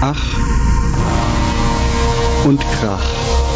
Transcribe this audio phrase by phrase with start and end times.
[0.00, 0.38] Ach
[2.44, 3.47] und Krach.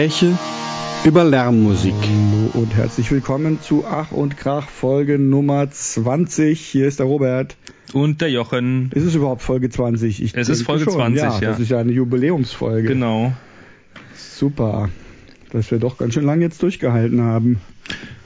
[0.00, 0.38] Gespräche
[1.04, 1.92] über Lärmmusik.
[1.92, 6.58] Hallo und herzlich willkommen zu Ach und Krach Folge Nummer 20.
[6.58, 7.58] Hier ist der Robert.
[7.92, 8.90] Und der Jochen.
[8.94, 10.22] Ist es überhaupt Folge 20?
[10.22, 10.94] Ich es ist Folge schon.
[10.94, 11.50] 20, ja, ja.
[11.50, 12.88] Das ist ja eine Jubiläumsfolge.
[12.88, 13.34] Genau.
[14.14, 14.88] Super.
[15.52, 17.60] Dass wir doch ganz schön lange jetzt durchgehalten haben.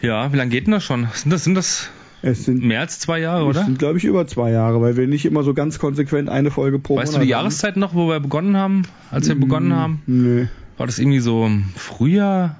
[0.00, 1.08] Ja, wie lange geht denn das schon?
[1.12, 1.90] Sind das, sind das
[2.22, 3.60] es sind mehr als zwei Jahre, oder?
[3.60, 6.52] Es sind, glaube ich, über zwei Jahre, weil wir nicht immer so ganz konsequent eine
[6.52, 9.70] Folge pro weißt Monat du die Jahreszeit noch, wo wir begonnen haben, als wir begonnen
[9.70, 10.02] mm, haben?
[10.06, 10.48] Nee.
[10.76, 12.56] War das irgendwie so Frühjahr?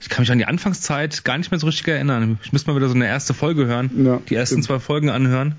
[0.00, 2.38] Ich kann mich an die Anfangszeit gar nicht mehr so richtig erinnern.
[2.42, 3.90] Ich müsste mal wieder so eine erste Folge hören.
[4.04, 4.64] Ja, die ersten stimmt.
[4.64, 5.54] zwei Folgen anhören.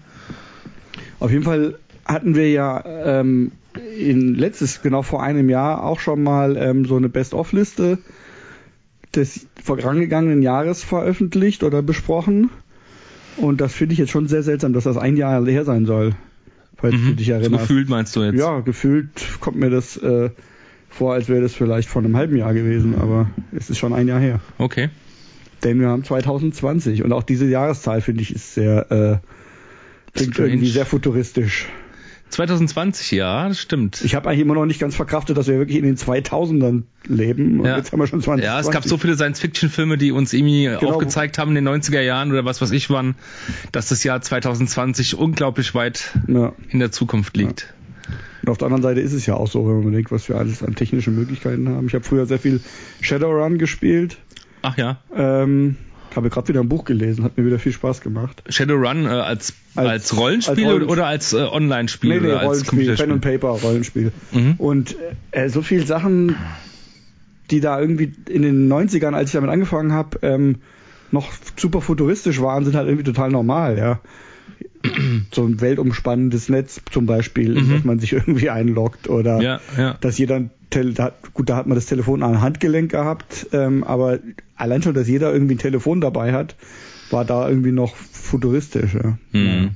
[1.20, 2.84] Auf jeden Fall hatten wir ja
[3.22, 3.54] ähm,
[3.98, 8.00] in letztes, genau vor einem Jahr, auch schon mal ähm, so eine Best-of-Liste
[9.16, 12.50] des vorangegangenen Jahres veröffentlicht oder besprochen.
[13.38, 16.16] Und das finde ich jetzt schon sehr seltsam, dass das ein Jahr her sein soll.
[16.78, 17.08] Falls mhm.
[17.08, 17.64] du dich erinnerst.
[17.64, 18.38] Gefühlt meinst du jetzt?
[18.38, 20.32] Ja, gefühlt kommt mir das äh,
[20.94, 24.08] vor, als wäre das vielleicht vor einem halben Jahr gewesen, aber es ist schon ein
[24.08, 24.40] Jahr her.
[24.58, 24.90] Okay.
[25.64, 29.18] Denn wir haben 2020 und auch diese Jahreszahl finde ich ist sehr äh,
[30.14, 31.68] klingt irgendwie sehr futuristisch.
[32.30, 34.02] 2020, ja, das stimmt.
[34.04, 37.60] Ich habe eigentlich immer noch nicht ganz verkraftet, dass wir wirklich in den 2000ern leben.
[37.60, 37.78] Und ja.
[37.78, 38.44] jetzt haben wir schon 20.
[38.44, 40.94] Ja, es gab so viele Science-Fiction-Filme, die uns irgendwie genau.
[40.94, 43.16] aufgezeigt haben in den 90er Jahren oder was weiß ich wann,
[43.72, 46.54] dass das Jahr 2020 unglaublich weit ja.
[46.70, 47.62] in der Zukunft liegt.
[47.62, 47.83] Ja.
[48.44, 50.36] Und auf der anderen Seite ist es ja auch so, wenn man bedenkt, was wir
[50.36, 51.88] alles an technischen Möglichkeiten haben.
[51.88, 52.60] Ich habe früher sehr viel
[53.00, 54.18] Shadowrun gespielt.
[54.62, 55.00] Ach ja.
[55.16, 55.78] Ähm,
[56.14, 58.44] habe gerade wieder ein Buch gelesen, hat mir wieder viel Spaß gemacht.
[58.50, 62.10] Shadowrun äh, als, als, als Rollenspiel als oder als äh, Online-Spiel?
[62.10, 64.12] Nee, nee, oder Rollenspiel, als Pen and Paper Rollenspiel.
[64.34, 64.56] Mhm.
[64.58, 64.98] Und
[65.32, 66.36] äh, so viele Sachen,
[67.50, 70.58] die da irgendwie in den 90ern, als ich damit angefangen habe, ähm,
[71.12, 74.02] noch super futuristisch waren, sind halt irgendwie total normal, ja
[75.32, 77.72] so ein weltumspannendes Netz zum Beispiel, mhm.
[77.72, 79.98] dass man sich irgendwie einloggt oder ja, ja.
[80.02, 80.50] dass jeder
[81.34, 84.20] gut, da hat man das Telefon an Handgelenk gehabt, ähm, aber
[84.56, 86.56] allein schon, dass jeder irgendwie ein Telefon dabei hat,
[87.12, 88.96] war da irgendwie noch futuristisch.
[88.96, 89.72] Ja, mhm.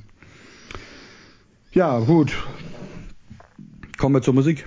[1.72, 2.32] ja gut.
[3.96, 4.64] Kommen wir zur Musik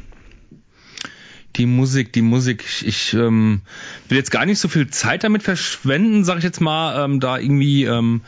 [1.55, 2.63] die Musik, die Musik.
[2.65, 3.61] Ich, ich ähm,
[4.07, 7.37] will jetzt gar nicht so viel Zeit damit verschwenden, sage ich jetzt mal, ähm, da
[7.37, 8.21] irgendwie ähm,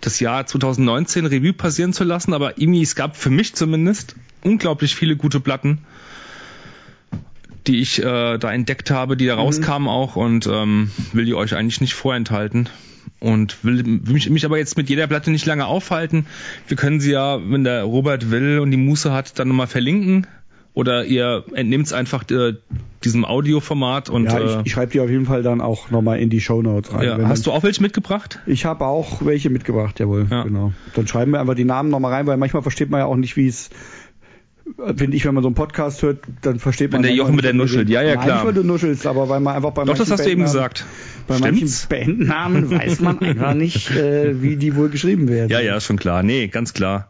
[0.00, 4.94] das Jahr 2019 Revue passieren zu lassen, aber irgendwie, es gab für mich zumindest unglaublich
[4.94, 5.78] viele gute Platten,
[7.66, 9.42] die ich äh, da entdeckt habe, die da mhm.
[9.42, 12.68] rauskamen auch und ähm, will die euch eigentlich nicht vorenthalten
[13.20, 16.26] und will mich, mich aber jetzt mit jeder Platte nicht lange aufhalten.
[16.68, 20.26] Wir können sie ja, wenn der Robert will und die Muße hat, dann nochmal verlinken
[20.76, 22.52] oder ihr entnehmt es einfach äh,
[23.02, 24.26] diesem Audioformat und.
[24.26, 26.60] Ja, ich, äh, ich schreibe die auf jeden Fall dann auch nochmal in die Show
[26.60, 27.02] Notes rein.
[27.02, 28.40] Ja, hast du auch welche mitgebracht?
[28.44, 30.26] Ich habe auch welche mitgebracht, jawohl.
[30.30, 30.42] Ja.
[30.42, 30.74] Genau.
[30.94, 33.38] Dann schreiben wir einfach die Namen nochmal rein, weil manchmal versteht man ja auch nicht,
[33.38, 33.70] wie es
[34.96, 37.02] finde ich, wenn man so einen Podcast hört, dann versteht man.
[37.02, 38.36] Wenn der Jochen mit der nuschelt, ja, ja, klar.
[38.36, 40.84] Nicht, weil du nuschelst, aber weil man einfach bei Doch, das hast du eben gesagt.
[41.26, 41.88] Bei Stimmt's?
[41.88, 45.48] manchen Bandnamen weiß man einfach nicht, äh, wie die wohl geschrieben werden.
[45.48, 46.22] Ja, ja, schon klar.
[46.22, 47.08] Nee, ganz klar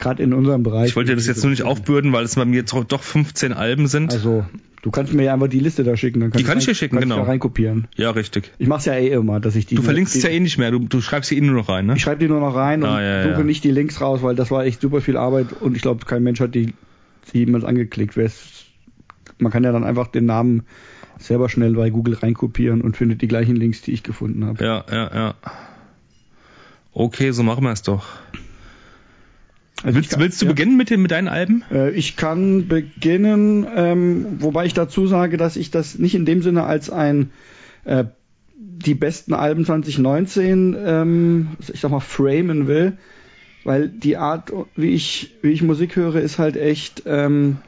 [0.00, 0.88] gerade in unserem Bereich.
[0.88, 4.12] Ich wollte das jetzt nur nicht aufbürden, weil es bei mir doch 15 Alben sind.
[4.12, 4.44] Also,
[4.82, 6.20] du kannst mir ja einfach die Liste da schicken.
[6.20, 7.16] Dann die kann ich dir schicken, genau.
[7.16, 7.88] Ich da reinkopieren.
[7.96, 8.52] Ja, richtig.
[8.58, 9.76] Ich mach's ja eh immer, dass ich die.
[9.76, 11.86] Du verlinkst es ja eh nicht mehr, du, du schreibst sie eh nur noch rein,
[11.86, 11.94] ne?
[11.96, 13.44] Ich schreibe die nur noch rein ah, und ja, suche ja.
[13.44, 16.22] nicht die Links raus, weil das war echt super viel Arbeit und ich glaube, kein
[16.22, 16.74] Mensch hat die,
[17.32, 18.18] die jemals angeklickt.
[19.38, 20.64] Man kann ja dann einfach den Namen
[21.18, 24.64] selber schnell bei Google reinkopieren und findet die gleichen Links, die ich gefunden habe.
[24.64, 25.34] Ja, ja, ja.
[26.92, 28.06] Okay, so machen wir es doch.
[29.82, 30.52] Also willst, kann, willst, du ja.
[30.52, 31.64] beginnen mit, den, mit deinen Alben?
[31.70, 36.42] Äh, ich kann beginnen, ähm, wobei ich dazu sage, dass ich das nicht in dem
[36.42, 37.30] Sinne als ein
[37.84, 38.04] äh,
[38.56, 42.96] die besten Alben 2019, ähm, ich sag mal, framen will,
[43.64, 47.58] weil die Art, wie ich, wie ich Musik höre, ist halt echt, ähm,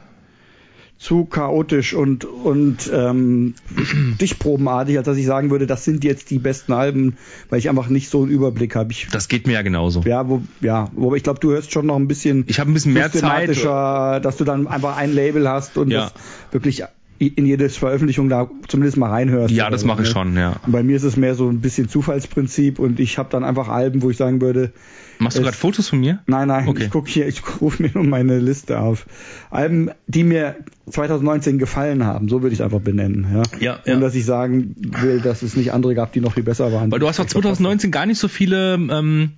[1.03, 3.55] zu chaotisch und und ähm,
[4.15, 7.17] stichprobenartig, als dass ich sagen würde, das sind jetzt die besten Alben,
[7.49, 8.93] weil ich einfach nicht so einen Überblick habe.
[9.11, 9.99] Das geht mir ja genauso.
[10.05, 12.45] Ja, wo, ja, wobei ich glaube, du hörst schon noch ein bisschen.
[12.47, 16.03] Ich habe ein bisschen mehr Zeit, dass du dann einfach ein Label hast und ja.
[16.03, 16.13] das
[16.51, 16.85] wirklich
[17.27, 19.53] in jedes Veröffentlichung da zumindest mal reinhörst.
[19.53, 20.13] Ja, das mache ich ne?
[20.13, 20.55] schon, ja.
[20.65, 23.67] Und bei mir ist es mehr so ein bisschen Zufallsprinzip und ich habe dann einfach
[23.67, 24.71] Alben, wo ich sagen würde.
[25.19, 26.19] Machst du gerade Fotos von mir?
[26.25, 26.85] Nein, nein, okay.
[26.85, 29.05] ich gucke hier, ich rufe mir nur meine Liste auf.
[29.49, 30.55] Alben, die mir
[30.89, 33.27] 2019 gefallen haben, so würde ich es einfach benennen.
[33.33, 33.95] Ja, ja, ja.
[33.95, 36.91] Und dass ich sagen will, dass es nicht andere gab, die noch viel besser waren.
[36.91, 39.31] Weil du hast doch 2019 gar nicht so viele, ähm,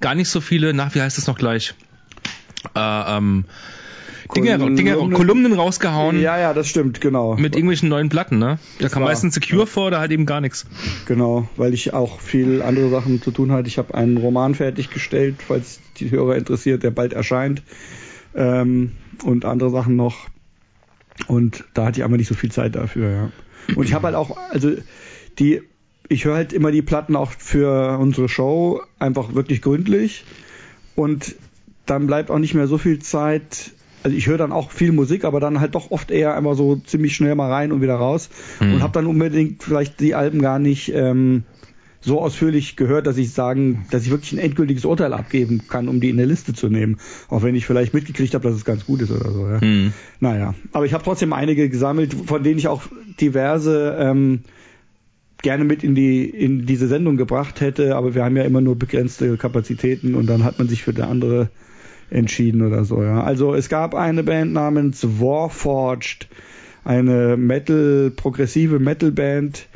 [0.00, 1.74] gar nicht so viele, nach wie heißt es noch gleich?
[2.74, 3.44] Äh, ähm,
[4.34, 6.20] Dinge, Dinge, Kolumnen rausgehauen.
[6.20, 7.36] Ja, ja, das stimmt, genau.
[7.36, 8.58] Mit irgendwelchen neuen Platten, ne?
[8.78, 9.66] Da kam war, meistens Secure ja.
[9.66, 10.66] vor, da halt eben gar nichts.
[11.06, 13.68] Genau, weil ich auch viel andere Sachen zu tun hatte.
[13.68, 17.62] Ich habe einen Roman fertiggestellt, falls die Hörer interessiert, der bald erscheint.
[18.34, 18.92] Ähm,
[19.22, 20.28] und andere Sachen noch.
[21.28, 23.32] Und da hatte ich einfach nicht so viel Zeit dafür, ja.
[23.76, 24.72] Und ich habe halt auch, also
[25.38, 25.62] die,
[26.08, 30.24] ich höre halt immer die Platten auch für unsere Show einfach wirklich gründlich.
[30.96, 31.36] Und
[31.86, 33.72] dann bleibt auch nicht mehr so viel Zeit,
[34.04, 36.76] also ich höre dann auch viel Musik, aber dann halt doch oft eher einmal so
[36.76, 38.28] ziemlich schnell mal rein und wieder raus
[38.60, 38.74] mhm.
[38.74, 41.44] und habe dann unbedingt vielleicht die Alben gar nicht ähm,
[42.02, 46.00] so ausführlich gehört, dass ich sagen, dass ich wirklich ein endgültiges Urteil abgeben kann, um
[46.00, 46.98] die in der Liste zu nehmen.
[47.30, 49.48] Auch wenn ich vielleicht mitgekriegt habe, dass es ganz gut ist oder so.
[49.48, 49.58] Ja.
[49.62, 49.94] Mhm.
[50.20, 52.82] Naja, aber ich habe trotzdem einige gesammelt, von denen ich auch
[53.18, 54.40] diverse ähm,
[55.40, 58.78] gerne mit in die in diese Sendung gebracht hätte, aber wir haben ja immer nur
[58.78, 61.48] begrenzte Kapazitäten und dann hat man sich für eine andere
[62.14, 63.02] entschieden oder so.
[63.02, 63.22] Ja.
[63.22, 66.28] Also es gab eine Band namens Warforged,
[66.84, 69.66] eine Metal, progressive Metal-Band,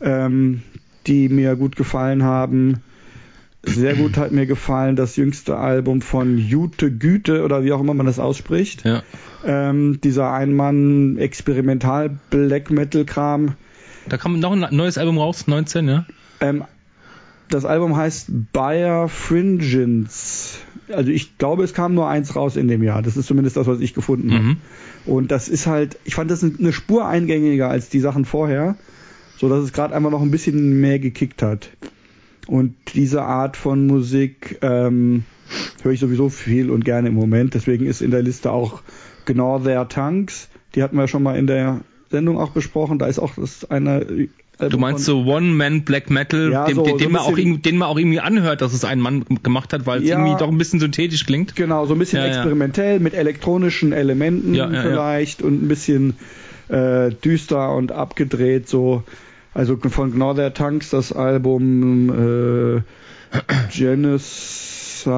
[0.00, 0.62] ähm,
[1.06, 2.82] die mir gut gefallen haben.
[3.66, 7.94] Sehr gut hat mir gefallen das jüngste Album von Jute Güte oder wie auch immer
[7.94, 8.84] man das ausspricht.
[8.84, 9.02] Ja.
[9.44, 13.54] Ähm, dieser Ein-Mann-Experimental-Black Metal-Kram.
[14.06, 16.04] Da kam noch ein neues Album raus, 19, ja?
[16.40, 16.64] Ähm,
[17.54, 20.58] das Album heißt Bayer Fringens
[20.92, 23.02] also ich glaube, es kam nur eins raus in dem Jahr.
[23.02, 24.32] Das ist zumindest das, was ich gefunden mhm.
[24.32, 24.56] habe.
[25.06, 28.76] Und das ist halt, ich fand das eine Spur eingängiger als die Sachen vorher,
[29.38, 31.70] so dass es gerade einfach noch ein bisschen mehr gekickt hat.
[32.46, 35.24] Und diese Art von Musik ähm,
[35.82, 37.54] höre ich sowieso viel und gerne im Moment.
[37.54, 38.82] Deswegen ist in der Liste auch
[39.24, 40.48] Gnaw Their Tanks.
[40.74, 41.80] Die hatten wir schon mal in der
[42.10, 42.98] Sendung auch besprochen.
[42.98, 44.28] Da ist auch das eine
[44.58, 47.88] du meinst so One-Man Black Metal, ja, dem, so, den, so man auch den man
[47.88, 50.58] auch irgendwie anhört, dass es ein Mann gemacht hat, weil es ja, irgendwie doch ein
[50.58, 51.56] bisschen synthetisch klingt.
[51.56, 56.14] Genau, so ein bisschen ja, experimentell mit elektronischen Elementen vielleicht und ein bisschen
[56.68, 59.04] äh, düster und abgedreht so.
[59.52, 62.82] Also von Gnother Tanks das Album äh,
[63.76, 65.14] Genocidal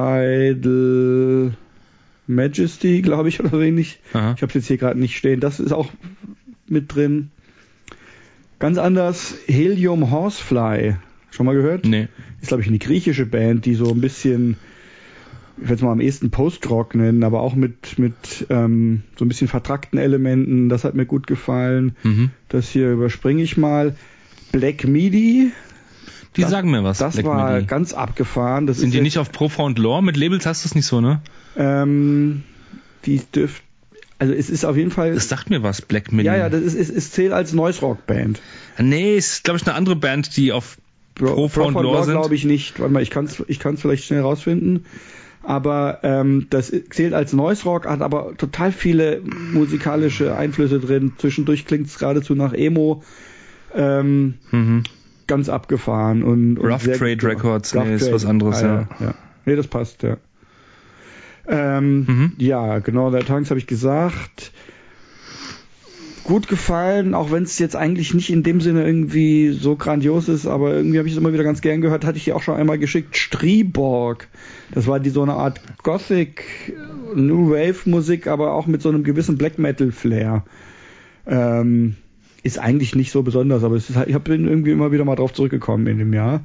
[2.27, 3.99] Majesty, glaube ich, oder so ähnlich.
[4.13, 4.33] Aha.
[4.35, 5.39] Ich habe es jetzt hier gerade nicht stehen.
[5.39, 5.87] Das ist auch
[6.67, 7.31] mit drin.
[8.59, 10.95] Ganz anders, Helium Horsefly.
[11.29, 11.85] Schon mal gehört?
[11.85, 12.07] Nee.
[12.41, 14.57] Ist, glaube ich, eine griechische Band, die so ein bisschen,
[15.57, 19.27] ich würde es mal am ehesten Post-Rock nennen, aber auch mit, mit ähm, so ein
[19.27, 20.69] bisschen vertrackten Elementen.
[20.69, 21.95] Das hat mir gut gefallen.
[22.03, 22.31] Mhm.
[22.49, 23.95] Das hier überspringe ich mal.
[24.51, 25.51] Black Midi.
[26.35, 26.97] Die das, sagen mir was.
[26.97, 27.67] Das Black war Midi.
[27.67, 28.65] ganz abgefahren.
[28.65, 30.01] Das Sind die nicht auf Profound Lore?
[30.01, 31.21] Mit Labels hast du es nicht so, ne?
[31.55, 32.43] Ähm,
[33.05, 33.66] die dürften
[34.19, 35.13] also es ist auf jeden Fall.
[35.13, 36.25] Das sagt mir was, Black Midi.
[36.25, 38.41] Ja, ja, das ist, ist, ist zählt als Noise Rock Band.
[38.79, 40.77] Nee, ist glaube ich eine andere Band, die auf
[41.15, 42.79] Pro, Pro Lore, Lore glaube ich nicht.
[42.79, 44.85] Warte mal, ich kann es ich kann's vielleicht schnell rausfinden.
[45.43, 51.13] Aber ähm, das zählt als Noise Rock, hat aber total viele musikalische Einflüsse drin.
[51.17, 53.01] Zwischendurch klingt es geradezu nach Emo.
[53.73, 54.83] Ähm, mhm.
[55.25, 59.05] Ganz abgefahren und, und Rough Trade Records, Rough nee, ist was anderes, ah, ja.
[59.05, 59.15] ja.
[59.45, 60.17] Nee, das passt, ja.
[61.47, 62.31] Ähm, mhm.
[62.37, 64.51] Ja, genau, der Tanks habe ich gesagt.
[66.23, 70.45] Gut gefallen, auch wenn es jetzt eigentlich nicht in dem Sinne irgendwie so grandios ist,
[70.45, 72.57] aber irgendwie habe ich es immer wieder ganz gern gehört, hatte ich dir auch schon
[72.57, 73.15] einmal geschickt.
[73.15, 74.27] Striborg.
[74.73, 76.73] Das war die so eine Art Gothic
[77.15, 80.43] New Wave Musik, aber auch mit so einem gewissen Black Metal Flair.
[81.25, 81.95] Ähm,
[82.43, 85.87] ist eigentlich nicht so besonders, aber ist, ich bin irgendwie immer wieder mal drauf zurückgekommen
[85.87, 86.41] in dem Jahr.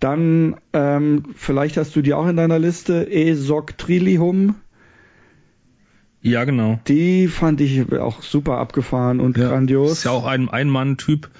[0.00, 4.56] Dann, ähm, vielleicht hast du die auch in deiner Liste, Esoctrillium.
[6.20, 6.80] Ja, genau.
[6.88, 9.92] Die fand ich auch super abgefahren und ja, grandios.
[9.92, 11.30] Ist ja auch ein Ein-Mann-Typ.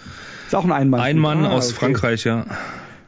[0.46, 1.00] Ist auch ein Ein-Mann.
[1.00, 1.80] Ein Mann ah, aus okay.
[1.80, 2.46] Frankreich, ja.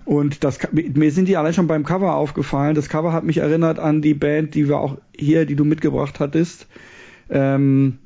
[0.04, 2.74] Und das, mir sind die allein schon beim Cover aufgefallen.
[2.74, 6.18] Das Cover hat mich erinnert an die Band, die wir auch hier, die du mitgebracht
[6.18, 6.66] hattest.
[7.30, 7.98] Ähm,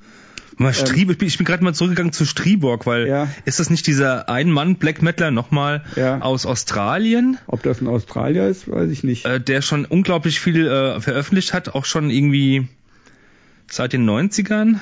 [0.57, 3.29] Mal Strieb, ähm, ich bin gerade mal zurückgegangen zu Striborg, weil ja.
[3.45, 6.21] ist das nicht dieser Ein-Mann Black Metaler nochmal ja.
[6.21, 7.39] aus Australien?
[7.47, 9.25] Ob das ein Australier ist, weiß ich nicht.
[9.25, 12.69] Äh, der schon unglaublich viel äh, veröffentlicht hat, auch schon irgendwie
[13.71, 14.79] seit den 90ern.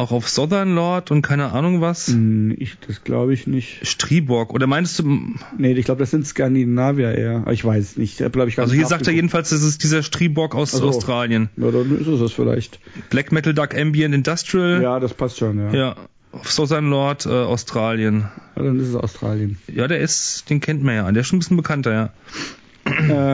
[0.00, 2.06] Auch auf Southern Lord und keine Ahnung was.
[2.06, 3.86] Hm, ich, das glaube ich nicht.
[3.86, 4.54] Striborg.
[4.54, 5.34] Oder meinst du.
[5.58, 7.44] Nee, ich glaube, das sind Skandinavier eher.
[7.50, 8.18] Ich weiß nicht.
[8.18, 10.88] Ich, also hier sagt er jedenfalls, das ist dieser Striborg aus so.
[10.88, 11.50] Australien.
[11.58, 12.80] Ja, dann ist es das vielleicht.
[13.10, 14.80] Black Metal Dark Ambient Industrial.
[14.82, 15.70] Ja, das passt schon, ja.
[15.74, 15.96] Ja.
[16.32, 18.24] Auf Southern Lord, äh, Australien.
[18.56, 19.58] Ja, dann ist es Australien.
[19.70, 21.12] Ja, der ist, den kennt man ja.
[21.12, 22.10] Der ist schon ein bisschen bekannter, ja.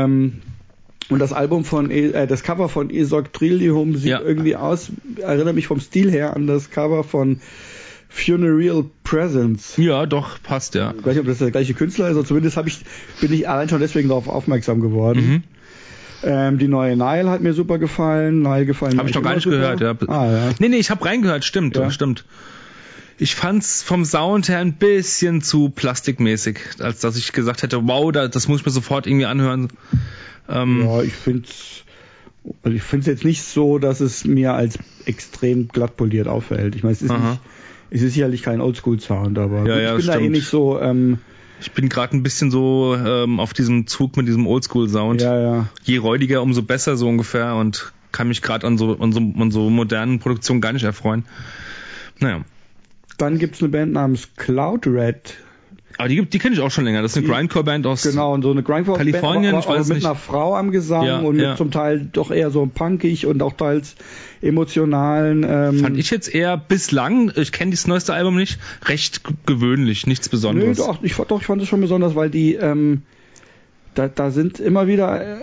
[0.03, 0.43] Ähm,
[1.09, 4.21] und das Album von, e, äh, das Cover von Esok Trillium sieht ja.
[4.21, 7.41] irgendwie aus, erinnert mich vom Stil her an das Cover von
[8.09, 9.77] Funereal Presence.
[9.77, 10.95] Ja, doch, passt, ja.
[10.99, 12.81] Ich weiß nicht, ob das der gleiche Künstler ist, aber zumindest ich,
[13.21, 15.27] bin ich allein schon deswegen darauf aufmerksam geworden.
[15.27, 15.43] Mhm.
[16.23, 18.43] Ähm, die neue Nile hat mir super gefallen.
[18.43, 19.57] Nile gefallen Habe ich noch gar nicht super.
[19.57, 19.95] gehört, ja.
[20.09, 20.51] Ah, ja.
[20.59, 21.91] Nee, nee, ich habe reingehört, stimmt, ja.
[21.91, 22.25] stimmt.
[23.19, 28.13] Ich fand's vom Sound her ein bisschen zu plastikmäßig, als dass ich gesagt hätte, wow,
[28.13, 29.69] das muss ich mir sofort irgendwie anhören.
[30.49, 31.49] Ähm, ja, ich finde
[32.63, 36.75] also ich finde es jetzt nicht so, dass es mir als extrem glatt poliert auffällt.
[36.75, 37.41] Ich meine, es ist, nicht,
[37.91, 40.17] es ist sicherlich kein Oldschool-Sound, aber ja, ja, ich bin stimmt.
[40.17, 40.81] da eh nicht so.
[40.81, 41.19] Ähm,
[41.61, 45.23] ich bin gerade ein bisschen so ähm, auf diesem Zug mit diesem Oldschool-Sound.
[45.23, 45.69] Ja, ja.
[45.85, 49.51] Je räudiger, umso besser so ungefähr und kann mich gerade an so, an, so, an
[49.51, 51.25] so modernen Produktionen gar nicht erfreuen.
[52.19, 52.45] Naja.
[53.19, 55.39] Dann gibt's eine Band namens Cloud Red.
[55.99, 57.03] Aber die, die kenne ich auch schon länger.
[57.03, 59.53] Das ist eine Grindcore-Band aus genau, und so eine Grindcore Kalifornien.
[59.53, 60.05] Band, aber, aber mit nicht.
[60.05, 61.57] einer Frau am Gesang ja, und ja.
[61.57, 63.97] zum Teil doch eher so punkig und auch teils
[64.43, 65.45] emotionalen.
[65.49, 70.29] Ähm, Fand ich jetzt eher bislang, ich kenne das neueste Album nicht, recht gewöhnlich, nichts
[70.29, 70.79] Besonderes.
[70.79, 73.03] Nö, doch, ich, doch, ich fand es schon besonders, weil die ähm,
[73.97, 75.37] da, da sind immer wieder, äh,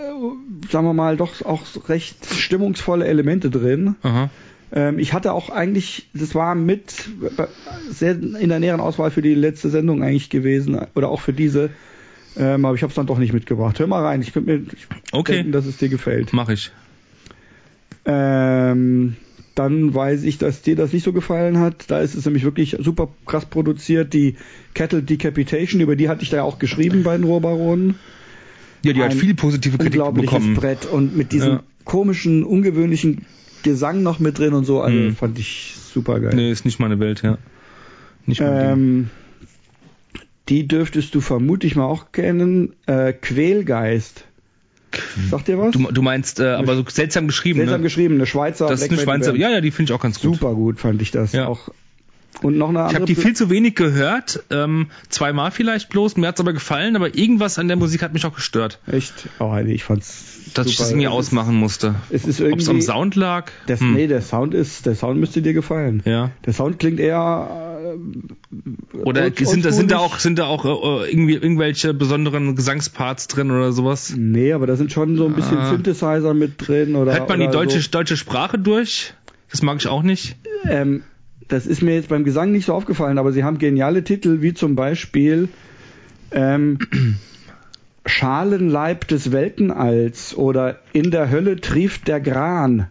[0.70, 3.96] sagen wir mal, doch auch recht stimmungsvolle Elemente drin.
[4.02, 4.30] Aha.
[4.74, 7.08] Ähm, ich hatte auch eigentlich, das war mit
[7.90, 11.70] sehr in der näheren Auswahl für die letzte Sendung eigentlich gewesen oder auch für diese.
[12.36, 13.78] Ähm, aber ich habe es dann doch nicht mitgebracht.
[13.78, 15.36] Hör mal rein, ich könnte mir ich okay.
[15.36, 16.32] denken, dass es dir gefällt.
[16.32, 16.72] Mach ich.
[18.04, 19.16] Ähm,
[19.54, 21.84] dann weiß ich, dass dir das nicht so gefallen hat.
[21.88, 24.12] Da ist es nämlich wirklich super krass produziert.
[24.12, 24.34] Die
[24.74, 27.94] Cattle Decapitation, über die hatte ich da ja auch geschrieben bei den Rohbaronen.
[28.84, 30.54] Ja, die Ein hat viel positive Kritik unglaubliches bekommen.
[30.56, 31.62] Brett und mit diesem Ja.
[31.84, 33.24] komischen, ungewöhnlichen
[33.64, 34.80] Gesang noch mit drin und so.
[34.80, 35.16] Also Mhm.
[35.16, 36.34] fand ich super geil.
[36.36, 37.38] Nee, ist nicht meine Welt, ja.
[38.26, 38.70] Nicht mein Ding.
[38.70, 39.10] Ähm,
[40.48, 42.74] die dürftest du vermutlich mal auch kennen.
[42.86, 44.24] Äh, Quälgeist.
[45.28, 45.72] Sagt dir was?
[45.72, 47.84] Du, du meinst, äh, aber so seltsam geschrieben, Seltsam ne?
[47.84, 49.40] geschrieben, eine Schweizer Das ist eine Schweizer, Band.
[49.40, 50.34] ja, ja, die finde ich auch ganz gut.
[50.36, 51.32] Super gut fand ich das.
[51.32, 51.48] Ja.
[51.48, 51.70] Auch.
[52.42, 52.94] Und noch eine Ich andere.
[52.96, 57.16] habe die viel zu wenig gehört, ähm, zweimal vielleicht bloß, mir hat's aber gefallen, aber
[57.16, 59.12] irgendwas an der Musik hat mich auch gestört, Echt?
[59.38, 60.24] Oh, nee, ich fand's.
[60.54, 60.84] dass ich super.
[60.84, 61.94] das irgendwie Es ist- ausmachen musste.
[62.10, 62.82] Es ist Ob es am irgendwie.
[62.82, 63.50] Sound lag?
[63.66, 63.94] Das, Hm.
[63.94, 66.02] Nee, der Sound ist, der Sound müsste dir gefallen.
[66.04, 66.32] Ja.
[66.44, 67.94] Der Sound klingt eher.
[68.92, 72.56] Äh, Oder old- sind da, sind da auch, sind da auch äh, irgendwie irgendwelche besonderen
[72.56, 74.12] Gesangsparts drin oder sowas?
[74.16, 75.70] Nee, aber da sind schon so ein bisschen Ah.
[75.70, 77.12] Synthesizer mit drin oder.
[77.12, 77.90] Hört man die deutsche, So.
[77.90, 79.14] deutsche Sprache durch?
[79.50, 80.36] Das mag ich auch nicht.
[80.68, 81.02] Ähm,
[81.48, 84.54] das ist mir jetzt beim Gesang nicht so aufgefallen, aber sie haben geniale Titel wie
[84.54, 85.48] zum Beispiel
[86.32, 86.78] ähm,
[88.06, 92.88] Schalenleib des Weltenalls oder In der Hölle trieft der Gran.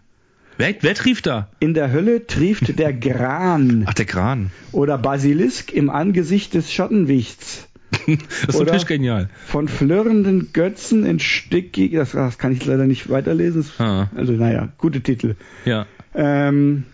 [0.57, 1.49] Wer, wer trieft da?
[1.59, 3.85] In der Hölle trieft der Gran.
[3.87, 4.51] Ach, der Kran.
[4.71, 7.67] Oder Basilisk im Angesicht des Schattenwichts.
[8.07, 8.17] Das
[8.49, 9.29] ist Oder- natürlich genial.
[9.45, 11.93] Von flirrenden Götzen in stickig.
[11.93, 13.65] Das, das kann ich leider nicht weiterlesen.
[13.77, 14.07] Ah.
[14.15, 15.35] Also naja, gute Titel.
[15.63, 15.85] Ja.
[16.15, 16.85] Ähm,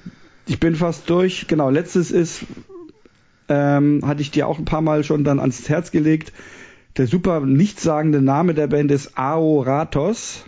[0.49, 1.47] ich bin fast durch.
[1.47, 2.41] Genau, letztes ist,
[3.47, 6.33] ähm, hatte ich dir auch ein paar Mal schon dann ans Herz gelegt.
[6.97, 10.43] Der super nichtssagende Name der Band ist Aoratos.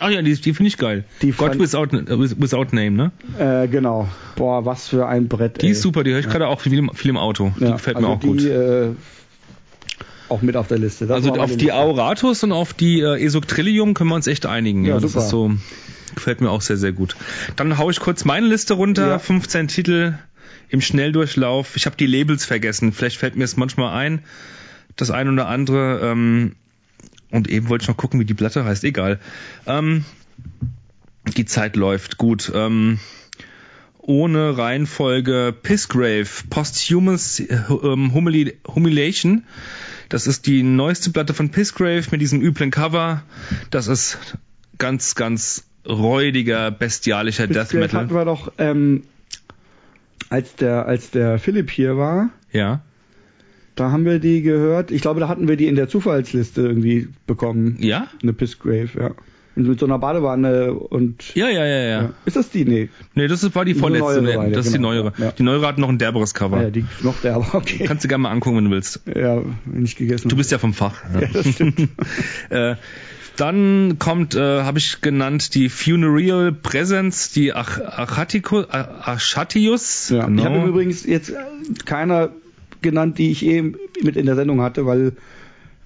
[0.00, 1.04] Ach ja, die, die finde ich geil.
[1.22, 3.12] Die God without, äh, without Name, ne?
[3.38, 4.08] Äh, genau.
[4.34, 5.62] Boah, was für ein Brett.
[5.62, 5.72] Die ey.
[5.72, 7.52] ist super, die höre ich gerade auch viel, im- viel im Auto.
[7.60, 8.44] Die Ja, gefällt also mir auch die, gut.
[8.44, 8.88] Äh,
[10.34, 11.06] auch mit auf der Liste.
[11.06, 11.72] Das Also auf die.
[11.72, 14.84] Auratus und auf die äh, Esoctrillium können wir uns echt einigen.
[14.84, 15.24] Ja, Ja, das super.
[15.24, 15.52] ist so,
[16.14, 17.16] gefällt mir auch sehr, sehr gut.
[17.56, 19.06] Dann hau ich kurz meine Liste runter.
[19.08, 19.18] Ja.
[19.18, 20.14] 15 Titel
[20.68, 21.76] im Schnelldurchlauf.
[21.76, 22.92] Ich habe die Labels vergessen.
[22.92, 24.24] Vielleicht fällt mir es manchmal ein.
[24.96, 26.00] Das ein oder andere.
[26.02, 26.56] Ähm,
[27.30, 28.84] und eben wollte ich noch gucken, wie die Platte heißt.
[28.84, 29.20] Egal.
[29.66, 30.04] Ähm,
[31.36, 32.50] die Zeit läuft gut.
[32.54, 32.98] Ähm,
[34.06, 39.44] ohne Reihenfolge Pissgrave, Posthumous äh, ähm, Humili Humiliation.
[40.08, 43.22] Das ist die neueste Platte von Pissgrave mit diesem üblen Cover.
[43.70, 44.18] Das ist
[44.78, 48.20] ganz, ganz räudiger, bestialischer Death Biscuit hatten Metal.
[48.20, 49.04] wir doch, ähm,
[50.30, 52.82] als der, als der Philipp hier war, Ja.
[53.76, 54.90] da haben wir die gehört.
[54.90, 57.76] Ich glaube, da hatten wir die in der Zufallsliste irgendwie bekommen.
[57.80, 58.08] Ja?
[58.22, 59.10] Eine Pissgrave, ja.
[59.56, 61.34] Mit so einer Badewanne und.
[61.34, 62.02] Ja, ja, ja, ja.
[62.02, 62.10] ja.
[62.24, 62.64] Ist das die?
[62.64, 62.88] Nee.
[63.14, 64.20] Nee, das war die vorletzte.
[64.20, 64.58] Nee, das genau.
[64.58, 64.88] ist die genau.
[64.88, 65.12] neuere.
[65.16, 65.30] Ja.
[65.30, 66.60] Die neuere hat noch ein derberes Cover.
[66.60, 67.84] Ja, die noch derber, okay.
[67.84, 69.02] Kannst du gerne mal angucken, wenn du willst.
[69.06, 71.02] Ja, wenn ich gegessen Du bist ja vom Fach.
[71.14, 71.88] Ja, das stimmt.
[72.50, 72.74] äh,
[73.36, 80.10] dann kommt, äh, habe ich genannt, die Funereal Presence, die Ach Achatikus, Achatius.
[80.10, 80.42] Ja, genau.
[80.42, 81.32] Ich habe übrigens jetzt
[81.84, 82.30] keiner
[82.82, 83.62] genannt, die ich eh
[84.02, 85.12] mit in der Sendung hatte, weil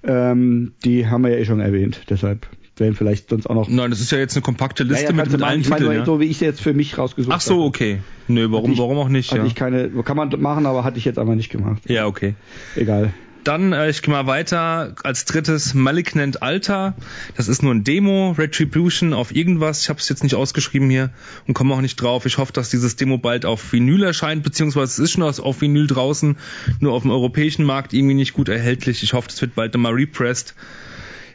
[0.03, 2.01] ähm, die haben wir ja eh schon erwähnt.
[2.09, 2.47] Deshalb
[2.79, 3.67] wären vielleicht sonst auch noch.
[3.67, 5.93] Nein, das ist ja jetzt eine kompakte Liste ja, ja, mit, mit allen ich meine,
[5.93, 6.05] ja?
[6.05, 7.37] so wie ich sie jetzt für mich rausgesucht habe.
[7.37, 7.99] Ach so, okay.
[8.27, 9.31] Nö, warum, ich, warum auch nicht?
[9.31, 9.47] Hatte ja.
[9.47, 11.81] ich keine, kann man machen, aber hatte ich jetzt aber nicht gemacht.
[11.87, 12.35] Ja, okay.
[12.75, 13.13] Egal.
[13.43, 14.95] Dann, äh, ich gehe mal weiter.
[15.03, 16.95] Als drittes Malignant Alter.
[17.35, 19.81] Das ist nur ein Demo, Retribution auf irgendwas.
[19.81, 21.09] Ich habe es jetzt nicht ausgeschrieben hier
[21.47, 22.25] und komme auch nicht drauf.
[22.25, 25.87] Ich hoffe, dass dieses Demo bald auf Vinyl erscheint, beziehungsweise es ist schon auf Vinyl
[25.87, 26.37] draußen,
[26.79, 29.03] nur auf dem europäischen Markt irgendwie nicht gut erhältlich.
[29.03, 30.53] Ich hoffe, das wird bald nochmal repressed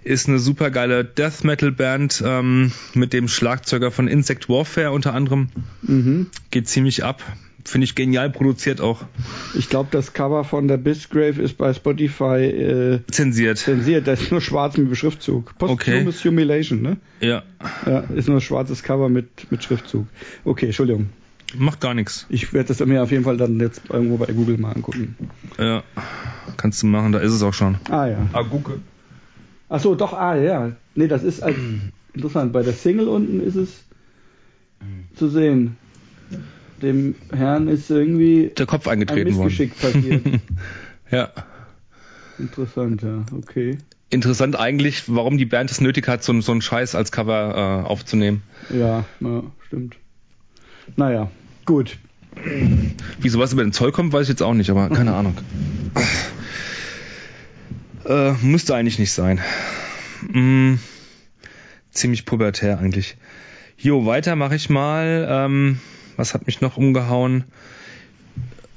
[0.05, 5.15] ist eine super geile Death Metal Band ähm, mit dem Schlagzeuger von Insect Warfare unter
[5.15, 5.49] anderem.
[5.83, 6.27] Mhm.
[6.51, 7.23] Geht ziemlich ab.
[7.67, 9.07] Finde ich genial produziert auch.
[9.55, 13.57] Ich glaube, das Cover von der Bisgrave ist bei Spotify äh, zensiert.
[13.57, 15.57] Zensiert, das ist nur schwarz mit Schriftzug.
[15.57, 16.29] Posthumus okay.
[16.29, 16.99] Humiliation, ne?
[17.21, 17.43] Ja.
[17.87, 20.07] Ja, ist nur ein schwarzes Cover mit, mit Schriftzug.
[20.45, 21.09] Okay, Entschuldigung.
[21.57, 22.27] Macht gar nichts.
[22.29, 25.17] Ich werde das mir auf jeden Fall dann jetzt irgendwo bei Google mal angucken.
[25.59, 25.85] Ja,
[26.59, 27.79] kannst du machen, da ist es auch schon.
[27.89, 28.27] Ah ja.
[28.35, 28.83] Ah, Google.
[29.75, 30.73] Ach so, doch, ah ja.
[30.95, 31.57] Nee, das ist als,
[32.15, 32.53] interessant.
[32.53, 33.85] Bei der Single unten ist es
[35.17, 35.77] zu sehen
[36.85, 40.21] dem Herrn ist irgendwie der Kopf eingetreten ein Missgeschick worden.
[40.21, 40.41] passiert.
[41.11, 41.31] ja.
[42.39, 43.79] Interessant, ja, okay.
[44.11, 47.89] Interessant eigentlich, warum die Band es nötig hat, so, so einen Scheiß als Cover äh,
[47.89, 48.43] aufzunehmen.
[48.71, 49.97] Ja, ja, stimmt.
[50.97, 51.31] Naja,
[51.65, 51.97] gut.
[53.21, 55.37] Wie sowas über den Zoll kommt, weiß ich jetzt auch nicht, aber keine Ahnung.
[58.07, 59.41] Äh, müsste eigentlich nicht sein.
[60.33, 60.79] Hm,
[61.91, 63.17] ziemlich pubertär eigentlich.
[63.79, 65.27] Jo, weiter mache ich mal.
[65.29, 65.81] Ähm,
[66.17, 67.45] was hat mich noch umgehauen?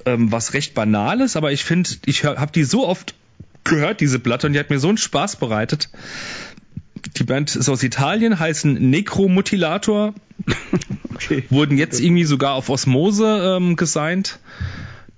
[0.05, 3.15] Ähm, was recht banales, aber ich finde, ich habe die so oft
[3.63, 5.89] gehört, diese Platte, und die hat mir so einen Spaß bereitet.
[7.17, 10.13] Die Band ist aus Italien, heißen Necromutilator.
[11.17, 11.43] Okay.
[11.49, 14.37] Wurden jetzt irgendwie sogar auf Osmose ähm, gesigned.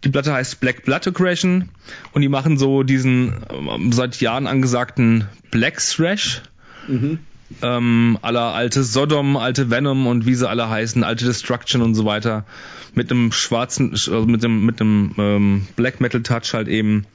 [0.04, 1.70] Die Platte heißt Black Blood Aggression
[2.14, 6.42] und die machen so diesen ähm, seit Jahren angesagten Black Thrash.
[6.88, 7.20] Mhm
[7.62, 12.06] ähm, aller alte Sodom, alte Venom und wie sie alle heißen, alte Destruction und so
[12.06, 12.46] weiter,
[12.94, 17.06] mit einem schwarzen, also mit dem mit dem ähm, Black Metal Touch halt eben.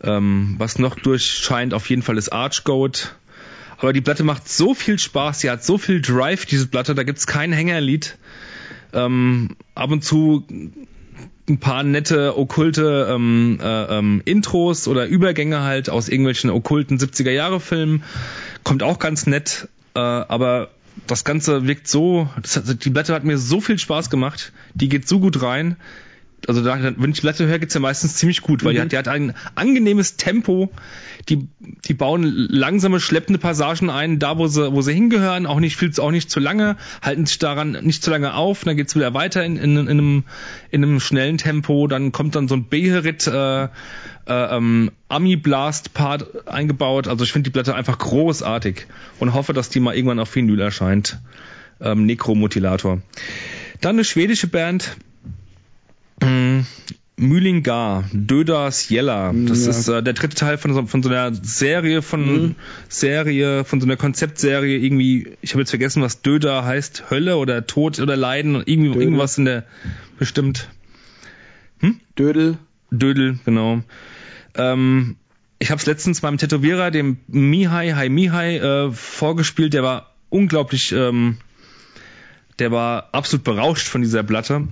[0.00, 3.16] Ähm, was noch durchscheint, auf jeden Fall ist Archgoat.
[3.78, 7.02] Aber die Platte macht so viel Spaß, sie hat so viel Drive, diese Platte, da
[7.02, 8.16] gibt's kein Hängerlied.
[8.92, 10.46] Ähm, ab und zu
[11.48, 17.30] ein paar nette okkulte ähm, äh, ähm, Intros oder Übergänge halt aus irgendwelchen okkulten 70er
[17.30, 18.02] Jahre Filmen.
[18.64, 20.70] Kommt auch ganz nett, äh, aber
[21.06, 25.08] das Ganze wirkt so, hat, die Blätter hat mir so viel Spaß gemacht, die geht
[25.08, 25.76] so gut rein
[26.46, 28.76] also da, wenn ich die Platte höre, geht's ja meistens ziemlich gut, weil mhm.
[28.76, 30.70] die, hat, die hat ein angenehmes Tempo.
[31.28, 31.48] Die,
[31.84, 35.92] die bauen langsame, schleppende Passagen ein, da wo sie, wo sie hingehören, auch nicht viel,
[35.98, 39.44] auch nicht zu lange, halten sich daran nicht zu lange auf, dann geht's wieder weiter
[39.44, 40.24] in, in, in, einem,
[40.70, 43.68] in einem schnellen Tempo, dann kommt dann so ein Beherit äh, äh,
[44.28, 47.08] ähm, Ami Blast Part eingebaut.
[47.08, 48.86] Also ich finde die Platte einfach großartig
[49.18, 51.18] und hoffe, dass die mal irgendwann auf Vinyl erscheint.
[51.80, 53.02] Ähm, Necromutilator.
[53.80, 54.96] Dann eine schwedische Band,
[56.22, 56.60] Mm,
[57.16, 59.32] Mühlingar, Döders Jella.
[59.32, 59.70] Das ja.
[59.70, 62.54] ist äh, der dritte Teil von so, von so einer Serie, von mhm.
[62.88, 64.78] Serie, von so einer Konzeptserie.
[64.78, 67.10] Irgendwie, ich habe jetzt vergessen, was Döder heißt.
[67.10, 68.54] Hölle oder Tod oder Leiden.
[68.54, 69.02] Irgendwie, Dödel.
[69.02, 69.64] irgendwas in der
[70.18, 70.68] bestimmt.
[71.80, 72.00] Hm?
[72.16, 72.58] Dödel.
[72.90, 73.82] Dödel, genau.
[74.54, 75.16] Ähm,
[75.58, 79.74] ich habe es letztens beim Tätowierer, dem Mihai, Hai Mihai, äh, vorgespielt.
[79.74, 81.38] Der war unglaublich, ähm,
[82.58, 84.68] der war absolut berauscht von dieser Platte.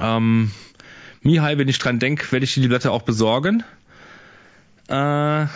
[0.00, 0.50] Ähm,
[1.22, 3.64] Mihai, wenn ich dran denke, werde ich die Blätter auch besorgen.
[4.88, 5.46] Äh,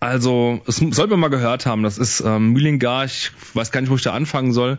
[0.00, 1.82] also, es sollte man mal gehört haben.
[1.82, 4.78] Das ist ähm, Mühlingar, ich weiß gar nicht, wo ich da anfangen soll.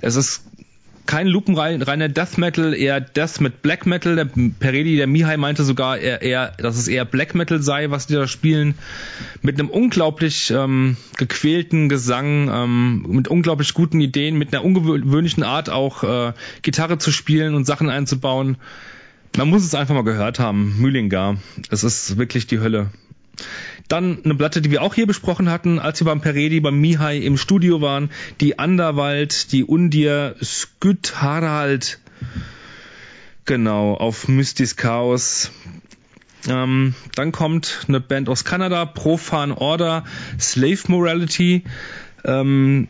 [0.00, 0.42] Es ist
[1.08, 4.14] kein lupenreiner Death Metal, eher Death mit Black Metal.
[4.14, 8.06] Der Peredi, der Mihai meinte sogar, eher, eher, dass es eher Black Metal sei, was
[8.06, 8.74] die da spielen.
[9.40, 15.70] Mit einem unglaublich ähm, gequälten Gesang, ähm, mit unglaublich guten Ideen, mit einer ungewöhnlichen Art
[15.70, 18.58] auch äh, Gitarre zu spielen und Sachen einzubauen.
[19.34, 20.76] Man muss es einfach mal gehört haben.
[20.78, 21.38] Mühlingar.
[21.70, 22.90] Es ist wirklich die Hölle.
[23.88, 27.18] Dann eine Platte, die wir auch hier besprochen hatten, als wir beim Peredi, beim Mihai
[27.18, 31.98] im Studio waren, die Anderwald, die Undir, Sküt Harald,
[33.46, 35.50] genau, auf Mystis Chaos.
[36.46, 40.04] Ähm, dann kommt eine Band aus Kanada, Profan Order,
[40.38, 41.64] Slave Morality.
[42.24, 42.88] Ähm,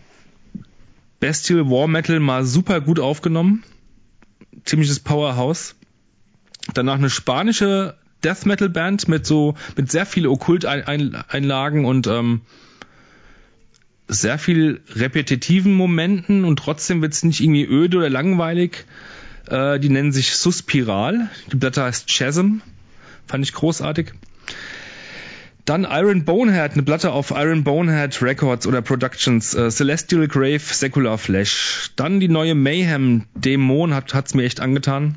[1.20, 3.64] Bestial War Metal mal super gut aufgenommen.
[4.64, 5.74] Ziemliches Powerhouse.
[6.74, 12.40] Danach eine spanische Death Metal Band mit so, mit sehr viel Okkult-Einlagen und ähm,
[14.08, 18.86] sehr viel repetitiven Momenten und trotzdem wird's nicht irgendwie öde oder langweilig.
[19.48, 21.28] Äh, die nennen sich Suspiral.
[21.52, 22.60] Die Blätter heißt Chasm.
[23.26, 24.12] Fand ich großartig.
[25.66, 31.18] Dann Iron Bonehead, eine Platte auf Iron Bonehead Records oder Productions, äh, Celestial Grave, Secular
[31.18, 31.90] Flesh.
[31.94, 35.16] Dann die neue Mayhem Dämon hat hat's mir echt angetan.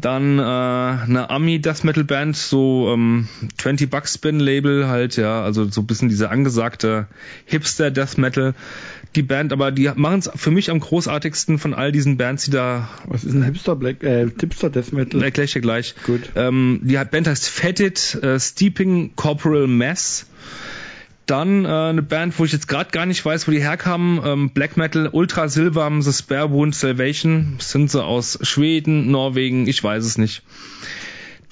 [0.00, 3.28] Dann äh, eine Ami Death Metal Band, so ähm,
[3.58, 7.06] 20 Bucks Spin Label halt, ja, also so ein bisschen diese angesagte
[7.44, 8.54] Hipster Death Metal.
[9.14, 12.50] Die Band, aber die machen es für mich am großartigsten von all diesen Bands, die
[12.50, 12.88] da.
[13.06, 15.22] Was ist ein Hipster Black, äh, Hipster Death Metal?
[15.22, 15.94] Erkläre ich dir gleich.
[16.04, 16.30] Gut.
[16.34, 20.26] Ähm, die Band heißt Fetid äh, Steeping Corporal Mass.
[21.26, 24.20] Dann äh, eine Band, wo ich jetzt gerade gar nicht weiß, wo die herkamen.
[24.24, 27.56] Ähm, Black Metal, Ultra Silvam, The Spare Wound Salvation.
[27.58, 30.42] Sind sie aus Schweden, Norwegen, ich weiß es nicht.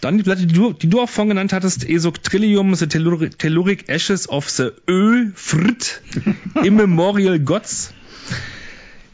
[0.02, 3.38] Dann die Platte, die du, die du auch vorhin genannt hattest, Esok Trillium, The Telluric,
[3.38, 6.02] Telluric Ashes of the Ö, Frit,
[6.64, 7.94] Immemorial Gods.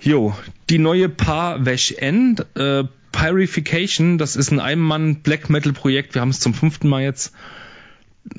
[0.00, 0.34] Jo,
[0.70, 6.22] die neue Paar Wesh N, äh, Pyrification, das ist ein Einmann Black Metal Projekt, wir
[6.22, 7.32] haben es zum fünften Mal jetzt.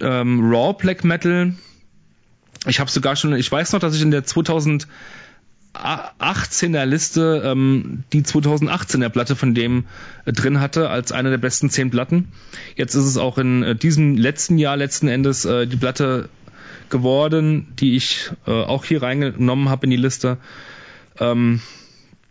[0.02, 1.54] Ähm, Raw Black Metal,
[2.66, 4.86] ich habe sogar schon, ich weiß noch, dass ich in der 2018er
[6.86, 9.86] Liste ähm, die 2018er Platte von dem
[10.26, 12.32] äh, drin hatte als eine der besten zehn Platten.
[12.76, 16.30] Jetzt ist es auch in äh, diesem letzten Jahr letzten Endes äh, die Platte
[16.90, 20.38] geworden, die ich äh, auch hier reingenommen habe in die Liste.
[21.20, 21.62] Ähm,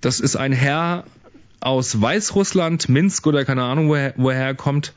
[0.00, 1.04] das ist ein Herr
[1.60, 4.92] aus Weißrussland, Minsk oder keine Ahnung, woher, woher er kommt.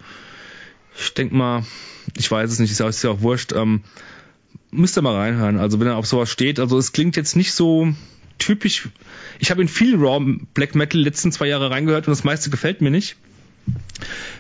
[0.96, 1.64] Ich denk mal,
[2.18, 3.54] ich weiß es nicht, ist ja auch wurscht.
[3.54, 3.82] Ähm,
[4.72, 5.60] müsst ihr mal reinhören.
[5.60, 7.94] Also wenn er auf sowas steht, also es klingt jetzt nicht so
[8.40, 8.90] typisch.
[9.40, 10.20] Ich habe in viel Raw
[10.54, 13.18] Black Metal letzten zwei Jahre reingehört und das meiste gefällt mir nicht.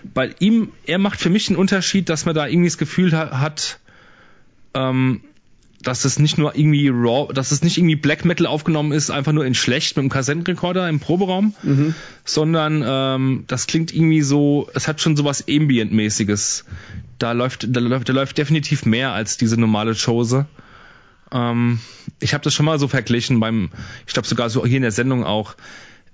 [0.03, 3.79] Bei ihm, er macht für mich einen Unterschied, dass man da irgendwie das Gefühl hat,
[4.73, 5.21] ähm,
[5.83, 9.31] dass es nicht nur irgendwie Raw, dass es nicht irgendwie Black Metal aufgenommen ist, einfach
[9.31, 11.95] nur in schlecht mit einem Kassettenrekorder im Proberaum, mhm.
[12.23, 16.65] sondern ähm, das klingt irgendwie so, es hat schon sowas Ambient-mäßiges.
[17.19, 20.47] Da läuft, da läuft, da läuft definitiv mehr als diese normale Chose.
[21.31, 21.79] Ähm,
[22.19, 23.69] ich habe das schon mal so verglichen beim,
[24.07, 25.55] ich glaube sogar so hier in der Sendung auch.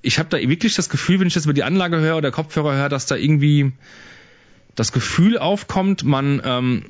[0.01, 2.75] Ich habe da wirklich das Gefühl, wenn ich das über die Anlage höre oder Kopfhörer
[2.75, 3.71] höre, dass da irgendwie
[4.75, 6.85] das Gefühl aufkommt, man ähm,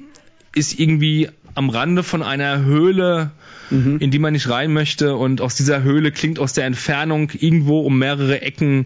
[0.53, 3.31] ist irgendwie am Rande von einer Höhle,
[3.69, 3.97] mhm.
[3.99, 7.81] in die man nicht rein möchte und aus dieser Höhle klingt aus der Entfernung irgendwo
[7.81, 8.85] um mehrere Ecken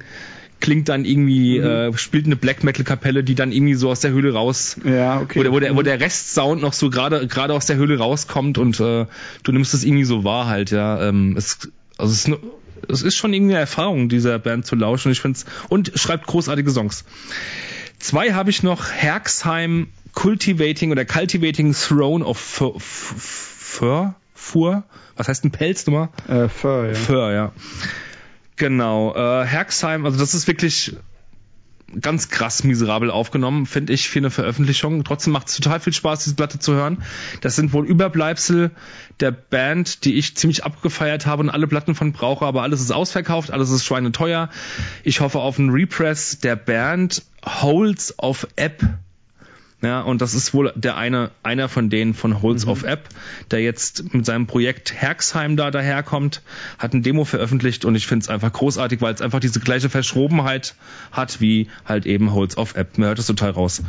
[0.61, 1.65] klingt dann irgendwie, mhm.
[1.65, 5.19] äh, spielt eine Black Metal Kapelle, die dann irgendwie so aus der Höhle raus, ja,
[5.19, 5.39] okay.
[5.39, 8.57] wo, der, wo, der, wo der Restsound noch so gerade gerade aus der Höhle rauskommt
[8.57, 9.05] und äh,
[9.43, 11.09] du nimmst es irgendwie so wahr halt, ja.
[11.09, 12.39] Ähm, es, also es,
[12.87, 15.11] es ist schon irgendwie eine Erfahrung, dieser Band zu lauschen.
[15.11, 17.05] Ich find's und schreibt großartige Songs.
[18.01, 24.83] Zwei habe ich noch, Herxheim Cultivating oder Cultivating Throne of Fur, Fur,
[25.15, 26.09] was heißt ein Pelz nochmal?
[26.27, 26.93] Äh, Fur, ja.
[26.95, 27.51] Fur, ja.
[28.55, 30.95] Genau, äh, Herxheim, also das ist wirklich
[31.99, 35.03] ganz krass miserabel aufgenommen, finde ich, für eine Veröffentlichung.
[35.03, 37.03] Trotzdem macht es total viel Spaß, diese Platte zu hören.
[37.41, 38.71] Das sind wohl Überbleibsel
[39.19, 42.91] der Band, die ich ziemlich abgefeiert habe und alle Platten von brauche, aber alles ist
[42.91, 44.49] ausverkauft, alles ist schweineteuer.
[45.03, 48.81] Ich hoffe auf einen Repress der Band Holes of App
[49.81, 52.71] ja, und das ist wohl der eine, einer von denen von Holz mhm.
[52.71, 53.09] of App,
[53.49, 56.43] der jetzt mit seinem Projekt Herxheim da daherkommt,
[56.77, 59.89] hat ein Demo veröffentlicht und ich finde es einfach großartig, weil es einfach diese gleiche
[59.89, 60.75] Verschrobenheit
[61.11, 62.99] hat wie halt eben Holz of App.
[62.99, 63.81] Mir hört es total raus.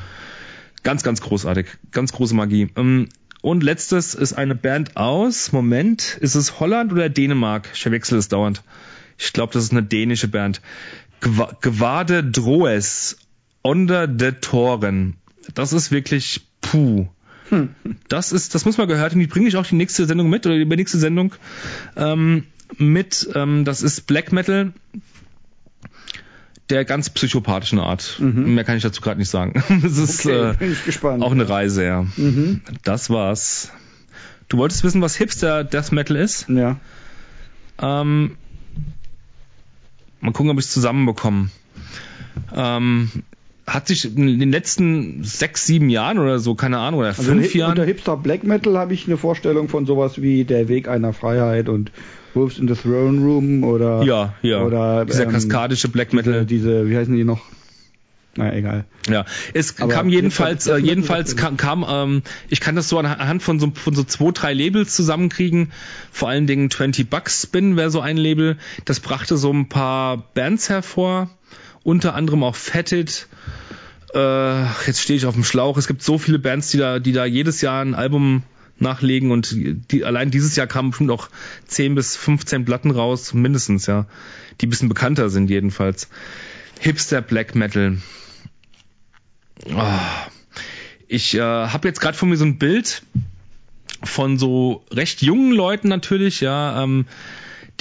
[0.82, 1.66] Ganz, ganz großartig.
[1.90, 2.68] Ganz große Magie.
[2.76, 3.08] Ähm,
[3.42, 7.68] und letztes ist eine Band aus, Moment, ist es Holland oder Dänemark?
[7.74, 8.62] Ich verwechsel es dauernd.
[9.18, 10.62] Ich glaube, das ist eine dänische Band.
[11.20, 13.18] Gwade Droes,
[13.62, 15.16] Onder de Toren
[15.54, 17.06] das ist wirklich puh.
[17.48, 17.74] Hm.
[18.08, 19.20] Das ist, das muss man gehört haben.
[19.20, 21.34] Die bringe ich auch die nächste Sendung mit oder die nächste Sendung
[21.96, 22.44] ähm,
[22.78, 23.28] mit.
[23.34, 24.72] Ähm, das ist Black Metal
[26.70, 28.16] der ganz psychopathischen Art.
[28.18, 28.54] Mhm.
[28.54, 29.62] Mehr kann ich dazu gerade nicht sagen.
[29.82, 32.06] Das ist okay, äh, auch eine Reise, ja.
[32.16, 32.62] Mhm.
[32.84, 33.70] Das war's.
[34.48, 36.48] Du wolltest wissen, was Hipster Death Metal ist?
[36.48, 36.78] Ja.
[37.80, 38.36] Ähm,
[40.20, 41.50] mal gucken, ob ich es zusammenbekomme.
[42.54, 43.10] Ähm,
[43.66, 47.54] hat sich in den letzten sechs, sieben Jahren oder so, keine Ahnung, oder also fünf
[47.54, 47.72] Jahren.
[47.72, 51.68] Unter Hipster Black Metal habe ich eine Vorstellung von sowas wie Der Weg einer Freiheit
[51.68, 51.92] und
[52.34, 54.62] Wolves in the Throne Room oder ja, ja.
[54.62, 56.44] oder dieser ähm, kaskadische Black Metal.
[56.44, 57.40] Diese, diese, wie heißen die noch?
[58.36, 58.84] naja, egal.
[59.08, 63.42] Ja, es Aber kam jedenfalls, äh, jedenfalls kam, kam ähm, ich kann das so anhand
[63.42, 65.72] von so, von so zwei, drei Labels zusammenkriegen.
[66.10, 68.56] Vor allen Dingen 20 Bucks Spin wäre so ein Label.
[68.84, 71.28] Das brachte so ein paar Bands hervor,
[71.84, 73.28] unter anderem auch Fetted.
[74.14, 75.76] Äh, jetzt stehe ich auf dem Schlauch.
[75.76, 78.42] Es gibt so viele Bands, die da, die da jedes Jahr ein Album
[78.78, 79.54] nachlegen und
[79.90, 81.28] die, allein dieses Jahr kamen bestimmt auch
[81.68, 84.06] 10 bis 15 Platten raus, mindestens, ja.
[84.60, 86.08] Die bisschen bekannter sind jedenfalls.
[86.80, 87.98] Hipster Black Metal.
[89.66, 89.82] Oh.
[91.08, 93.02] Ich äh, habe jetzt gerade von mir so ein Bild
[94.02, 97.06] von so recht jungen Leuten natürlich, ja, ähm,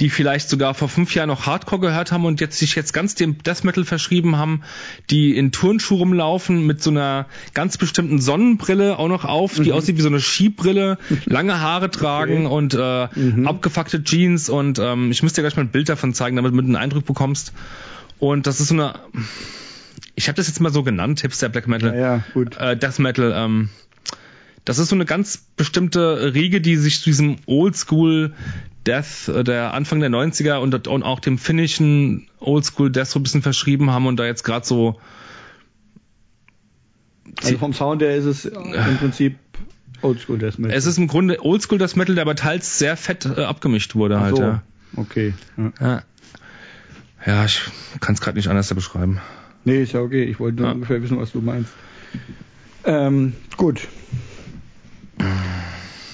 [0.00, 3.14] die vielleicht sogar vor fünf Jahren noch Hardcore gehört haben und jetzt sich jetzt ganz
[3.14, 4.62] dem Death Metal verschrieben haben,
[5.10, 9.72] die in Turnschuhe rumlaufen mit so einer ganz bestimmten Sonnenbrille auch noch auf, die mhm.
[9.72, 12.54] aussieht wie so eine Skibrille, lange Haare tragen okay.
[12.54, 13.46] und äh, mhm.
[13.46, 16.58] abgefuckte Jeans und ähm, ich müsste dir gleich mal ein Bild davon zeigen, damit du
[16.58, 17.52] einen Eindruck bekommst.
[18.18, 18.94] Und das ist so eine,
[20.14, 22.56] ich habe das jetzt mal so genannt, Hipster Black Metal, ja, ja, gut.
[22.56, 23.32] Äh, Death Metal.
[23.34, 23.68] Ähm,
[24.64, 28.32] das ist so eine ganz bestimmte Riege, die sich zu diesem Oldschool
[28.86, 33.22] Death äh, der Anfang der 90er und, und auch dem finnischen Oldschool Death so ein
[33.22, 35.00] bisschen verschrieben haben und da jetzt gerade so
[37.42, 39.36] also vom Sound her ist es im Prinzip
[40.02, 40.76] Oldschool Death Metal.
[40.76, 44.20] Es ist im Grunde Oldschool Death Metal, der aber teils sehr fett äh, abgemischt wurde
[44.20, 44.42] halt, so.
[44.42, 44.62] ja.
[44.96, 45.32] Okay.
[45.56, 46.02] Ja, ja.
[47.26, 47.62] ja ich
[48.00, 49.20] kann es gerade nicht anders beschreiben.
[49.64, 50.24] Nee, ist ja okay.
[50.24, 50.74] Ich wollte nur ja.
[50.74, 51.72] ungefähr wissen, was du meinst.
[52.84, 53.86] Ähm, gut.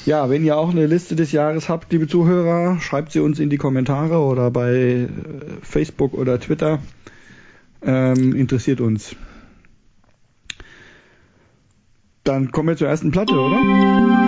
[0.09, 3.51] Ja, wenn ihr auch eine Liste des Jahres habt, liebe Zuhörer, schreibt sie uns in
[3.51, 5.09] die Kommentare oder bei äh,
[5.61, 6.79] Facebook oder Twitter.
[7.83, 9.15] Ähm, interessiert uns.
[12.25, 14.28] Dann kommen wir zur ersten Platte, oder?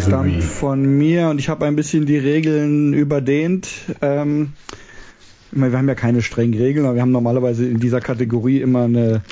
[0.00, 3.68] Stammt von mir und ich habe ein bisschen die Regeln überdehnt.
[4.00, 4.52] Ähm,
[5.52, 9.22] wir haben ja keine strengen Regeln, aber wir haben normalerweise in dieser Kategorie immer eine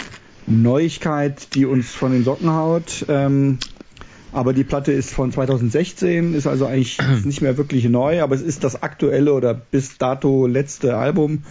[0.47, 3.07] Neuigkeit, die uns von den Socken haut.
[3.09, 3.59] Ähm,
[4.33, 8.43] aber die Platte ist von 2016, ist also eigentlich nicht mehr wirklich neu, aber es
[8.43, 11.45] ist das aktuelle oder bis dato letzte Album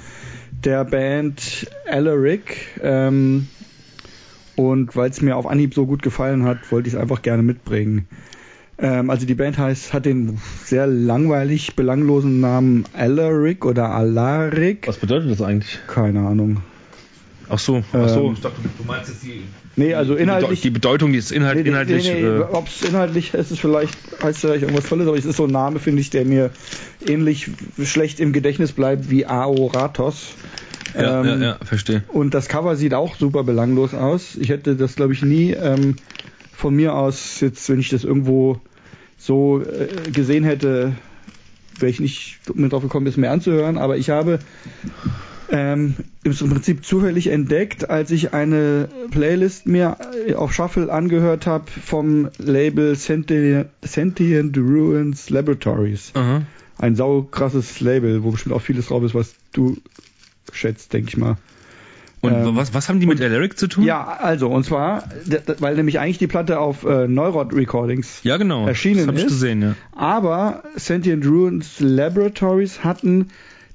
[0.64, 2.80] der Band Alaric.
[2.82, 3.48] Ähm,
[4.56, 7.44] und weil es mir auf Anhieb so gut gefallen hat, wollte ich es einfach gerne
[7.44, 8.08] mitbringen.
[8.80, 14.88] Ähm, also die Band heißt, hat den sehr langweilig belanglosen Namen Alaric oder Alaric.
[14.88, 15.80] Was bedeutet das eigentlich?
[15.88, 16.62] Keine Ahnung.
[17.50, 18.28] Ach so, ach so.
[18.28, 19.44] Ähm, ich dachte, du meinst jetzt die.
[19.78, 20.62] Nee, also inhaltlich.
[20.62, 22.06] Die Bedeutung, die ist Inhalt, nee, inhaltlich.
[22.06, 25.26] Nee, nee, äh, Ob es inhaltlich ist, es vielleicht, heißt vielleicht irgendwas Tolles, aber es
[25.26, 26.50] ist so ein Name, finde ich, der mir
[27.06, 27.50] ähnlich
[27.84, 30.34] schlecht im Gedächtnis bleibt wie Aoratos.
[30.96, 32.04] Ja, ähm, ja, ja, verstehe.
[32.08, 34.36] Und das Cover sieht auch super belanglos aus.
[34.36, 35.96] Ich hätte das, glaube ich, nie ähm,
[36.58, 38.60] von mir aus, jetzt, wenn ich das irgendwo
[39.16, 40.96] so äh, gesehen hätte,
[41.78, 44.40] wäre ich nicht mit drauf gekommen, es mir anzuhören, aber ich habe
[45.50, 45.94] ähm,
[46.24, 52.30] im Prinzip zufällig entdeckt, als ich eine Playlist mir äh, auf Shuffle angehört habe vom
[52.40, 56.12] Label Sentient, Sentient Ruins Laboratories.
[56.16, 56.42] Aha.
[56.80, 59.78] Ein saukrasses Label, wo bestimmt auch vieles drauf ist, was du
[60.52, 61.38] schätzt, denke ich mal.
[62.28, 63.84] Und ähm, was, was haben die mit Alaric zu tun?
[63.84, 65.04] Ja, also, und zwar,
[65.60, 68.68] weil nämlich eigentlich die Platte auf äh, Neurod Recordings ja, genau.
[68.68, 69.22] erschienen das hab ist.
[69.22, 69.76] Ich gesehen, ja.
[69.96, 73.30] Aber Sentient Ruins Laboratories hatten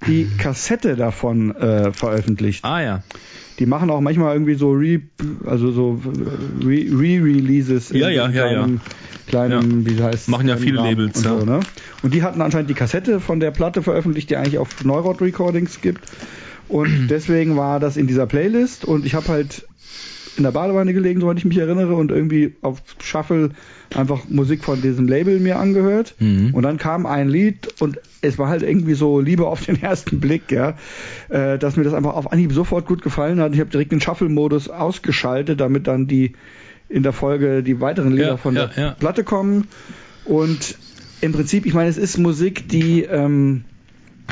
[0.07, 2.65] die Kassette davon äh, veröffentlicht.
[2.65, 3.03] Ah ja.
[3.59, 5.03] Die machen auch manchmal irgendwie so Re,
[5.45, 6.01] also so
[6.65, 8.81] Re-Releases Re ja, ja, ja, kleinen,
[9.27, 9.91] kleinen ja.
[9.91, 11.39] wie heißt Machen ja viele Labels, und ja.
[11.39, 11.61] So, ne?
[12.03, 15.81] Und die hatten anscheinend die Kassette von der Platte veröffentlicht, die eigentlich auf Neurod Recordings
[15.81, 16.01] gibt.
[16.69, 19.67] Und deswegen war das in dieser Playlist und ich habe halt
[20.37, 23.51] in der Badewanne gelegen, soweit ich mich erinnere, und irgendwie auf Shuffle
[23.95, 26.15] einfach Musik von diesem Label mir angehört.
[26.19, 26.55] Mhm.
[26.55, 30.21] Und dann kam ein Lied und es war halt irgendwie so Liebe auf den ersten
[30.21, 30.77] Blick, ja,
[31.29, 33.53] äh, dass mir das einfach auf Anhieb sofort gut gefallen hat.
[33.53, 36.33] Ich habe direkt den Shuffle-Modus ausgeschaltet, damit dann die
[36.89, 38.91] in der Folge die weiteren Lieder ja, von ja, der ja.
[38.93, 39.69] Platte kommen.
[40.25, 40.77] Und
[41.21, 43.65] im Prinzip, ich meine, es ist Musik, die ähm,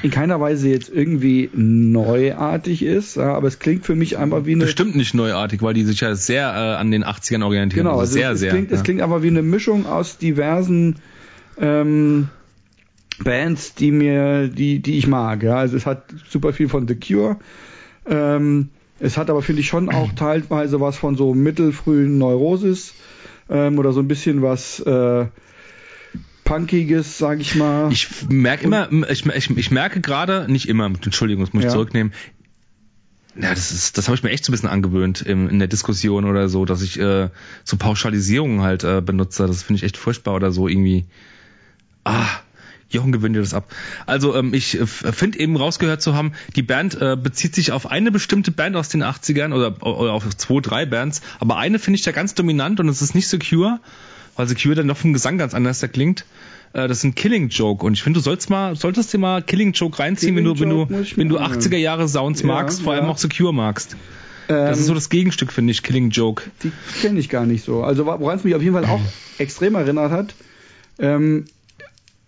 [0.02, 4.64] in keiner Weise jetzt irgendwie neuartig ist, aber es klingt für mich einfach wie eine.
[4.64, 7.84] Bestimmt nicht neuartig, weil die sich ja sehr äh, an den 80ern orientieren.
[7.84, 8.50] Genau, also sehr, es, sehr.
[8.50, 8.76] Klingt, ja.
[8.76, 10.96] Es klingt aber wie eine Mischung aus diversen
[11.58, 12.28] ähm,
[13.22, 15.42] Bands, die mir, die, die ich mag.
[15.42, 17.36] Ja, also es hat super viel von The Cure.
[18.06, 22.94] Ähm, es hat aber finde ich schon auch teilweise was von so mittelfrühen Neurosis
[23.48, 24.80] ähm, oder so ein bisschen was.
[24.80, 25.26] Äh,
[26.50, 27.92] Punkiges, sag ich mal.
[27.92, 31.72] Ich merke immer, ich, ich, ich merke gerade, nicht immer, Entschuldigung, das muss ich ja.
[31.72, 32.12] zurücknehmen.
[33.36, 35.68] ja, das ist, das habe ich mir echt so ein bisschen angewöhnt im, in der
[35.68, 37.28] Diskussion oder so, dass ich äh,
[37.62, 39.46] so Pauschalisierungen halt äh, benutze.
[39.46, 41.04] Das finde ich echt furchtbar oder so irgendwie.
[42.02, 42.26] Ah,
[42.88, 43.72] Jochen gewinnt dir das ab.
[44.06, 47.88] Also ähm, ich äh, finde eben rausgehört zu haben, die Band äh, bezieht sich auf
[47.88, 51.98] eine bestimmte Band aus den 80ern oder, oder auf zwei, drei Bands, aber eine finde
[51.98, 53.78] ich da ganz dominant und es ist nicht Secure,
[54.40, 56.24] weil Secure dann noch vom Gesang ganz anders klingt.
[56.72, 59.42] Äh, das ist ein Killing Joke und ich finde, du sollst mal, solltest dir mal
[59.42, 62.82] Killing Joke reinziehen, Killing wenn du, wenn du, wenn du 80er Jahre Sounds ja, magst,
[62.82, 63.00] vor ja.
[63.00, 63.96] allem auch Secure magst.
[64.48, 66.50] Das ist so ähm, das Gegenstück, finde ich, Killing Joke.
[66.64, 67.84] Die kenne ich gar nicht so.
[67.84, 69.00] Also woran es mich auf jeden Fall auch
[69.38, 70.34] extrem erinnert hat,
[70.98, 71.44] ähm,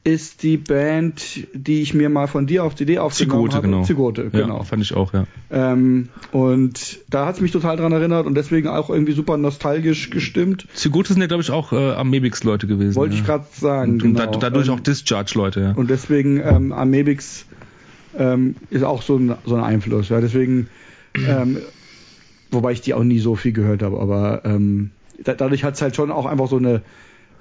[0.05, 3.69] ist die Band, die ich mir mal von dir auf CD aufgenommen Zigote, habe.
[3.69, 3.85] Genau.
[3.85, 4.59] Zigote, genau.
[4.59, 5.27] Ja, fand ich auch, ja.
[5.51, 10.11] Ähm, und da hat es mich total dran erinnert und deswegen auch irgendwie super nostalgisch
[10.11, 10.67] gestimmt.
[10.75, 12.97] Zigote sind ja, glaube ich, auch äh, Amebix-Leute gewesen.
[12.97, 13.21] Wollte ja.
[13.21, 14.33] ich gerade sagen, und, genau.
[14.33, 15.73] Und dadurch auch Discharge-Leute, ja.
[15.73, 17.47] Und deswegen ähm, Amebix
[18.19, 20.21] ähm, ist auch so ein, so ein Einfluss, ja.
[20.21, 20.69] Deswegen,
[21.15, 21.59] ähm,
[22.51, 24.91] wobei ich die auch nie so viel gehört habe, aber ähm,
[25.23, 26.83] da, dadurch hat es halt schon auch einfach so eine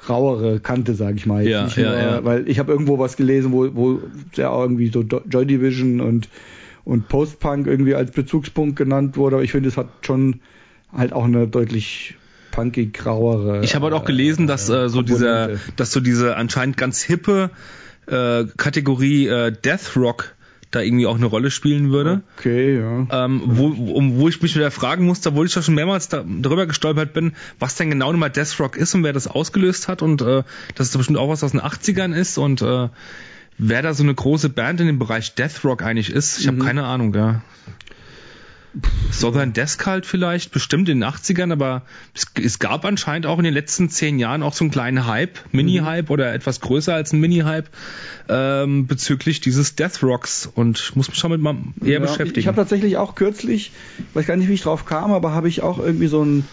[0.09, 1.47] rauere Kante, sage ich mal.
[1.47, 2.23] Ja, ja, nur, ja.
[2.23, 3.99] Weil ich habe irgendwo was gelesen, wo, wo
[4.33, 6.29] ja irgendwie so Joy Division und,
[6.83, 9.37] und Post-Punk irgendwie als Bezugspunkt genannt wurde.
[9.37, 10.41] Aber ich finde, es hat schon
[10.95, 12.15] halt auch eine deutlich
[12.51, 13.63] punkig rauere.
[13.63, 17.49] Ich habe halt auch gelesen, dass äh, so dieser, dass so diese anscheinend ganz hippe
[18.07, 20.35] äh, Kategorie äh, Death Rock
[20.71, 22.21] da irgendwie auch eine Rolle spielen würde.
[22.37, 23.25] Okay, ja.
[23.25, 26.23] Ähm, wo, um, wo ich mich wieder fragen musste, obwohl ich da schon mehrmals da,
[26.25, 30.01] darüber gestolpert bin, was denn genau nochmal Death Rock ist und wer das ausgelöst hat
[30.01, 30.43] und äh,
[30.75, 32.87] dass es bestimmt auch was aus den 80ern ist und äh,
[33.57, 36.39] wer da so eine große Band in dem Bereich Death Rock eigentlich ist.
[36.39, 36.65] Ich habe mhm.
[36.65, 37.41] keine Ahnung, ja.
[39.11, 43.43] Southern Desk halt vielleicht, bestimmt in den 80ern, aber es, es, gab anscheinend auch in
[43.43, 46.13] den letzten zehn Jahren auch so einen kleinen Hype, Mini-Hype mhm.
[46.13, 47.69] oder etwas größer als ein Mini-Hype
[48.29, 52.39] ähm, bezüglich dieses Death Rocks und ich muss mich schon mit mal eher ja, beschäftigen.
[52.39, 53.73] Ich habe tatsächlich auch kürzlich,
[54.13, 56.47] weiß gar nicht, wie ich drauf kam, aber habe ich auch irgendwie so ein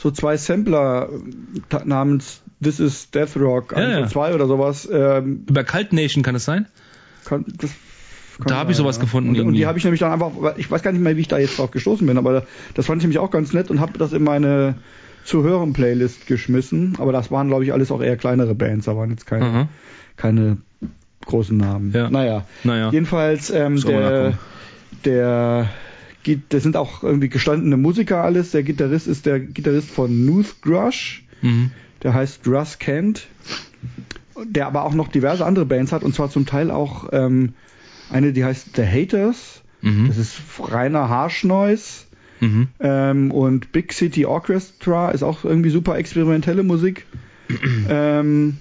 [0.00, 1.10] so zwei Sampler
[1.84, 4.08] namens This is Death Rock, ja, ja.
[4.08, 4.88] zwei oder sowas.
[4.90, 6.66] Ähm, Über Cult Nation kann es sein?
[7.24, 7.70] Kann, das
[8.46, 9.02] da habe ich sowas ja.
[9.02, 9.30] gefunden.
[9.30, 11.28] Und, und die habe ich nämlich dann einfach, ich weiß gar nicht mehr, wie ich
[11.28, 13.98] da jetzt drauf gestoßen bin, aber das fand ich nämlich auch ganz nett und habe
[13.98, 14.76] das in meine
[15.24, 16.96] zu hören Playlist geschmissen.
[16.98, 19.68] Aber das waren, glaube ich, alles auch eher kleinere Bands, da waren jetzt keine,
[20.16, 20.58] keine
[21.26, 21.92] großen Namen.
[21.92, 22.10] Ja.
[22.10, 22.44] Naja.
[22.64, 22.90] naja.
[22.90, 24.38] Jedenfalls, ähm, der,
[25.04, 25.68] der,
[26.48, 28.50] das sind auch irgendwie gestandene Musiker alles.
[28.52, 31.24] Der Gitarrist ist der Gitarrist von Nooth Grush.
[31.42, 31.70] Mhm.
[32.02, 33.28] Der heißt Russ Kent.
[34.42, 37.52] Der aber auch noch diverse andere Bands hat und zwar zum Teil auch ähm,
[38.10, 39.62] eine, die heißt The Haters.
[39.82, 40.08] Mhm.
[40.08, 42.04] Das ist reiner Harsh-Noise.
[42.40, 42.68] Mhm.
[42.80, 47.06] Ähm, und Big City Orchestra ist auch irgendwie super experimentelle Musik.
[47.88, 48.58] ähm,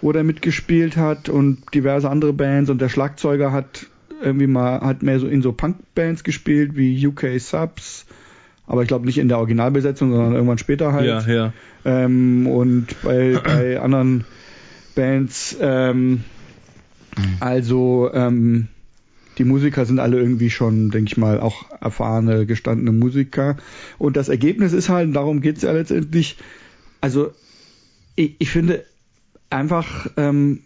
[0.00, 3.86] wo der mitgespielt hat und diverse andere Bands und der Schlagzeuger hat
[4.22, 8.06] irgendwie mal hat mehr so in so Punk-Bands gespielt wie UK Subs,
[8.66, 11.06] aber ich glaube nicht in der Originalbesetzung, sondern irgendwann später halt.
[11.06, 11.52] Ja, ja.
[11.84, 14.24] Ähm, und bei, bei anderen
[14.94, 16.24] Bands ähm,
[17.16, 17.36] Mhm.
[17.40, 18.68] Also ähm,
[19.38, 23.56] die Musiker sind alle irgendwie schon, denke ich mal, auch erfahrene, gestandene Musiker.
[23.98, 26.36] Und das Ergebnis ist halt, darum geht's ja letztendlich,
[27.00, 27.32] also
[28.16, 28.84] ich, ich finde
[29.48, 30.60] einfach, ähm,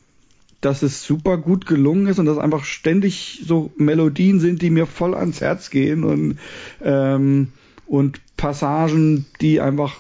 [0.61, 4.87] dass es super gut gelungen ist und dass einfach ständig so Melodien sind, die mir
[4.87, 6.39] voll ans Herz gehen und,
[6.83, 7.49] ähm,
[7.87, 9.95] und Passagen, die einfach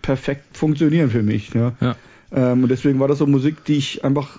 [0.00, 1.52] perfekt funktionieren für mich.
[1.54, 1.72] Ja.
[1.80, 1.96] ja.
[2.32, 4.38] Ähm, und deswegen war das so Musik, die ich einfach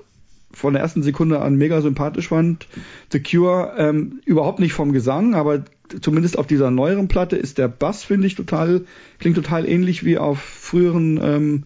[0.54, 2.68] von der ersten Sekunde an mega sympathisch fand.
[3.12, 5.64] The Cure ähm, überhaupt nicht vom Gesang, aber
[6.02, 8.82] zumindest auf dieser neueren Platte ist der Bass, finde ich, total,
[9.20, 11.64] klingt total ähnlich wie auf früheren ähm,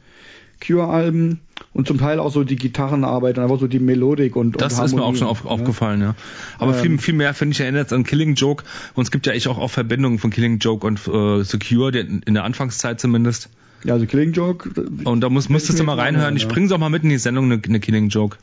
[0.65, 1.41] Cure-Alben
[1.73, 4.95] und zum Teil auch so die Gitarrenarbeit, einfach so die Melodik und Das und ist
[4.95, 5.49] mir auch schon auf, ja.
[5.51, 6.15] aufgefallen, ja.
[6.57, 9.27] Aber ähm, viel, viel mehr, finde ich, erinnert es an Killing Joke und es gibt
[9.27, 13.49] ja echt auch, auch Verbindungen von Killing Joke und äh, Secure, in der Anfangszeit zumindest.
[13.83, 14.69] Ja, also Killing Joke.
[15.03, 16.35] Und da muss, müsstest du mal reinhören.
[16.35, 18.37] Ich bring's auch mal mit in die Sendung, eine, eine Killing Joke.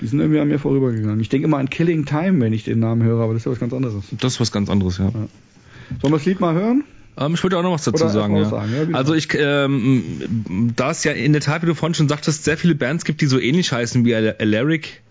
[0.00, 1.20] Die sind irgendwie an mir vorübergegangen.
[1.20, 3.52] Ich denke immer an Killing Time, wenn ich den Namen höre, aber das ist ja
[3.52, 4.04] was ganz anderes.
[4.18, 5.06] Das ist was ganz anderes, ja.
[5.06, 5.10] ja.
[5.10, 5.28] Sollen
[6.02, 6.84] wir das Lied mal hören?
[7.18, 8.36] Ähm, ich würde auch noch was dazu sagen.
[8.36, 8.44] Ja.
[8.46, 12.08] sagen ja, also ich, ähm, da es ja in der Tat, wie du vorhin schon
[12.08, 15.02] sagtest, sehr viele Bands gibt, die so ähnlich heißen wie Alaric,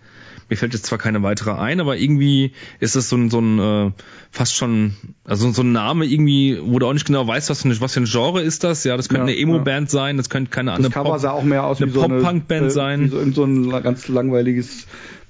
[0.50, 3.58] mir fällt jetzt zwar keine weitere ein, aber irgendwie ist es so ein, so ein
[3.58, 3.92] äh,
[4.30, 7.68] fast schon, also so ein Name irgendwie, wo du auch nicht genau weißt, was für,
[7.68, 8.84] eine, was für ein Genre ist das.
[8.84, 9.98] Ja, das könnte ja, eine Emo-Band ja.
[9.98, 13.04] sein, das könnte keine andere Pop, sah auch mehr aus eine Pop-Punk-Band äh, sein.
[13.04, 14.86] Wie so, so ein ganz langweiliges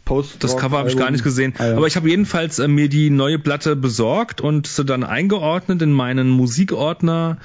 [0.07, 1.55] Post das Cover habe ich gar nicht gesehen.
[1.59, 1.77] Ah, ja.
[1.77, 5.93] Aber ich habe jedenfalls äh, mir die neue Platte besorgt und sie dann eingeordnet in
[5.93, 7.37] meinen Musikordner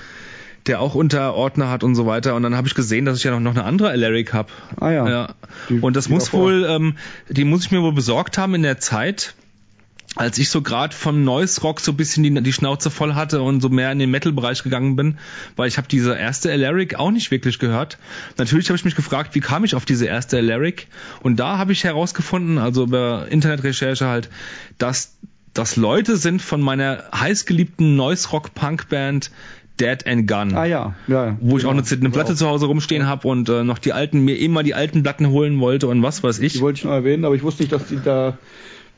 [0.67, 2.35] der auch Unterordner hat und so weiter.
[2.35, 4.49] Und dann habe ich gesehen, dass ich ja noch, noch eine andere Alaric habe.
[4.79, 5.09] Ah ja.
[5.09, 5.35] ja.
[5.69, 6.97] Die, und das muss wohl, ähm,
[7.29, 9.35] die muss ich mir wohl besorgt haben in der Zeit,
[10.15, 13.41] als ich so gerade vom Noise Rock so ein bisschen die, die Schnauze voll hatte
[13.41, 15.17] und so mehr in den Metal-Bereich gegangen bin,
[15.55, 17.97] weil ich habe diese erste Alaric auch nicht wirklich gehört.
[18.37, 20.87] Natürlich habe ich mich gefragt, wie kam ich auf diese erste Alaric?
[21.21, 24.29] Und da habe ich herausgefunden, also über Internetrecherche halt,
[24.77, 25.17] dass
[25.53, 29.31] das Leute sind von meiner heißgeliebten Noise Rock Punk Band
[29.79, 30.55] Dead and Gun.
[30.55, 31.37] Ah ja, ja.
[31.41, 32.37] Wo ich auch eine, eine Platte auch.
[32.37, 35.59] zu Hause rumstehen habe und äh, noch die alten, mir immer die alten Platten holen
[35.59, 36.53] wollte und was weiß ich.
[36.53, 38.37] Die wollte ich noch erwähnen, aber ich wusste nicht, dass die da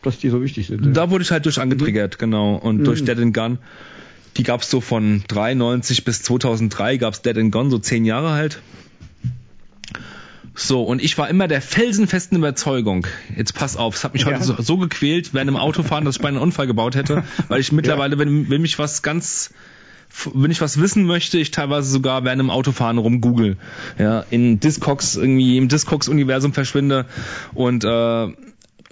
[0.03, 0.95] dass die so wichtig sind.
[0.95, 2.19] Da wurde ich halt durch angetriggert, mhm.
[2.19, 2.55] genau.
[2.55, 2.83] Und mhm.
[2.83, 3.57] durch Dead and Gun.
[4.37, 8.59] Die gab's so von 93 bis 2003 gab's Dead and Gone, so zehn Jahre halt.
[10.53, 13.05] So, und ich war immer der felsenfesten Überzeugung,
[13.35, 14.29] jetzt pass auf, es hat mich ja.
[14.29, 17.59] heute so, so, gequält während dem Autofahren, dass ich bei einem Unfall gebaut hätte, weil
[17.59, 18.19] ich mittlerweile, ja.
[18.19, 19.53] wenn, wenn mich was ganz,
[20.33, 23.57] wenn ich was wissen möchte, ich teilweise sogar während dem Autofahren rumgoogle,
[23.97, 27.05] ja, in Discogs, irgendwie im Discogs-Universum verschwinde
[27.53, 28.27] und äh,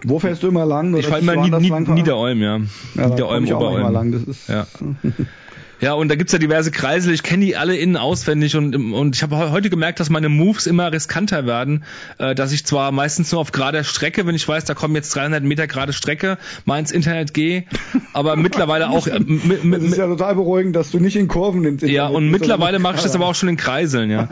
[0.04, 0.96] wo fährst du immer lang?
[0.96, 2.60] ich fahre immer Niederolm, ja.
[2.96, 3.94] ja Niederolm, Oberolm.
[3.94, 4.12] Lang.
[4.12, 4.68] Das ist ja.
[5.82, 7.14] Ja, und da gibt's ja diverse Kreisel.
[7.14, 10.68] Ich kenne die alle innen auswendig und, und ich habe heute gemerkt, dass meine Moves
[10.68, 11.84] immer riskanter werden.
[12.18, 15.16] Äh, dass ich zwar meistens nur auf gerader Strecke, wenn ich weiß, da kommen jetzt
[15.16, 17.66] 300 Meter gerade Strecke, mal ins Internet gehe,
[18.14, 19.08] aber mittlerweile auch.
[19.08, 22.30] Äh, das ist ja total beruhigend, dass du nicht in Kurven ins Internet Ja, und
[22.30, 24.30] mittlerweile mache ich das aber auch schon in Kreiseln, ja.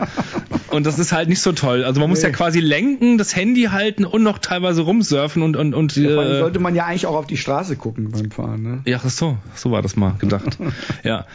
[0.70, 1.84] Und das ist halt nicht so toll.
[1.84, 2.28] Also man muss nee.
[2.28, 5.94] ja quasi lenken, das Handy halten und noch teilweise rumsurfen und und und.
[5.94, 8.80] Ja, äh, sollte man ja eigentlich auch auf die Straße gucken beim Fahren, ne?
[8.84, 10.58] Ja, so, so war das mal gedacht.
[11.04, 11.26] ja.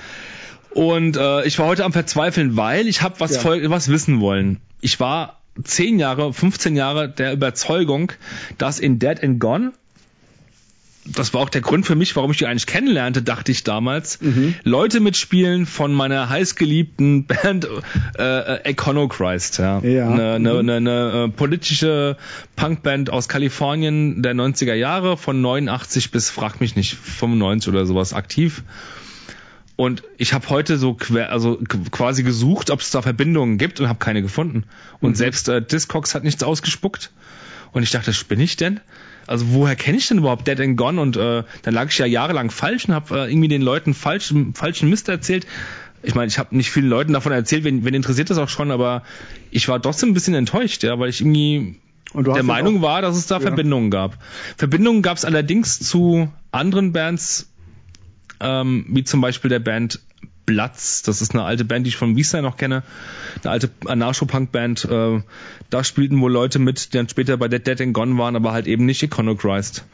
[0.71, 3.69] Und äh, ich war heute am Verzweifeln, weil ich habe was, ja.
[3.69, 4.59] was wissen wollen.
[4.81, 8.11] Ich war zehn Jahre, 15 Jahre der Überzeugung,
[8.57, 9.73] dass in Dead and Gone
[11.05, 14.21] das war auch der Grund für mich, warum ich die eigentlich kennenlernte, dachte ich damals.
[14.21, 14.55] Mhm.
[14.63, 17.67] Leute mitspielen von meiner heißgeliebten Band
[18.17, 19.79] äh, Econochrist, ja.
[19.79, 20.09] ja.
[20.09, 22.17] Eine, eine, eine äh, politische
[22.55, 28.13] Punkband aus Kalifornien der 90er Jahre, von 89 bis, frag mich nicht, 95 oder sowas
[28.13, 28.63] aktiv.
[29.79, 31.57] Und ich habe heute so quer, also
[31.89, 34.65] quasi gesucht, ob es da Verbindungen gibt und habe keine gefunden.
[34.99, 35.15] Und mhm.
[35.15, 37.11] selbst äh, Discogs hat nichts ausgespuckt.
[37.71, 38.81] Und ich dachte, spinne ich denn?
[39.25, 40.99] Also woher kenne ich denn überhaupt Dead and Gone?
[40.99, 44.53] Und äh, dann lag ich ja jahrelang falsch und habe äh, irgendwie den Leuten falschen,
[44.53, 45.47] falschen Mist erzählt.
[46.03, 48.71] Ich meine, ich habe nicht vielen Leuten davon erzählt, wenn, wenn interessiert das auch schon,
[48.71, 49.03] aber
[49.49, 51.77] ich war trotzdem ein bisschen enttäuscht, ja, weil ich irgendwie
[52.13, 53.41] der Meinung war, dass es da ja.
[53.41, 54.17] Verbindungen gab.
[54.57, 57.48] Verbindungen gab es allerdings zu anderen Bands,
[58.39, 59.99] ähm, wie zum Beispiel der Band
[60.45, 61.03] Platz.
[61.03, 62.83] Das ist eine alte Band, die ich von Wiesner noch kenne.
[63.43, 64.85] Eine alte Anarcho-Punk-Band.
[64.85, 65.21] Äh,
[65.69, 68.51] da spielten wohl Leute mit, die dann später bei Dead Dead and Gone waren, aber
[68.51, 69.85] halt eben nicht Iconochrist.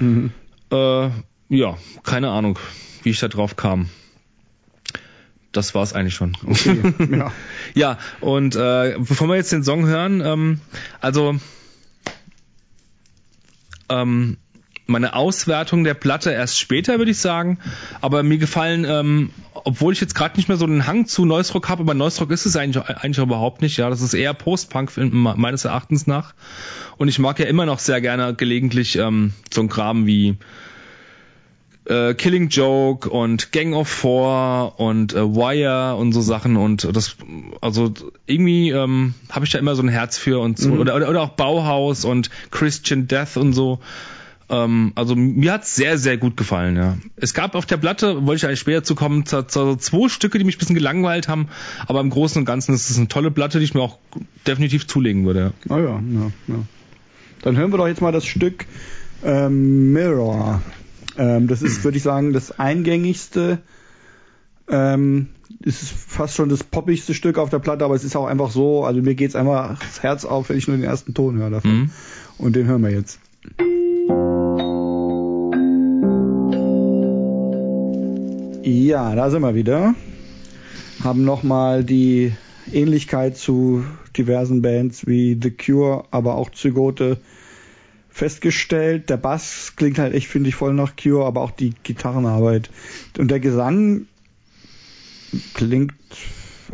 [0.00, 0.32] Mhm.
[0.70, 1.08] Äh,
[1.48, 2.58] ja, keine Ahnung,
[3.02, 3.88] wie ich da drauf kam.
[5.52, 6.36] Das war's eigentlich schon.
[6.46, 7.32] Okay, ja.
[7.74, 10.60] ja, und äh, bevor wir jetzt den Song hören, ähm,
[11.00, 11.36] also
[13.88, 14.38] ähm,
[14.92, 17.58] meine Auswertung der Platte erst später, würde ich sagen.
[18.00, 21.68] Aber mir gefallen, ähm, obwohl ich jetzt gerade nicht mehr so einen Hang zu Neusrock
[21.68, 23.76] habe, aber Neusrock ist es eigentlich, eigentlich überhaupt nicht.
[23.76, 26.34] Ja, das ist eher Post-Punk meines Erachtens nach.
[26.96, 30.36] Und ich mag ja immer noch sehr gerne gelegentlich ähm, so ein Kram wie
[31.84, 37.16] äh, Killing Joke und Gang of Four und äh, Wire und so Sachen und das
[37.60, 37.92] also
[38.26, 40.80] irgendwie ähm, habe ich da immer so ein Herz für und so mhm.
[40.80, 43.80] oder oder auch Bauhaus und Christian Death und so
[44.52, 46.98] ähm, also mir hat's sehr, sehr gut gefallen, ja.
[47.16, 50.56] Es gab auf der Platte, wollte ich eigentlich später zu kommen, zwei Stücke, die mich
[50.56, 51.48] ein bisschen gelangweilt haben,
[51.86, 53.98] aber im Großen und Ganzen ist es eine tolle Platte, die ich mir auch
[54.46, 55.54] definitiv zulegen würde.
[55.68, 56.54] Ah ja, ja, ja.
[57.40, 58.66] Dann hören wir doch jetzt mal das Stück
[59.24, 60.62] ähm, Mirror.
[61.16, 63.58] Ähm, das ist, würde ich sagen, das eingängigste
[64.68, 65.28] ähm,
[65.60, 68.84] ist fast schon das poppigste Stück auf der Platte, aber es ist auch einfach so,
[68.84, 71.70] also mir geht's einfach das Herz auf, wenn ich nur den ersten Ton höre davon.
[71.70, 71.90] Mhm.
[72.38, 73.18] Und den hören wir jetzt.
[78.64, 79.94] Ja, da sind wir wieder.
[81.02, 82.32] Haben nochmal die
[82.72, 83.84] Ähnlichkeit zu
[84.16, 87.18] diversen Bands wie The Cure, aber auch Zygote
[88.08, 89.10] festgestellt.
[89.10, 92.70] Der Bass klingt halt echt, finde ich, voll nach Cure, aber auch die Gitarrenarbeit.
[93.18, 94.06] Und der Gesang
[95.54, 95.94] klingt.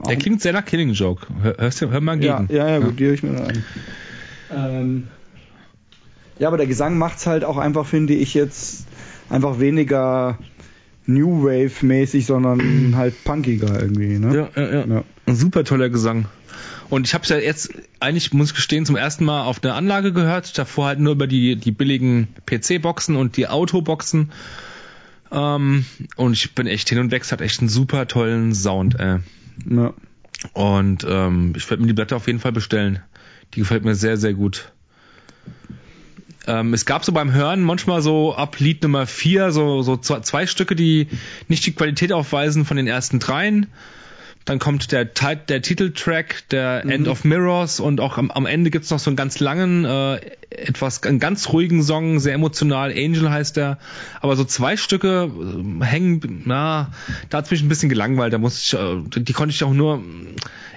[0.06, 1.26] Der klingt sehr nach Killing Joke.
[1.40, 2.48] Hörst du, hör mal gegen.
[2.50, 2.96] Ja, ja, ja gut, ja.
[2.96, 3.64] die höre ich mir an.
[4.54, 5.08] Ähm,
[6.38, 8.86] ja, aber der Gesang macht's halt auch einfach, finde ich, jetzt
[9.30, 10.38] einfach weniger
[11.08, 14.18] New Wave mäßig, sondern halt punkiger irgendwie.
[14.18, 14.36] Ne?
[14.54, 14.86] Ja, ja, ja.
[14.86, 15.04] ja.
[15.24, 16.26] Ein super toller Gesang.
[16.90, 19.74] Und ich habe es ja jetzt eigentlich, muss ich gestehen, zum ersten Mal auf der
[19.74, 20.56] Anlage gehört.
[20.58, 24.32] Davor halt nur über die, die billigen PC-Boxen und die Autoboxen.
[25.32, 25.86] Ähm,
[26.16, 27.22] und ich bin echt hin und weg.
[27.22, 29.00] Es hat echt einen super tollen Sound.
[29.00, 29.18] Äh.
[29.68, 29.94] Ja.
[30.52, 33.00] Und ähm, ich werde mir die Blätter auf jeden Fall bestellen.
[33.54, 34.72] Die gefällt mir sehr, sehr gut.
[36.48, 40.46] Ähm, es gab so beim Hören manchmal so ab Lied Nummer vier so, so zwei
[40.46, 41.08] Stücke, die
[41.46, 43.66] nicht die Qualität aufweisen von den ersten dreien.
[44.46, 46.90] Dann kommt der, der Titeltrack, der mhm.
[46.90, 50.20] End of Mirrors und auch am, am Ende gibt's noch so einen ganz langen, äh,
[50.48, 53.76] etwas, einen ganz ruhigen Song, sehr emotional, Angel heißt der.
[54.22, 56.92] Aber so zwei Stücke äh, hängen, na,
[57.28, 58.32] da hat's mich ein bisschen gelangweilt.
[58.32, 60.02] Da muss ich, äh, die konnte ich auch nur,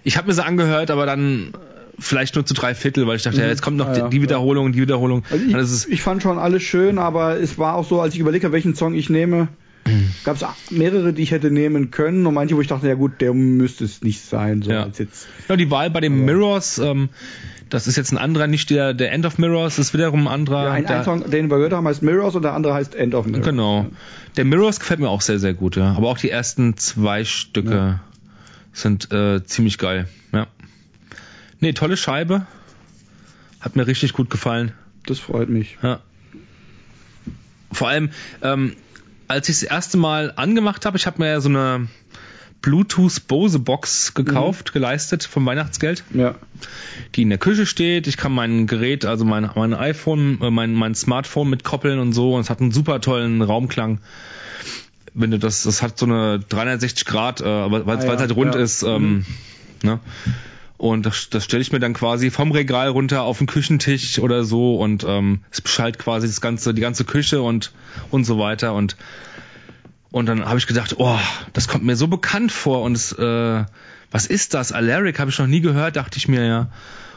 [0.03, 1.53] ich habe mir sie angehört, aber dann
[2.01, 4.21] vielleicht nur zu drei Viertel, weil ich dachte, ja, jetzt kommt noch ja, die, die,
[4.21, 5.23] Wiederholung, die Wiederholung.
[5.53, 8.43] Also ich, ich, fand schon alles schön, aber es war auch so, als ich überlegt
[8.43, 9.47] habe, welchen Song ich nehme,
[10.23, 13.21] gab es mehrere, die ich hätte nehmen können und manche, wo ich dachte, ja gut,
[13.21, 14.61] der müsste es nicht sein.
[14.61, 14.83] So ja.
[14.83, 15.27] Als jetzt.
[15.47, 17.09] ja, die Wahl bei den Mirrors, ähm,
[17.69, 20.65] das ist jetzt ein anderer, nicht der, der End of Mirrors, ist wiederum ein anderer.
[20.65, 22.95] Ja, ein, der, ein Song, den wir gehört haben, heißt Mirrors und der andere heißt
[22.95, 23.45] End of Mirrors.
[23.45, 23.87] Genau.
[24.37, 25.93] Der Mirrors gefällt mir auch sehr, sehr gut, ja.
[25.93, 27.99] Aber auch die ersten zwei Stücke ja.
[28.73, 30.47] sind äh, ziemlich geil, ja.
[31.61, 32.45] Nee, tolle Scheibe.
[33.59, 34.73] Hat mir richtig gut gefallen.
[35.05, 35.77] Das freut mich.
[35.81, 35.99] Ja.
[37.71, 38.09] Vor allem,
[38.41, 38.75] ähm,
[39.27, 41.87] als ich das erste Mal angemacht habe, ich habe mir ja so eine
[42.61, 44.73] Bluetooth Bose Box gekauft, mhm.
[44.73, 46.03] geleistet vom Weihnachtsgeld.
[46.13, 46.35] Ja.
[47.15, 48.07] Die in der Küche steht.
[48.07, 52.13] Ich kann mein Gerät, also mein, mein iPhone, äh, mein, mein Smartphone mit koppeln und
[52.13, 52.33] so.
[52.33, 53.99] Und es hat einen super tollen Raumklang.
[55.13, 58.35] Wenn du das, das hat so eine 360 Grad, äh, weil es ah, ja, halt
[58.35, 58.61] rund ja.
[58.61, 58.81] ist.
[58.81, 59.25] Ähm, mhm.
[59.83, 59.99] ne?
[60.81, 64.43] Und das, das stelle ich mir dann quasi vom Regal runter auf den Küchentisch oder
[64.43, 67.71] so und ähm, es beschallt quasi das ganze, die ganze Küche und
[68.09, 68.95] und so weiter und
[70.09, 71.19] und dann habe ich gedacht, oh,
[71.53, 73.63] das kommt mir so bekannt vor und es, äh,
[74.09, 74.71] was ist das?
[74.71, 76.71] Alaric habe ich noch nie gehört, dachte ich mir ja.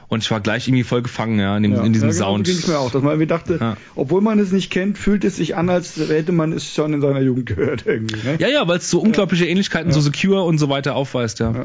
[0.09, 2.33] Und ich war gleich irgendwie voll gefangen, ja, in, dem, ja, in diesem ja, genau,
[2.33, 2.47] Sound.
[2.47, 3.79] So ging mir auch, dass man irgendwie dachte, ja.
[3.95, 7.01] obwohl man es nicht kennt, fühlt es sich an, als hätte man es schon in
[7.01, 8.29] seiner Jugend gehört irgendwie.
[8.29, 8.37] Ne?
[8.39, 11.65] Ja, ja, weil es so unglaubliche Ähnlichkeiten, so Secure und so weiter aufweist, ja.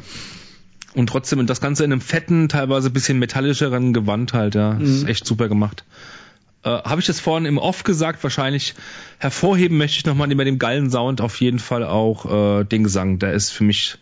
[0.96, 4.74] Und trotzdem das Ganze in einem fetten, teilweise bisschen metallischeren Gewand halt, ja.
[4.74, 4.84] Mhm.
[4.84, 5.84] ist echt super gemacht.
[6.64, 8.24] Äh, Habe ich das vorhin im Off gesagt?
[8.24, 8.74] Wahrscheinlich
[9.20, 13.20] hervorheben möchte ich nochmal über dem geilen Sound auf jeden Fall auch äh, den Gesang.
[13.20, 13.98] Der ist für mich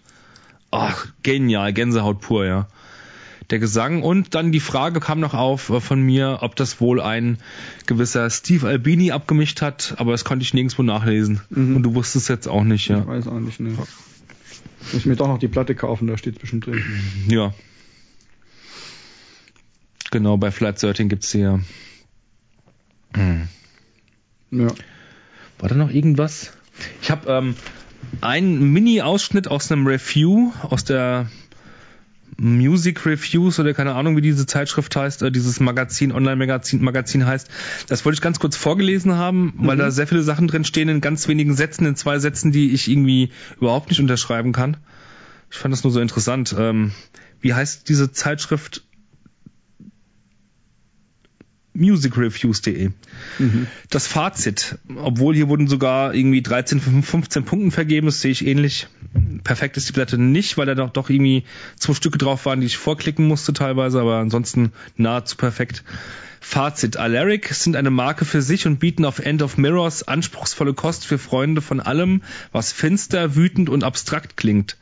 [0.72, 2.68] ach, genial, Gänsehaut pur, ja.
[3.50, 7.00] Der Gesang und dann die Frage kam noch auf äh, von mir, ob das wohl
[7.00, 7.38] ein
[7.86, 11.42] gewisser Steve Albini abgemischt hat, aber das konnte ich nirgendwo nachlesen.
[11.50, 11.78] Mhm.
[11.78, 13.00] Und du wusstest jetzt auch nicht, ja.
[13.00, 13.78] Ich weiß auch nicht, ne.
[14.92, 16.84] Muss ich mir doch noch die Platte kaufen, da steht es bestimmt drin.
[17.30, 17.54] Ja.
[20.12, 21.62] Genau, bei Flight 13 gibt's hier.
[23.14, 23.48] Hm.
[24.52, 24.68] Ja.
[25.60, 26.54] War da noch irgendwas?
[27.02, 27.56] Ich habe ähm,
[28.22, 31.30] einen Mini-Ausschnitt aus einem Review aus der
[32.40, 37.50] Music Reviews oder keine Ahnung, wie diese Zeitschrift heißt, äh, dieses Magazin, Online-Magazin Magazin heißt.
[37.88, 39.80] Das wollte ich ganz kurz vorgelesen haben, weil mhm.
[39.80, 42.90] da sehr viele Sachen drin stehen in ganz wenigen Sätzen, in zwei Sätzen, die ich
[42.90, 44.78] irgendwie überhaupt nicht unterschreiben kann.
[45.50, 46.56] Ich fand das nur so interessant.
[46.58, 46.92] Ähm,
[47.42, 48.84] wie heißt diese Zeitschrift?
[51.78, 52.90] musicreviews.de.
[53.40, 53.68] Mhm.
[53.90, 58.46] Das Fazit, obwohl hier wurden sogar irgendwie 13 von 15 Punkten vergeben, das sehe ich
[58.46, 58.88] ähnlich.
[59.44, 61.44] Perfekt ist die Platte nicht, weil da doch, doch irgendwie
[61.78, 65.84] zwei Stücke drauf waren, die ich vorklicken musste teilweise, aber ansonsten nahezu perfekt.
[66.40, 66.98] Fazit.
[66.98, 71.18] Alaric sind eine Marke für sich und bieten auf End of Mirrors anspruchsvolle Kost für
[71.18, 72.22] Freunde von allem,
[72.52, 74.78] was finster, wütend und abstrakt klingt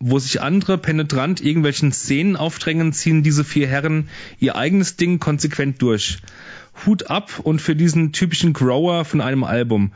[0.00, 5.80] wo sich andere penetrant irgendwelchen Szenen aufdrängen, ziehen diese vier Herren ihr eigenes Ding konsequent
[5.80, 6.18] durch.
[6.84, 9.92] Hut ab und für diesen typischen Grower von einem Album.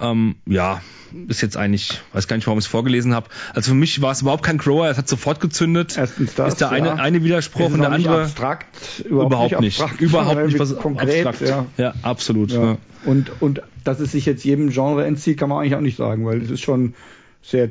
[0.00, 0.80] Ähm, ja,
[1.28, 3.28] ist jetzt eigentlich, weiß gar nicht, warum ich es vorgelesen habe.
[3.54, 5.96] Also für mich war es überhaupt kein Grower, es hat sofort gezündet.
[5.96, 6.94] Erstens das, ist der eine, ja.
[6.94, 8.22] eine Widerspruch und der andere.
[8.22, 9.80] Abstrakt, überhaupt, nicht.
[9.80, 11.68] Abstrakt, überhaupt nicht was konkret, abstrakt.
[11.78, 12.52] Ja, ja absolut.
[12.52, 12.76] Ja.
[13.04, 16.26] Und, und dass es sich jetzt jedem Genre entzieht, kann man eigentlich auch nicht sagen,
[16.26, 16.94] weil es ist schon
[17.42, 17.70] sehr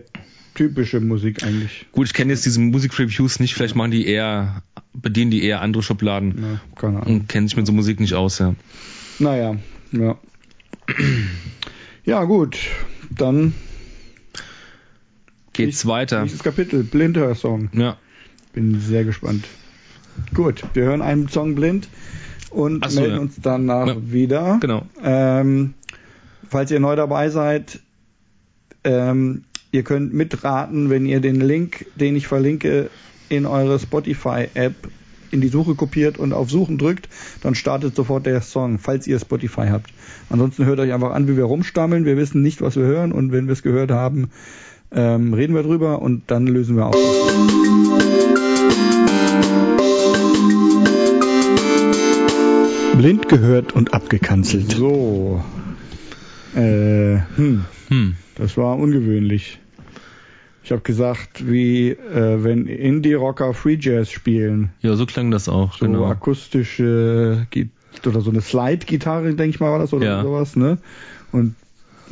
[0.58, 1.86] typische Musik eigentlich.
[1.92, 5.84] Gut, ich kenne jetzt diese Musikreviews nicht, vielleicht machen die eher, bedienen die eher andere
[5.84, 6.36] Schubladen.
[6.42, 7.22] Ja, keine Ahnung.
[7.22, 8.56] Und kennen sich mit so Musik nicht aus, ja.
[9.20, 9.56] Naja,
[9.92, 10.18] ja.
[12.06, 12.58] ja, gut.
[13.10, 13.54] Dann
[15.54, 16.22] geht's ich, weiter.
[16.22, 17.70] Nächstes Kapitel, Blindhör-Song.
[17.74, 17.98] Ja.
[18.54, 19.46] Bin sehr gespannt.
[20.34, 21.88] Gut, wir hören einen Song blind
[22.50, 23.22] und so, melden ja.
[23.22, 24.12] uns danach ja.
[24.12, 24.58] wieder.
[24.60, 24.88] Genau.
[25.04, 25.76] Ähm,
[26.50, 27.80] falls ihr neu dabei seid,
[28.84, 29.44] ähm,
[29.78, 32.90] Ihr könnt mitraten, wenn ihr den Link, den ich verlinke,
[33.30, 34.74] in eure Spotify-App
[35.30, 37.08] in die Suche kopiert und auf Suchen drückt,
[37.44, 39.92] dann startet sofort der Song, falls ihr Spotify habt.
[40.32, 42.06] Ansonsten hört euch einfach an, wie wir rumstammeln.
[42.06, 44.32] Wir wissen nicht, was wir hören und wenn wir es gehört haben,
[44.92, 46.96] ähm, reden wir drüber und dann lösen wir auf.
[52.98, 54.72] Blind gehört und abgekanzelt.
[54.72, 55.44] So.
[56.56, 57.66] Äh, hm.
[57.90, 58.16] Hm.
[58.38, 59.60] Das war ungewöhnlich.
[60.68, 64.72] Ich habe gesagt, wie äh, wenn Indie-Rocker Free Jazz spielen.
[64.82, 66.06] Ja, so klang das auch, so genau.
[66.06, 67.48] akustische
[68.06, 70.24] oder so eine Slide-Gitarre, denke ich mal, war das oder ja.
[70.24, 70.78] sowas, ne?
[71.32, 71.56] Und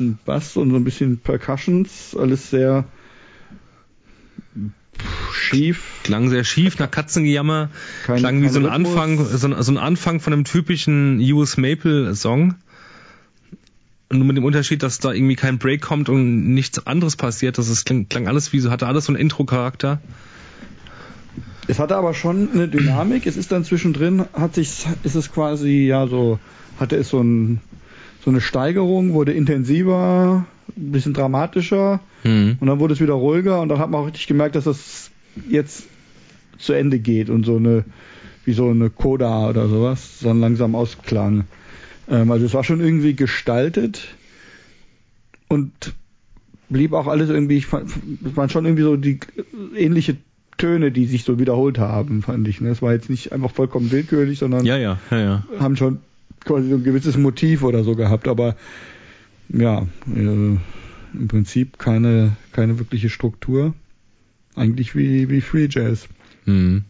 [0.00, 2.86] ein Bass und so ein bisschen Percussions, alles sehr
[5.30, 6.00] schief.
[6.04, 7.68] Klang sehr schief, nach Katzengejammer.
[8.06, 12.14] Kein, klang wie so ein Anfang, so, so ein Anfang von einem typischen US Maple
[12.14, 12.54] Song.
[14.10, 17.58] Nur mit dem Unterschied, dass da irgendwie kein Break kommt und nichts anderes passiert.
[17.58, 20.00] Das ist, klang, klang alles wie so, hatte alles so einen Intro-Charakter.
[21.68, 23.26] Es hatte aber schon eine Dynamik.
[23.26, 26.38] Es ist dann zwischendrin, hat sich, ist es quasi, ja, so,
[26.78, 27.60] hatte es so, ein,
[28.24, 30.46] so eine Steigerung, wurde intensiver,
[30.76, 32.56] ein bisschen dramatischer mhm.
[32.60, 35.10] und dann wurde es wieder ruhiger und dann hat man auch richtig gemerkt, dass das
[35.48, 35.84] jetzt
[36.58, 37.84] zu Ende geht und so eine,
[38.44, 41.44] wie so eine Coda oder sowas, dann langsam ausklang.
[42.08, 44.08] Ähm, also es war schon irgendwie gestaltet
[45.48, 45.94] und
[46.68, 47.90] blieb auch alles irgendwie, ich fand,
[48.24, 49.20] es waren schon irgendwie so die
[49.76, 50.16] ähnliche
[50.58, 52.60] Töne, die sich so wiederholt haben, fand ich.
[52.60, 52.70] Ne?
[52.70, 55.44] Es war jetzt nicht einfach vollkommen willkürlich, sondern ja, ja, ja, ja.
[55.58, 55.98] haben schon
[56.44, 58.56] quasi so ein gewisses Motiv oder so gehabt, aber
[59.48, 60.56] ja, äh,
[61.16, 63.74] im Prinzip keine, keine wirkliche Struktur.
[64.54, 66.08] Eigentlich wie, wie Free Jazz.
[66.46, 66.84] Mhm.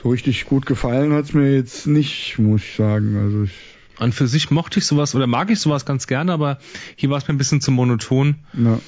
[0.00, 3.16] So richtig gut gefallen hat's mir jetzt nicht, muss ich sagen.
[3.16, 3.52] Also ich
[3.98, 6.58] An für sich mochte ich sowas oder mag ich sowas ganz gerne, aber
[6.94, 8.36] hier war es mir ein bisschen zu monoton.
[8.52, 8.78] Ja.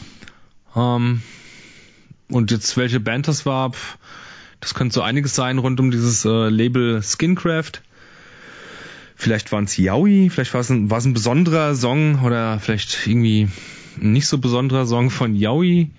[0.77, 1.23] Ähm,
[2.29, 3.73] und jetzt welche Band das war,
[4.61, 7.83] das könnte so einiges sein rund um dieses äh, Label Skincraft.
[9.17, 13.49] Vielleicht waren es Yaoi, vielleicht war es ein, ein besonderer Song oder vielleicht irgendwie
[14.01, 15.91] ein nicht so besonderer Song von Yaoi.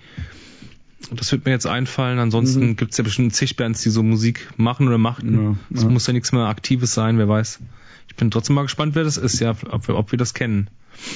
[1.10, 2.18] Das wird mir jetzt einfallen.
[2.18, 2.76] Ansonsten mhm.
[2.76, 5.58] gibt es ja bestimmt zig Bands, die so Musik machen oder machten.
[5.70, 5.92] Es ja, ja.
[5.92, 7.60] muss ja nichts mehr Aktives sein, wer weiß.
[8.08, 10.68] Ich bin trotzdem mal gespannt, wer das ist, ja, ob wir, ob wir das kennen.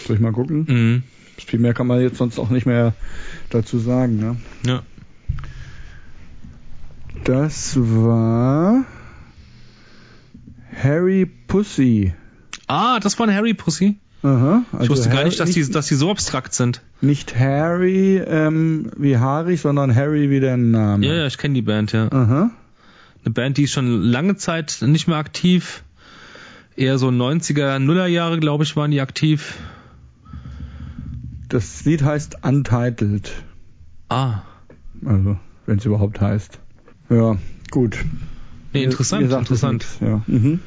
[0.07, 0.67] Soll ich mal gucken?
[0.69, 1.03] Mhm.
[1.45, 2.95] Viel mehr kann man jetzt sonst auch nicht mehr
[3.51, 4.37] dazu sagen, ne?
[4.67, 4.83] Ja.
[7.25, 8.85] Das war
[10.75, 12.15] Harry Pussy.
[12.67, 13.97] Ah, das war ein Harry Pussy?
[14.23, 14.65] Aha.
[14.73, 16.83] Also ich wusste gar nicht, dass, die, dass die so abstrakt sind.
[17.01, 21.07] Nicht Harry ähm, wie haarig, sondern Harry wie der Name.
[21.07, 22.11] Ja, ja, ich kenne die Band, ja.
[22.11, 22.51] Aha.
[23.25, 25.83] Eine Band, die ist schon lange Zeit nicht mehr aktiv.
[26.77, 29.55] Eher so 90er, Nuller Jahre, glaube ich, waren die aktiv.
[31.49, 33.33] Das Lied heißt Untitled.
[34.09, 34.43] Ah.
[35.05, 36.59] Also, wenn es überhaupt heißt.
[37.09, 37.37] Ja,
[37.71, 37.99] gut.
[38.73, 39.87] Nee, interessant, interessant.
[40.01, 40.23] Ja.
[40.27, 40.61] Mhm.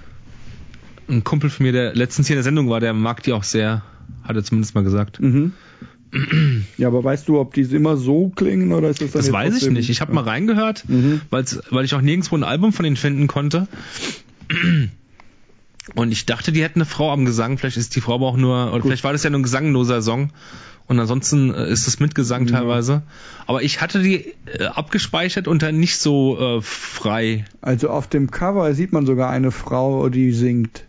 [1.10, 3.44] Ein Kumpel von mir, der letztens hier in der Sendung war, der mag die auch
[3.44, 3.84] sehr,
[4.24, 5.20] hat er zumindest mal gesagt.
[5.20, 5.54] Mhm.
[6.78, 9.62] Ja, aber weißt du, ob die immer so klingen oder ist das dann Das weiß
[9.62, 9.90] ich nicht.
[9.90, 11.22] Ich habe mal reingehört, mhm.
[11.30, 13.68] weil ich auch nirgendwo ein Album von ihnen finden konnte.
[15.96, 17.58] Und ich dachte, die hätten eine Frau am Gesang.
[17.58, 18.84] Vielleicht ist die Frau aber auch nur, oder Gut.
[18.84, 20.32] vielleicht war das ja nur ein gesangloser Song.
[20.88, 22.58] Und ansonsten äh, ist es mit Gesang ja.
[22.58, 23.04] teilweise.
[23.46, 27.46] Aber ich hatte die äh, abgespeichert und dann nicht so äh, frei.
[27.62, 30.86] Also auf dem Cover sieht man sogar eine Frau, die singt.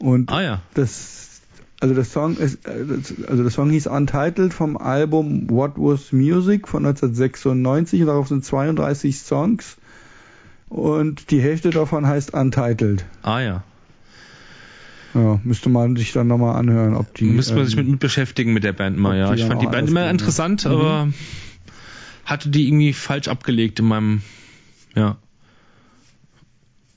[0.00, 0.62] Und ah, ja.
[0.74, 1.42] das,
[1.80, 6.86] also das Song ist, also das Song hieß Untitled vom Album What Was Music von
[6.86, 9.76] 1996 und darauf sind 32 Songs
[10.70, 13.04] und die Hälfte davon heißt Untitled.
[13.22, 13.62] Ah ja.
[15.12, 17.24] Ja, müsste man sich dann nochmal anhören, ob die.
[17.24, 19.34] Müsste man sich mit, mit beschäftigen mit der Band mal, ja.
[19.34, 20.70] Ich fand die Band immer interessant, mhm.
[20.70, 21.08] aber
[22.24, 24.22] hatte die irgendwie falsch abgelegt in meinem,
[24.94, 25.18] ja.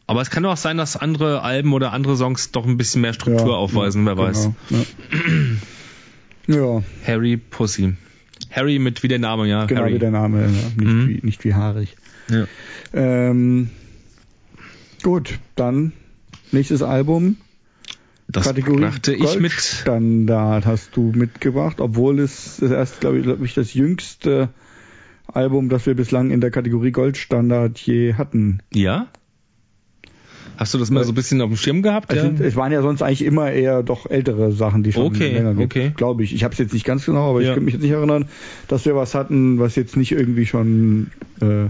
[0.06, 3.14] Aber es kann auch sein, dass andere Alben oder andere Songs doch ein bisschen mehr
[3.14, 4.50] Struktur ja, aufweisen, wer genau, weiß.
[4.70, 6.56] Ja.
[6.56, 6.84] ja.
[7.08, 7.94] Harry Pussy.
[8.52, 9.66] Harry mit wie der Name, ja.
[9.66, 9.96] Genau, Harry.
[9.96, 10.48] wie der Name, ja.
[10.48, 11.08] Nicht, mhm.
[11.08, 11.96] wie, nicht wie haarig.
[12.30, 12.48] Ja.
[12.94, 13.70] Ähm,
[15.02, 15.94] gut, dann
[16.52, 17.38] nächstes Album.
[18.28, 19.52] Das Kategorie brachte ich mit.
[19.52, 24.50] Standard hast du mitgebracht, obwohl es das erst, glaube ich, glaub ich, das jüngste
[25.28, 28.60] Album, das wir bislang in der Kategorie Goldstandard je hatten.
[28.74, 29.08] Ja?
[30.58, 32.12] Hast du das mal so ein bisschen auf dem Schirm gehabt?
[32.14, 35.34] Es, sind, es waren ja sonst eigentlich immer eher doch ältere Sachen, die schon okay,
[35.34, 35.92] länger gibt, okay.
[35.96, 36.34] glaube ich.
[36.34, 37.50] Ich habe es jetzt nicht ganz genau, aber ja.
[37.50, 38.26] ich kann mich jetzt nicht erinnern,
[38.68, 41.70] dass wir was hatten, was jetzt nicht irgendwie schon äh,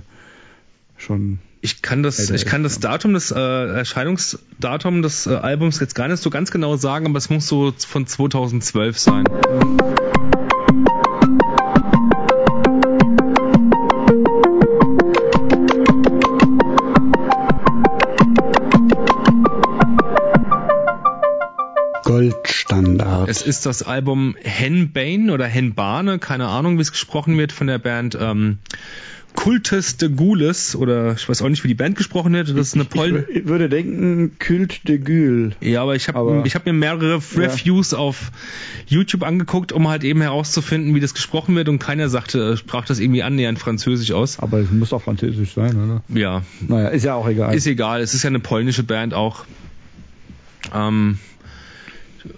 [0.97, 5.95] schon ich kann das, ich kann das Datum des äh, Erscheinungsdatum des äh, Albums jetzt
[5.95, 9.23] gar nicht so ganz genau sagen, aber es muss so von 2012 sein.
[23.33, 27.79] Es ist das Album Henbane oder Henbane, keine Ahnung, wie es gesprochen wird von der
[27.79, 28.15] Band.
[28.21, 28.59] Ähm,
[29.33, 32.49] Kultes de Gules oder ich weiß auch nicht, wie die Band gesprochen wird.
[32.49, 35.55] Das ist eine Pol ich, ich würde denken Kult de Gül.
[35.61, 37.97] Ja, aber ich habe ich habe mir mehrere Reviews ja.
[37.97, 38.31] auf
[38.85, 42.99] YouTube angeguckt, um halt eben herauszufinden, wie das gesprochen wird und keiner sagte, sprach das
[42.99, 44.37] irgendwie annähernd Französisch aus.
[44.37, 46.03] Aber es muss auch Französisch sein, oder?
[46.09, 46.43] Ja.
[46.67, 47.55] Naja, ist ja auch egal.
[47.55, 49.45] Ist egal, es ist ja eine polnische Band auch.
[50.71, 51.17] Ähm,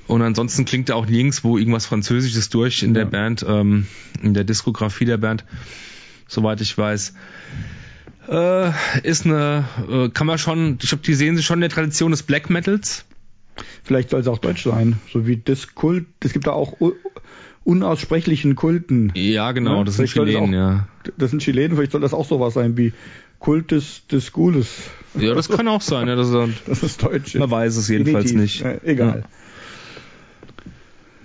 [0.08, 3.88] und ansonsten klingt da auch nirgendwo irgendwas Französisches durch in der Band, ähm,
[4.22, 5.46] in der Diskografie der Band,
[6.28, 7.14] soweit ich weiß.
[8.28, 8.72] Äh,
[9.04, 12.12] ist eine, äh, kann man schon, ich glaube, die sehen sich schon in der Tradition
[12.12, 13.06] des Black Metals.
[13.84, 16.76] Vielleicht soll es auch deutsch sein, so wie das Kult, es gibt da auch
[17.64, 19.12] unaussprechlichen Kulten.
[19.16, 19.86] Ja, genau, ne?
[19.86, 20.88] das sind Chilenen, das auch, ja.
[21.18, 22.94] Das sind Chilenen, vielleicht soll das auch sowas sein wie
[23.40, 24.90] Kult des, des Gules.
[25.18, 27.36] Ja, das kann auch sein, ja, das, ist, das ist deutsch.
[27.36, 28.64] Man weiß es jedenfalls Definitiv.
[28.64, 28.84] nicht.
[28.84, 29.24] Ja, egal.
[29.24, 29.30] Ja.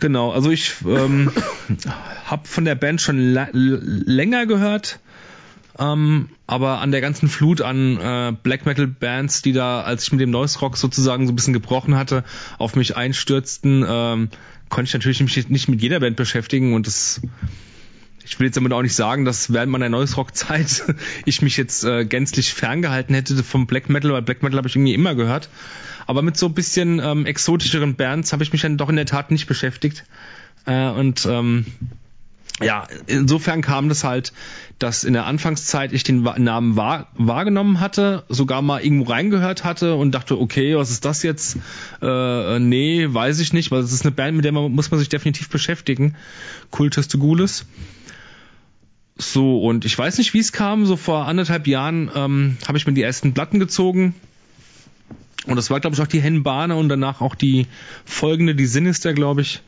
[0.01, 1.30] Genau, also ich ähm,
[2.24, 3.18] habe von der Band schon
[3.53, 4.98] länger gehört,
[5.78, 10.12] ähm, aber an der ganzen Flut an äh, Black Metal Bands, die da, als ich
[10.12, 12.24] mit dem Noise Rock sozusagen so ein bisschen gebrochen hatte,
[12.59, 14.28] auf mich einstürzten, ähm,
[14.68, 17.20] konnte ich natürlich mich nicht mit jeder Band beschäftigen und das
[18.24, 20.84] ich will jetzt damit auch nicht sagen, dass während meiner Noise Rock Zeit
[21.24, 24.76] ich mich jetzt äh, gänzlich ferngehalten hätte vom Black Metal, weil Black Metal habe ich
[24.76, 25.48] irgendwie immer gehört.
[26.07, 29.07] Aber mit so ein bisschen ähm, exotischeren Bands habe ich mich dann doch in der
[29.07, 30.05] Tat nicht beschäftigt.
[30.66, 31.66] Äh, und ähm,
[32.62, 34.32] ja, insofern kam das halt,
[34.78, 39.94] dass in der Anfangszeit ich den Namen wahr, wahrgenommen hatte, sogar mal irgendwo reingehört hatte
[39.94, 41.57] und dachte, okay, was ist das jetzt?
[42.03, 45.01] Äh, nee, weiß ich nicht, weil es ist eine Band, mit der man, muss man
[45.01, 46.16] sich definitiv beschäftigen.
[46.70, 47.66] Kultus de Gules.
[49.16, 50.84] So, und ich weiß nicht, wie es kam.
[50.84, 54.14] So vor anderthalb Jahren ähm, habe ich mir die ersten Platten gezogen
[55.51, 57.66] und das war, glaube ich, auch die Hennbahne und danach auch die
[58.05, 59.62] folgende, die Sinister, glaube ich.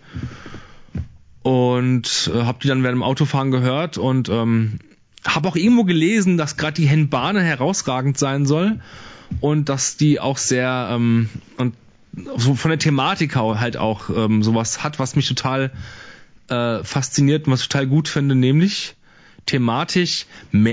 [1.43, 4.79] Und äh, habe die dann während dem Autofahren gehört und ähm,
[5.27, 8.81] habe auch irgendwo gelesen, dass gerade die Hennbahne herausragend sein soll
[9.41, 11.29] und dass die auch sehr ähm,
[11.59, 11.75] und
[12.37, 15.73] so von der Thematik halt auch ähm, sowas hat, was mich total
[16.49, 18.95] äh, fasziniert und was ich total gut finde, nämlich
[19.47, 20.27] thematisch,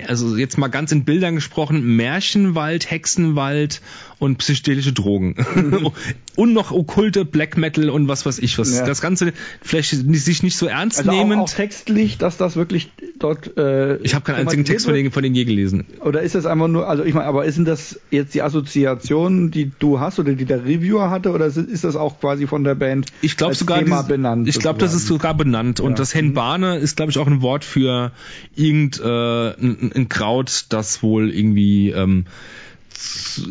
[0.07, 3.81] also jetzt mal ganz in Bildern gesprochen, Märchenwald, Hexenwald
[4.19, 5.35] und psychedelische Drogen.
[6.35, 8.77] und noch okkulte Black Metal und was weiß ich was.
[8.77, 8.85] Ja.
[8.85, 11.39] Das Ganze vielleicht sich nicht so ernst also nehmend.
[11.39, 13.57] Auch, auch textlich, dass das wirklich dort.
[13.57, 15.85] Äh, ich habe keinen einzigen Text von denen, von denen je gelesen.
[16.01, 19.51] Oder ist das einfach nur, also ich meine, aber ist denn das jetzt die Assoziation,
[19.51, 22.75] die du hast oder die der Reviewer hatte, oder ist das auch quasi von der
[22.75, 23.07] Band?
[23.21, 24.47] Ich glaube sogar Thema dieses, benannt.
[24.47, 25.79] Ich glaube, das ist sogar benannt.
[25.79, 25.97] Und ja.
[25.97, 28.11] das Henbane ist, glaube ich, auch ein Wort für
[28.59, 32.25] irgend äh, ein, ein Kraut, das wohl irgendwie ähm,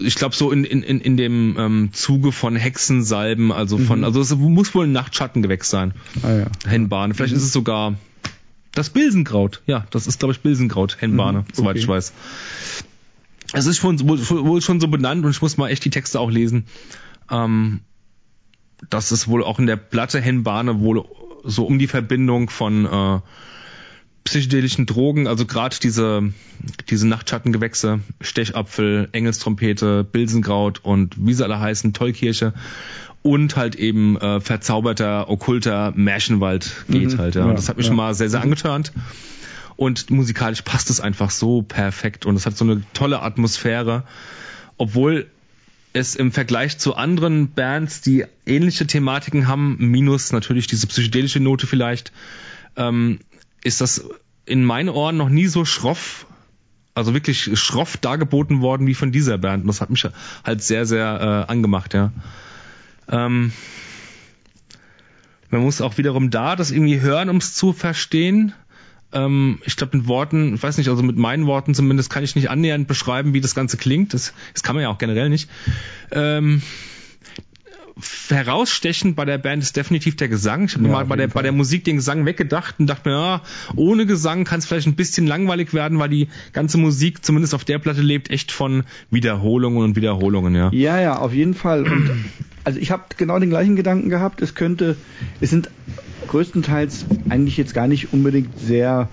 [0.03, 4.05] ich glaube so in, in, in dem ähm, Zuge von Hexensalben, also von, mhm.
[4.05, 5.95] also es muss wohl ein Nachtschattengewächs sein.
[6.23, 6.47] Ah, ja.
[6.67, 7.15] Hennbahn.
[7.15, 7.39] Vielleicht mhm.
[7.39, 7.95] ist es sogar
[8.73, 9.63] das Bilsenkraut.
[9.67, 11.45] Ja, das ist glaube ich Bilsenkraut, Hennbahne, mhm.
[11.45, 11.55] okay.
[11.55, 12.13] soweit ich weiß.
[13.55, 16.31] Es ist wohl, wohl schon so benannt und ich muss mal echt die Texte auch
[16.31, 16.67] lesen.
[17.31, 17.81] Ähm,
[18.91, 21.05] dass es wohl auch in der Platte Hennbahne wohl
[21.45, 23.21] so um die Verbindung von äh,
[24.29, 26.35] psychedelischen Drogen, also gerade diese,
[26.91, 32.53] diese Nachtschattengewächse, Stechapfel, Engelstrompete, Bilsenkraut und wie sie alle heißen, Tollkirche
[33.23, 37.37] und halt eben äh, verzauberter, okkulter Märchenwald geht mhm, halt.
[37.37, 37.47] Ja.
[37.47, 37.55] ja.
[37.55, 37.89] das hat mich ja.
[37.89, 38.93] schon mal sehr, sehr angeturnt.
[39.77, 44.03] Und musikalisch passt es einfach so perfekt und es hat so eine tolle Atmosphäre,
[44.77, 45.27] obwohl
[45.95, 51.67] es im Vergleich zu anderen Bands, die ähnliche Thematiken haben, minus natürlich diese psychedelische Note
[51.67, 52.13] vielleicht,
[52.77, 53.21] ähm,
[53.63, 54.05] ist das
[54.45, 56.27] in meinen Ohren noch nie so schroff,
[56.95, 59.63] also wirklich schroff dargeboten worden wie von dieser Band.
[59.63, 60.07] Und das hat mich
[60.45, 62.13] halt sehr, sehr äh, angemacht, ja.
[63.09, 63.53] Ähm,
[65.51, 68.53] man muss auch wiederum da das irgendwie hören, um es zu verstehen.
[69.13, 72.35] Ähm, ich glaube, mit Worten, ich weiß nicht, also mit meinen Worten zumindest kann ich
[72.35, 74.13] nicht annähernd beschreiben, wie das Ganze klingt.
[74.13, 75.49] Das, das kann man ja auch generell nicht.
[76.11, 76.63] Ähm,
[78.29, 80.65] herausstechend bei der Band ist definitiv der Gesang.
[80.67, 83.17] Ich habe ja, mal bei der, bei der Musik den Gesang weggedacht und dachte mir,
[83.17, 83.43] ja,
[83.77, 87.65] ohne Gesang kann es vielleicht ein bisschen langweilig werden, weil die ganze Musik, zumindest auf
[87.65, 90.71] der Platte, lebt echt von Wiederholungen und Wiederholungen, ja.
[90.73, 91.85] Ja, ja, auf jeden Fall.
[91.85, 92.11] Und
[92.65, 94.43] also ich habe genau den gleichen Gedanken gehabt.
[94.43, 94.97] Es könnte,
[95.41, 95.71] es sind
[96.29, 99.09] größtenteils eigentlich jetzt gar nicht unbedingt sehr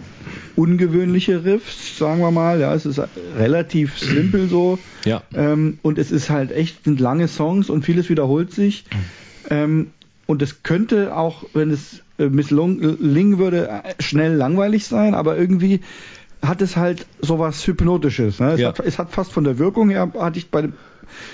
[0.55, 2.59] ungewöhnliche Riffs, sagen wir mal.
[2.59, 3.01] Ja, es ist
[3.37, 4.79] relativ simpel so.
[5.03, 5.23] Ja.
[5.33, 8.85] Ähm, und es ist halt echt, sind lange Songs und vieles wiederholt sich.
[9.49, 9.91] Ähm,
[10.27, 15.81] und es könnte auch, wenn es äh, misslingen würde, äh, schnell langweilig sein, aber irgendwie
[16.41, 18.39] hat es halt sowas Hypnotisches.
[18.39, 18.53] Ne?
[18.53, 18.69] Es, ja.
[18.69, 20.69] hat, es hat fast von der Wirkung her, hatte ich bei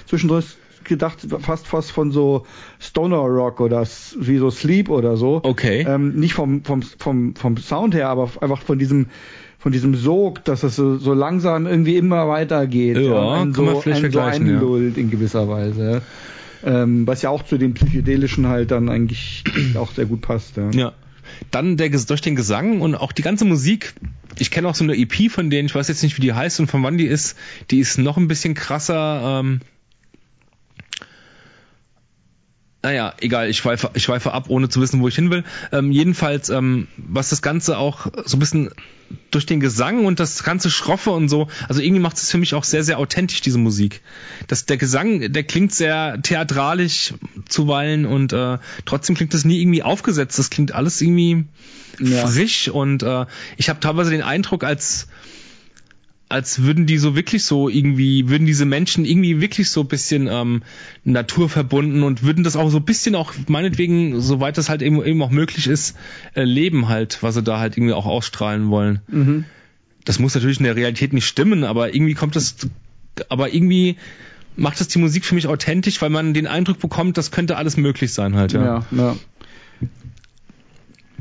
[0.08, 2.46] zwischendurch gedacht, fast fast von so
[2.80, 3.86] Stoner Rock oder
[4.20, 5.42] wie so Sleep oder so.
[5.44, 5.86] Okay.
[5.88, 9.08] Ähm, nicht vom, vom, vom, vom Sound her, aber einfach von diesem
[9.62, 12.98] von diesem Sog, dass es so, so langsam irgendwie immer weitergeht.
[12.98, 15.04] Ja, ja kann so, man vielleicht so einlullt ja.
[15.04, 16.02] in gewisser Weise.
[16.64, 19.44] Ähm, was ja auch zu dem psychedelischen halt dann eigentlich
[19.76, 20.58] auch sehr gut passt.
[20.58, 20.72] Ja.
[20.72, 20.94] ja.
[21.52, 23.94] Dann der, durch den Gesang und auch die ganze Musik.
[24.40, 26.60] Ich kenne auch so eine EP von denen, ich weiß jetzt nicht, wie die heißt
[26.60, 27.38] und von wann die ist.
[27.70, 29.42] Die ist noch ein bisschen krasser.
[29.42, 29.62] Ähm,
[32.84, 35.44] naja, egal, ich schweife, ich schweife ab, ohne zu wissen, wo ich hin will.
[35.72, 38.72] Ähm, jedenfalls, ähm, was das Ganze auch so ein bisschen
[39.30, 42.54] durch den Gesang und das ganze Schroffe und so, also irgendwie macht es für mich
[42.56, 44.02] auch sehr, sehr authentisch, diese Musik.
[44.48, 47.14] Das, der Gesang, der klingt sehr theatralisch
[47.48, 50.40] zuweilen und äh, trotzdem klingt das nie irgendwie aufgesetzt.
[50.40, 51.46] Das klingt alles irgendwie
[52.00, 52.26] ja.
[52.26, 53.26] frisch und äh,
[53.58, 55.08] ich habe teilweise den Eindruck, als
[56.32, 60.28] als würden die so wirklich so irgendwie, würden diese Menschen irgendwie wirklich so ein bisschen
[60.32, 60.64] ähm,
[61.04, 65.22] naturverbunden und würden das auch so ein bisschen auch meinetwegen, soweit das halt eben, eben
[65.22, 65.98] auch möglich ist,
[66.34, 69.02] äh, leben halt, was sie da halt irgendwie auch ausstrahlen wollen.
[69.08, 69.46] Mhm.
[70.06, 72.56] Das muss natürlich in der Realität nicht stimmen, aber irgendwie kommt das,
[73.30, 73.98] aber irgendwie
[74.56, 77.78] macht das die Musik für mich authentisch, weil man den Eindruck bekommt, das könnte alles
[77.78, 78.64] möglich sein halt, ja.
[78.64, 79.16] Ja, ja.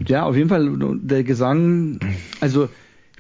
[0.07, 0.71] ja auf jeden Fall
[1.03, 2.01] der Gesang,
[2.41, 2.69] also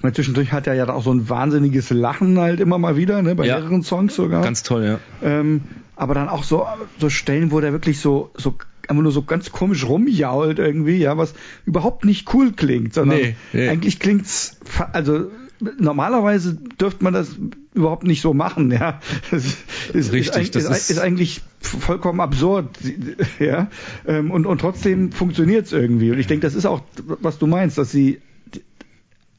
[0.00, 3.20] ich meine, zwischendurch hat er ja auch so ein wahnsinniges Lachen halt immer mal wieder,
[3.20, 4.42] ne, bei ja, mehreren Songs sogar.
[4.42, 4.98] Ganz toll, ja.
[5.22, 5.60] Ähm,
[5.94, 6.66] aber dann auch so,
[6.98, 8.54] so Stellen, wo der wirklich so, so
[8.88, 11.34] einfach nur so ganz komisch rumjault irgendwie, ja, was
[11.66, 13.68] überhaupt nicht cool klingt, sondern nee, nee.
[13.68, 14.58] eigentlich klingt's,
[14.94, 15.30] also
[15.78, 17.36] normalerweise dürfte man das
[17.74, 19.00] überhaupt nicht so machen, ja.
[19.30, 19.44] Das
[19.92, 22.70] ist, Richtig, ist, das ist, ist, eigentlich vollkommen absurd,
[23.38, 23.68] ja.
[24.06, 26.10] Ähm, und, und trotzdem funktioniert es irgendwie.
[26.10, 26.80] Und ich denke, das ist auch,
[27.20, 28.22] was du meinst, dass sie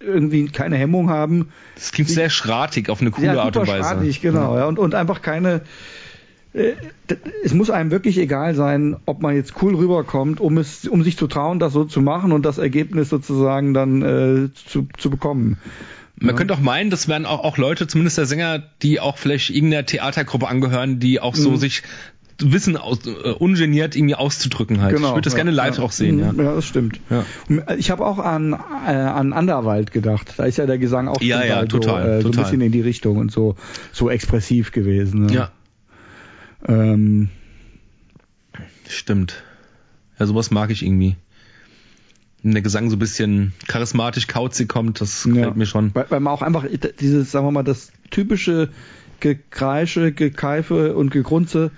[0.05, 1.49] irgendwie keine Hemmung haben.
[1.75, 3.89] Das klingt sehr schratig auf eine coole ja, Art und Weise.
[3.89, 4.65] Schratig, genau, ja.
[4.65, 5.61] Und, und einfach keine,
[6.53, 6.73] äh,
[7.43, 11.17] es muss einem wirklich egal sein, ob man jetzt cool rüberkommt, um es, um sich
[11.17, 15.57] zu trauen, das so zu machen und das Ergebnis sozusagen dann äh, zu, zu bekommen.
[16.17, 16.35] Man ja.
[16.35, 19.85] könnte auch meinen, das wären auch, auch Leute, zumindest der Sänger, die auch vielleicht irgendeiner
[19.85, 21.57] Theatergruppe angehören, die auch so mhm.
[21.57, 21.81] sich
[22.43, 24.95] Wissen aus, äh, ungeniert irgendwie auszudrücken halt.
[24.95, 25.83] Genau, ich würde das ja, gerne live ja.
[25.83, 26.19] auch sehen.
[26.19, 26.99] Ja, ja das stimmt.
[27.09, 27.25] Ja.
[27.77, 30.33] Ich habe auch an, äh, an Anderwald gedacht.
[30.37, 32.71] Da ist ja der Gesang auch ja, ja, total, so, äh, so ein bisschen in
[32.71, 33.55] die Richtung und so,
[33.91, 35.25] so expressiv gewesen.
[35.25, 35.33] Ne?
[35.33, 35.51] Ja.
[36.67, 37.29] Ähm.
[38.87, 39.43] Stimmt.
[40.19, 41.15] Ja, sowas mag ich irgendwie.
[42.43, 45.53] Wenn der Gesang so ein bisschen charismatisch kauzig kommt, das gefällt ja.
[45.53, 45.93] mir schon.
[45.93, 46.65] Weil, weil man auch einfach
[46.99, 48.69] dieses, sagen wir mal, das typische
[49.19, 51.71] Gekreische, Gekeife und Gegrunze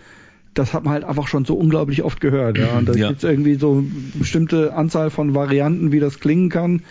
[0.54, 2.58] das hat man halt einfach schon so unglaublich oft gehört.
[2.58, 2.78] Ja.
[2.78, 3.10] Und da ja.
[3.10, 6.84] gibt es irgendwie so eine bestimmte Anzahl von Varianten, wie das klingen kann.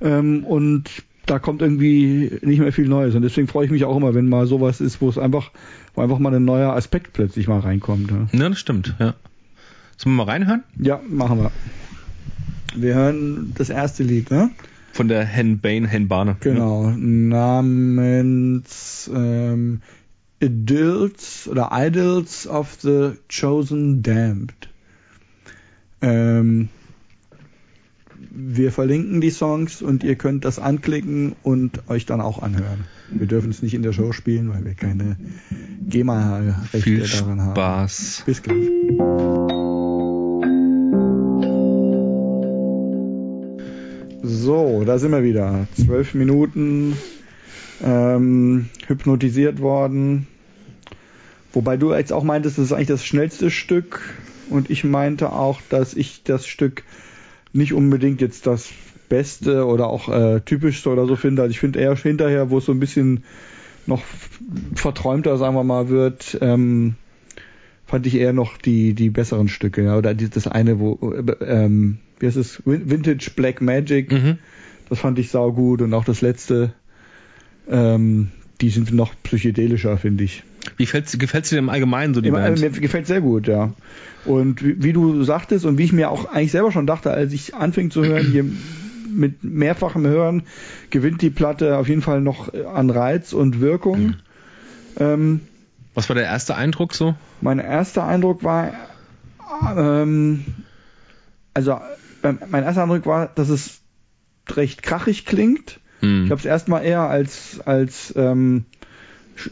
[0.00, 0.90] Ähm, und
[1.26, 3.14] da kommt irgendwie nicht mehr viel Neues.
[3.14, 5.50] Und deswegen freue ich mich auch immer, wenn mal sowas ist, wo es einfach,
[5.94, 8.10] wo einfach mal ein neuer Aspekt plötzlich mal reinkommt.
[8.10, 9.14] Ja, ja das stimmt, ja.
[9.96, 10.64] Sollen wir mal reinhören?
[10.78, 11.52] Ja, machen wir.
[12.74, 14.50] Wir hören das erste Lied, ne?
[14.92, 16.36] Von der Hen Bane, Hen Bane.
[16.40, 16.96] Genau, ja.
[16.96, 18.30] namens
[19.14, 19.80] ähm,
[20.42, 24.68] Idylls oder Idols of the Chosen Damned.
[26.00, 26.68] Ähm,
[28.34, 32.84] wir verlinken die Songs und ihr könnt das anklicken und euch dann auch anhören.
[33.10, 35.16] Wir dürfen es nicht in der Show spielen, weil wir keine
[35.88, 37.50] GEMA-Rechte daran haben.
[37.52, 38.22] Spaß.
[38.26, 38.68] Bis gleich.
[44.24, 45.68] So, da sind wir wieder.
[45.76, 46.96] Zwölf Minuten
[47.84, 50.26] ähm, hypnotisiert worden.
[51.52, 54.00] Wobei du jetzt auch meintest, das ist eigentlich das schnellste Stück
[54.48, 56.84] und ich meinte auch, dass ich das Stück
[57.52, 58.70] nicht unbedingt jetzt das
[59.08, 61.42] Beste oder auch äh, typischste oder so finde.
[61.42, 63.24] Also ich finde eher hinterher, wo es so ein bisschen
[63.86, 64.02] noch
[64.74, 66.94] verträumter, sagen wir mal, wird, ähm,
[67.84, 69.84] fand ich eher noch die, die besseren Stücke.
[69.84, 69.98] Ja?
[69.98, 74.38] Oder das eine, wo, äh, ähm, wie heißt es, Vintage Black Magic, mhm.
[74.88, 76.72] das fand ich saugut und auch das letzte,
[77.68, 78.30] ähm,
[78.62, 80.42] die sind noch psychedelischer, finde ich.
[80.76, 82.60] Wie gefällt es dir im Allgemeinen so die Band?
[82.60, 83.72] Mir gefällt sehr gut, ja.
[84.24, 87.32] Und wie, wie, du sagtest und wie ich mir auch eigentlich selber schon dachte, als
[87.32, 88.44] ich anfing zu hören, hier
[89.12, 90.44] mit mehrfachem Hören
[90.90, 94.00] gewinnt die Platte auf jeden Fall noch an Reiz und Wirkung.
[94.00, 94.16] Mhm.
[94.98, 95.40] Ähm,
[95.94, 97.14] Was war der erste Eindruck so?
[97.40, 98.72] Mein erster Eindruck war,
[99.76, 100.44] ähm,
[101.54, 101.80] also
[102.22, 103.80] äh, mein erster Eindruck war, dass es
[104.50, 105.80] recht krachig klingt.
[106.00, 106.24] Mhm.
[106.24, 108.64] Ich habe es erstmal eher als als ähm,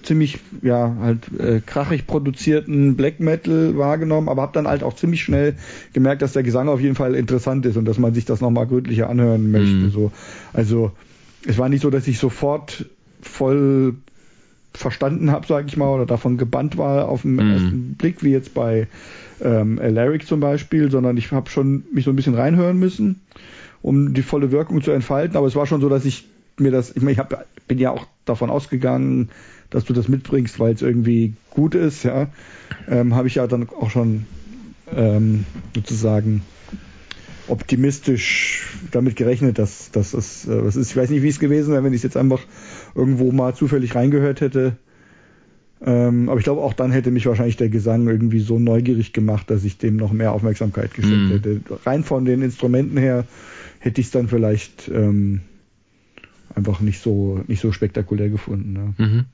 [0.03, 5.22] ziemlich ja halt äh, krachig produzierten Black Metal wahrgenommen, aber habe dann halt auch ziemlich
[5.22, 5.55] schnell
[5.93, 8.66] gemerkt, dass der Gesang auf jeden Fall interessant ist und dass man sich das nochmal
[8.66, 9.74] gründlicher anhören möchte.
[9.74, 9.91] Mhm.
[9.91, 10.12] So,
[10.53, 10.93] also
[11.47, 12.87] es war nicht so, dass ich sofort
[13.22, 13.95] voll
[14.72, 17.51] verstanden habe, sage ich mal, oder davon gebannt war auf den mhm.
[17.51, 18.87] ersten Blick, wie jetzt bei
[19.43, 23.20] ähm, Alaric zum Beispiel, sondern ich habe schon mich so ein bisschen reinhören müssen,
[23.83, 25.37] um die volle Wirkung zu entfalten.
[25.37, 26.28] Aber es war schon so, dass ich
[26.59, 29.31] mir das, ich meine, ich hab, bin ja auch davon ausgegangen,
[29.70, 32.28] dass du das mitbringst, weil es irgendwie gut ist, ja,
[32.88, 34.26] ähm, habe ich ja dann auch schon
[34.94, 35.44] ähm,
[35.74, 36.42] sozusagen
[37.46, 40.90] optimistisch damit gerechnet, dass, dass es äh, was ist.
[40.90, 42.40] Ich weiß nicht, wie es gewesen wäre, wenn ich es jetzt einfach
[42.94, 44.76] irgendwo mal zufällig reingehört hätte.
[45.82, 49.50] Ähm, aber ich glaube, auch dann hätte mich wahrscheinlich der Gesang irgendwie so neugierig gemacht,
[49.50, 51.32] dass ich dem noch mehr Aufmerksamkeit geschenkt Mhm.
[51.32, 51.60] hätte.
[51.86, 53.24] Rein von den Instrumenten her
[53.78, 55.40] hätte ich es dann vielleicht ähm,
[56.54, 58.72] einfach nicht so nicht so spektakulär gefunden.
[58.74, 58.94] Ne?
[58.98, 59.24] Mhm.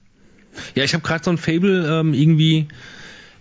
[0.75, 2.69] Ja, ich habe gerade so ein Fable ähm, irgendwie.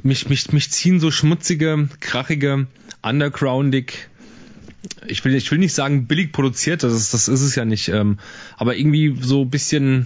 [0.04, 2.68] Mich, mich, mich ziehen so schmutzige, krachige,
[3.02, 4.10] undergroundig.
[5.08, 7.88] Ich will, ich will nicht sagen billig produziert, das ist, das ist es ja nicht.
[7.88, 8.20] Ähm,
[8.58, 10.06] aber irgendwie so ein bisschen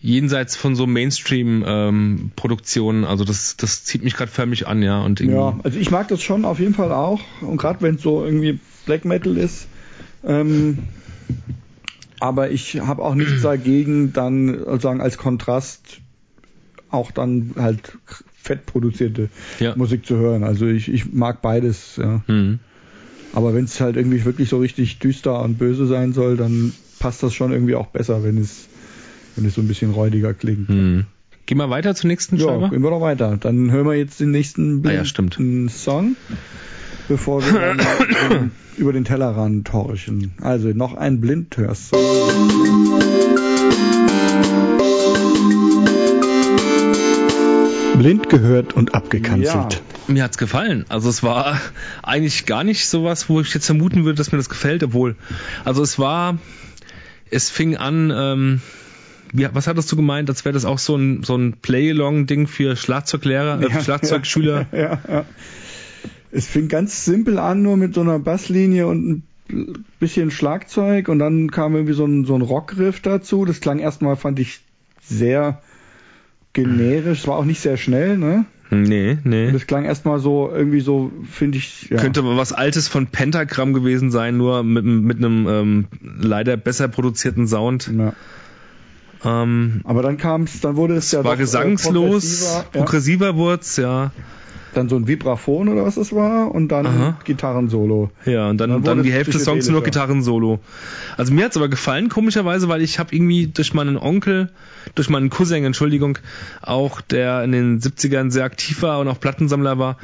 [0.00, 3.04] jenseits von so Mainstream-Produktionen.
[3.04, 5.02] also das, das zieht mich gerade förmlich an, ja.
[5.02, 7.20] Und Ja, also ich mag das schon auf jeden Fall auch.
[7.40, 9.66] Und gerade wenn es so irgendwie Black Metal ist.
[10.24, 10.78] Ähm,
[12.20, 16.00] aber ich habe auch nichts dagegen, dann sozusagen als Kontrast
[16.90, 17.98] auch dann halt
[18.42, 19.74] fett produzierte Ja.
[19.76, 20.42] Musik zu hören.
[20.44, 22.22] Also ich, ich mag beides, ja.
[22.26, 22.58] Hm.
[23.34, 27.22] Aber wenn es halt irgendwie wirklich so richtig düster und böse sein soll, dann passt
[27.22, 28.68] das schon irgendwie auch besser, wenn es,
[29.36, 30.68] wenn es so ein bisschen räudiger klingt.
[30.68, 31.04] Hm.
[31.44, 32.70] Gehen wir weiter zur nächsten Ja, Scheibe.
[32.70, 33.36] gehen wir doch weiter.
[33.38, 35.36] Dann hören wir jetzt den nächsten Ah ja, stimmt.
[35.36, 36.16] blinden Song,
[37.08, 37.80] bevor wir dann
[38.30, 40.32] ähm, über den Tellerrand horchen.
[40.40, 41.98] Also noch ein Blindhörsong.
[47.98, 49.82] Blind gehört und abgekanzelt.
[50.06, 50.84] Mir hat's gefallen.
[50.88, 51.60] Also es war
[52.02, 55.16] eigentlich gar nicht sowas, wo ich jetzt vermuten würde, dass mir das gefällt, obwohl.
[55.64, 56.38] Also es war,
[57.30, 58.60] es fing an, ähm,
[59.32, 62.76] wie, was hattest du gemeint, als wäre das auch so ein, so ein Play-Along-Ding für
[62.76, 64.66] Schlagzeuglehrer, äh, Ja, Schlagzeugschüler?
[64.72, 65.24] Ja, ja.
[66.30, 71.18] Es fing ganz simpel an, nur mit so einer Basslinie und ein bisschen Schlagzeug und
[71.18, 73.44] dann kam irgendwie so ein, so ein Rockriff dazu.
[73.44, 74.60] Das klang erstmal, fand ich,
[75.02, 75.62] sehr
[76.52, 77.20] generisch.
[77.20, 78.44] Es war auch nicht sehr schnell, ne?
[78.70, 79.50] Nee, nee.
[79.50, 81.96] Das klang erstmal so, irgendwie so, finde ich, ja.
[81.98, 86.88] Könnte aber was Altes von Pentagram gewesen sein, nur mit, mit einem ähm, leider besser
[86.88, 87.90] produzierten Sound.
[87.96, 88.12] ja.
[89.24, 92.62] Ähm, Aber dann kam es, dann wurde es ja war doch, äh, gesangslos, progressiver, ja.
[92.70, 94.12] progressiver wurd's, ja.
[94.74, 97.18] Dann so ein Vibraphon oder was das war und dann Aha.
[97.24, 98.10] Gitarrensolo.
[98.24, 99.82] Ja, und dann, Dann dann, die es Hälfte des Songs nur.
[99.82, 100.60] Gitarren-Solo.
[101.16, 104.50] Also mir hat's aber gefallen, komischerweise, weil ich habe irgendwie durch meinen Onkel,
[104.94, 106.18] durch meinen Cousin, Entschuldigung,
[106.62, 109.96] auch der in den 70ern sehr aktiv war und auch Plattensammler war,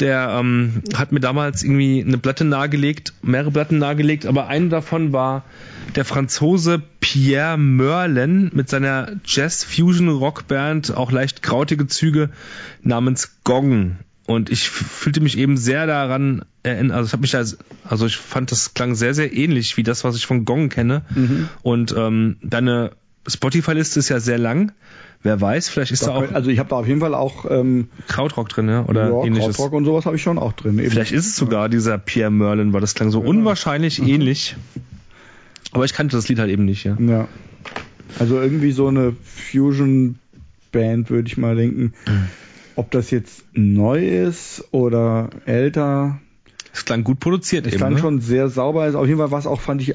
[0.00, 5.12] der ähm, hat mir damals irgendwie eine Platte nahegelegt, mehrere Platten nahegelegt, aber eine davon
[5.12, 5.44] war
[5.94, 12.30] der Franzose Pierre Merlin mit seiner Jazz-Fusion-Rockband, auch leicht krautige Züge,
[12.82, 13.96] namens Gong.
[14.26, 17.44] Und ich fühlte mich eben sehr daran erinnert, also ich habe mich da,
[17.88, 21.02] also ich fand das klang sehr, sehr ähnlich wie das, was ich von Gong kenne.
[21.62, 22.90] Und ähm, deine
[23.26, 24.72] Spotify-Liste ist ja sehr lang.
[25.26, 27.50] Wer weiß, vielleicht ist da, Da auch also ich habe da auf jeden Fall auch
[27.50, 29.56] ähm, Krautrock drin, ja, oder ja, ähnliches.
[29.56, 30.78] Krautrock und sowas habe ich schon auch drin.
[30.78, 30.88] Eben.
[30.88, 34.54] Vielleicht ist es sogar dieser Pierre Merlin, weil das klang so unwahrscheinlich ähnlich.
[35.72, 36.96] Aber ich kannte das Lied halt eben nicht, ja.
[37.00, 37.26] Ja.
[38.20, 41.92] Also irgendwie so eine Fusion-Band, würde ich mal denken.
[42.76, 46.20] Ob das jetzt neu ist oder älter,
[46.72, 47.80] Es klang gut produziert es eben.
[47.80, 47.98] klang ne?
[47.98, 48.82] schon sehr sauber.
[48.82, 49.94] Also auf jeden Fall was auch, fand ich,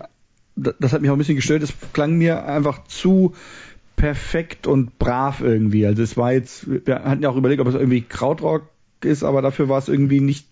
[0.57, 1.63] das hat mich auch ein bisschen gestört.
[1.63, 3.33] Es klang mir einfach zu
[4.01, 5.85] perfekt und brav irgendwie.
[5.85, 8.63] Also es war jetzt, wir hatten ja auch überlegt, ob es irgendwie Krautrock
[9.03, 10.47] ist, aber dafür war es irgendwie nicht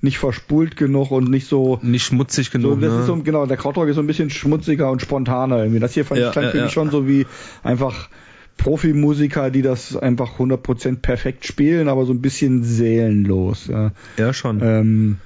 [0.00, 2.80] nicht verspult genug und nicht so Nicht schmutzig so, genug.
[2.80, 3.00] das ne?
[3.00, 5.80] ist so, genau, der Krautrock ist so ein bisschen schmutziger und spontaner irgendwie.
[5.80, 6.64] Das hier fand Ja, ich, klang ja, für ja.
[6.64, 7.26] mich schon so wie
[7.62, 8.08] einfach
[8.56, 13.66] Profimusiker, die das einfach 100% perfekt spielen, aber so ein bisschen seelenlos.
[13.66, 13.92] Ja.
[14.18, 14.60] ja, schon.
[14.62, 15.18] Ähm,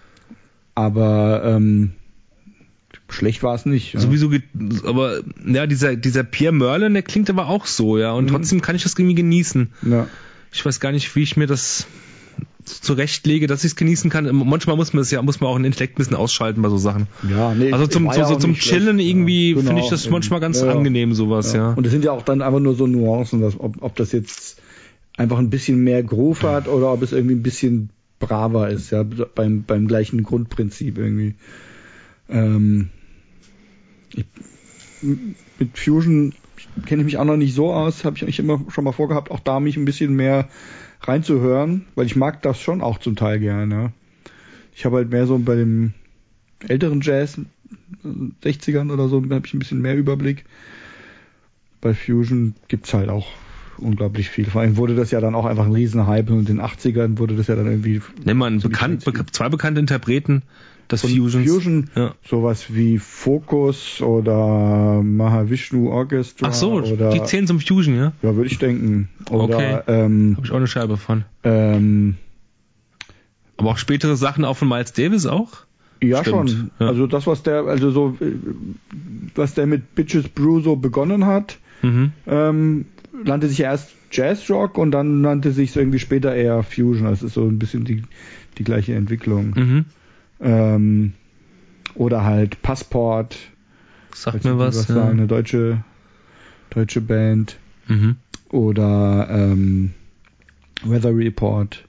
[0.75, 1.93] aber ähm,
[3.13, 3.95] schlecht war es nicht.
[3.95, 4.01] Ja.
[4.01, 4.31] Sowieso,
[4.85, 8.13] aber ja, dieser, dieser Pierre Merlin, der klingt aber auch so, ja.
[8.13, 8.29] Und Mhm.
[8.29, 9.73] trotzdem kann ich das irgendwie genießen.
[9.83, 10.07] Ja.
[10.53, 11.87] Ich weiß gar nicht, wie ich mir das
[12.65, 14.27] zurechtlege, dass ich es genießen kann.
[14.35, 16.77] Manchmal muss man es ja, muss man auch den Intellekt ein bisschen ausschalten bei so
[16.77, 17.07] Sachen.
[17.29, 19.09] Ja, nee, Also zum, so, so zum Chillen schlecht.
[19.11, 20.13] irgendwie Ja, genau, finde ich das eben.
[20.13, 20.71] manchmal ganz ja.
[20.71, 21.73] angenehm, sowas, ja.
[21.73, 24.61] Und es sind ja auch dann einfach nur so Nuancen, dass, ob, ob das jetzt
[25.17, 27.91] einfach ein bisschen mehr Groove hat oder ob es irgendwie ein bisschen
[28.21, 31.35] braver ist, ja, beim, beim gleichen Grundprinzip irgendwie.
[32.29, 32.91] Ähm,
[34.15, 34.25] ich,
[35.03, 36.35] mit Fusion
[36.87, 39.31] kenne ich mich auch noch nicht so aus, habe ich eigentlich immer schon mal vorgehabt,
[39.31, 40.49] auch da mich ein bisschen mehr
[41.03, 43.93] reinzuhören, weil ich mag das schon auch zum Teil gerne.
[44.75, 45.95] Ich habe halt mehr so bei dem
[46.69, 47.39] älteren Jazz,
[48.05, 50.45] äh, 60ern oder so, habe ich ein bisschen mehr Überblick.
[51.81, 53.29] Bei Fusion gibt's halt auch
[53.79, 54.45] unglaublich viel.
[54.45, 57.37] Vor allem wurde das ja dann auch einfach ein Riesenhype und in den 80ern wurde
[57.37, 59.03] das ja dann irgendwie Nimm mal einen So bekannt,
[59.33, 60.43] zwei bekannte Interpreten
[60.91, 61.49] des von Fusions.
[61.51, 62.15] Fusion, Ja.
[62.29, 68.13] sowas wie Focus oder Mahavishnu Orchestra Ach so, oder die zählen zum Fusion, ja?
[68.23, 69.09] ja, würde ich denken.
[69.31, 69.79] Oder Okay.
[69.87, 71.25] ähm, Habe ich auch eine Scheibe von.
[71.45, 72.17] ähm,
[73.57, 75.51] Aber auch spätere Sachen auch von Miles Davis auch?
[76.03, 76.71] Ja, Stimmt, schon.
[76.81, 76.87] ja.
[76.89, 78.33] Also das, was der, also so, äh,
[79.35, 82.13] was der mit Bitches Brew so begonnen hat, Mhm.
[82.27, 82.87] ähm,
[83.25, 87.05] nannte sich erst Jazzrock und dann nannte sich irgendwie später eher Fusion.
[87.07, 88.03] Das ist so ein bisschen die,
[88.59, 89.53] die gleiche Entwicklung.
[89.57, 89.85] Mhm.
[90.41, 91.15] Ähm,
[91.95, 93.37] oder halt Passport.
[94.15, 94.77] Sagt mir was.
[94.77, 95.09] was ja.
[95.09, 95.85] Eine deutsche,
[96.71, 97.59] deutsche Band.
[97.87, 98.17] Mhm.
[98.51, 99.95] Oder ähm,
[100.83, 101.85] Weather Report.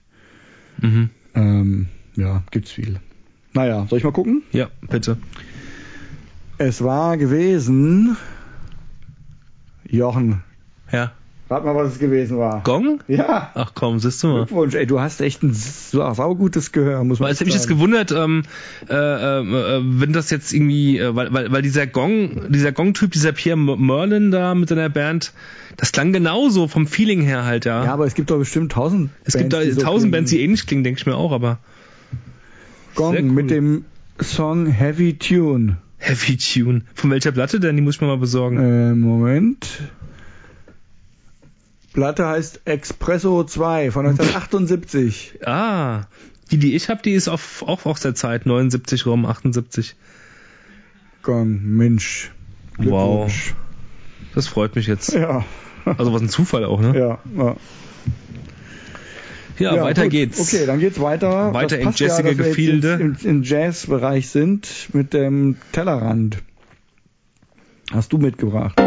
[0.79, 1.09] Mhm.
[1.33, 2.99] Ähm, ja, gibt's viel.
[3.53, 4.43] Naja, soll ich mal gucken?
[4.51, 5.17] Ja, bitte.
[6.57, 8.15] Es war gewesen.
[9.89, 10.43] Jochen.
[10.91, 11.11] Ja.
[11.51, 12.63] Rat mal, was es gewesen war.
[12.63, 13.01] Gong?
[13.09, 13.51] Ja.
[13.55, 14.45] Ach komm, siehst du mal.
[14.45, 17.49] Glückwunsch, ey, du hast echt ein saugutes Gehör, muss man Weil, sagen.
[17.49, 18.43] Ich mich jetzt gewundert, ähm,
[18.89, 23.33] äh, äh, wenn das jetzt irgendwie, äh, weil, weil, weil dieser Gong, dieser Gong-Typ, dieser
[23.33, 25.33] Pierre Merlin da mit seiner Band,
[25.75, 27.83] das klang genauso vom Feeling her halt, ja.
[27.83, 30.13] Ja, aber es gibt doch bestimmt tausend Es gibt da tausend.
[30.13, 31.59] Bands, die ähnlich klingen, denke ich mir auch, aber.
[32.95, 33.21] Gong cool.
[33.23, 33.83] mit dem
[34.21, 35.79] Song Heavy Tune.
[35.97, 36.83] Heavy Tune.
[36.93, 37.75] Von welcher Platte denn?
[37.75, 38.57] Die muss ich mir mal besorgen.
[38.57, 39.67] Äh, Moment.
[41.93, 45.39] Platte heißt Expresso 2 von 1978.
[45.45, 46.03] Ah,
[46.51, 49.95] die, die ich habe, die ist auf, auch aus der Zeit, 79 rum, 78.
[51.23, 52.31] Gong, Mensch.
[52.77, 53.31] Wow.
[54.33, 55.13] Das freut mich jetzt.
[55.13, 55.45] Ja.
[55.85, 56.97] Also was ein Zufall auch, ne?
[56.97, 57.55] Ja, ja.
[59.59, 60.11] Ja, Ja, weiter gut.
[60.11, 60.39] geht's.
[60.39, 61.53] Okay, dann geht's weiter.
[61.53, 62.93] Weiter Das in ja, jazzige jetzt Gefilde.
[62.93, 66.37] Im, im Jazzbereich sind mit dem Tellerrand.
[67.91, 68.79] Hast du mitgebracht?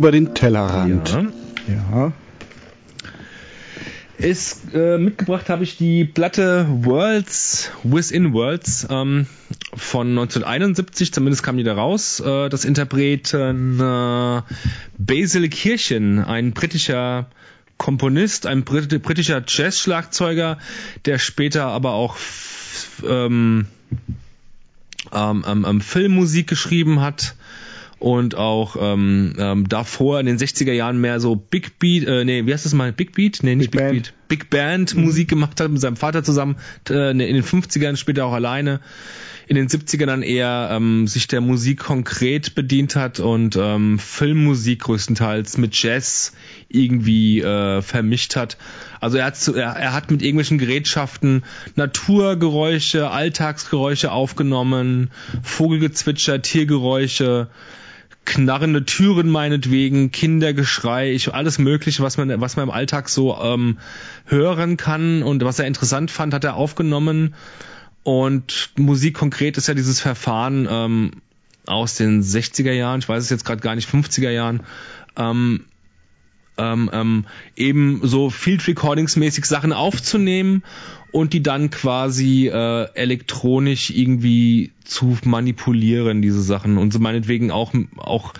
[0.00, 1.10] Über den Tellerrand.
[1.10, 1.26] Ja.
[1.92, 2.12] Ja.
[4.16, 9.26] Ist, äh, mitgebracht habe ich die Platte Worlds Within Worlds ähm,
[9.74, 12.18] von 1971, zumindest kam die da raus.
[12.20, 14.40] Äh, das Interpreten äh,
[14.96, 17.26] Basil Kirchen, ein britischer
[17.76, 20.56] Komponist, ein Brit britischer Jazz-Schlagzeuger,
[21.04, 22.16] der später aber auch
[23.06, 23.66] ähm,
[25.12, 27.34] ähm, ähm, ähm, Filmmusik geschrieben hat
[28.00, 32.46] und auch ähm, ähm, davor in den 60er Jahren mehr so Big Beat, äh, nee,
[32.46, 32.92] wie heißt das mal?
[32.92, 33.40] Big Beat?
[33.42, 34.02] Nee, nicht Big Big, Band.
[34.02, 34.28] Beat.
[34.28, 36.56] Big Band Musik gemacht hat mit seinem Vater zusammen,
[36.88, 38.80] äh, in den 50ern, später auch alleine.
[39.48, 44.82] In den 70ern dann eher ähm, sich der Musik konkret bedient hat und ähm, Filmmusik
[44.82, 46.32] größtenteils mit Jazz
[46.68, 48.56] irgendwie äh, vermischt hat.
[49.00, 51.42] Also er hat, zu, er, er hat mit irgendwelchen Gerätschaften
[51.74, 55.10] Naturgeräusche, Alltagsgeräusche aufgenommen,
[55.42, 57.48] Vogelgezwitscher, Tiergeräusche,
[58.30, 63.78] knarrende Türen meinetwegen, Kindergeschrei, ich, alles Mögliche, was man, was man im Alltag so ähm,
[64.24, 67.34] hören kann und was er interessant fand, hat er aufgenommen.
[68.04, 71.10] Und Musik konkret ist ja dieses Verfahren ähm,
[71.66, 74.62] aus den 60er Jahren, ich weiß es jetzt gerade gar nicht, 50er Jahren,
[75.16, 75.64] ähm,
[76.60, 77.24] ähm, ähm,
[77.56, 80.62] eben so Field Recordings mäßig Sachen aufzunehmen
[81.10, 86.78] und die dann quasi äh, elektronisch irgendwie zu manipulieren, diese Sachen.
[86.78, 88.34] Und so meinetwegen auch, auch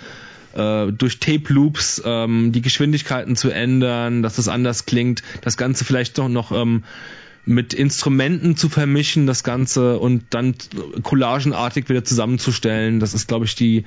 [0.55, 5.85] äh, durch Tape Loops ähm, die Geschwindigkeiten zu ändern, dass es anders klingt, das Ganze
[5.85, 6.85] vielleicht doch noch ähm,
[7.47, 10.55] mit Instrumenten zu vermischen, das Ganze und dann
[11.03, 13.01] collagenartig wieder zusammenzustellen.
[13.01, 13.85] Das ist, glaube ich, die,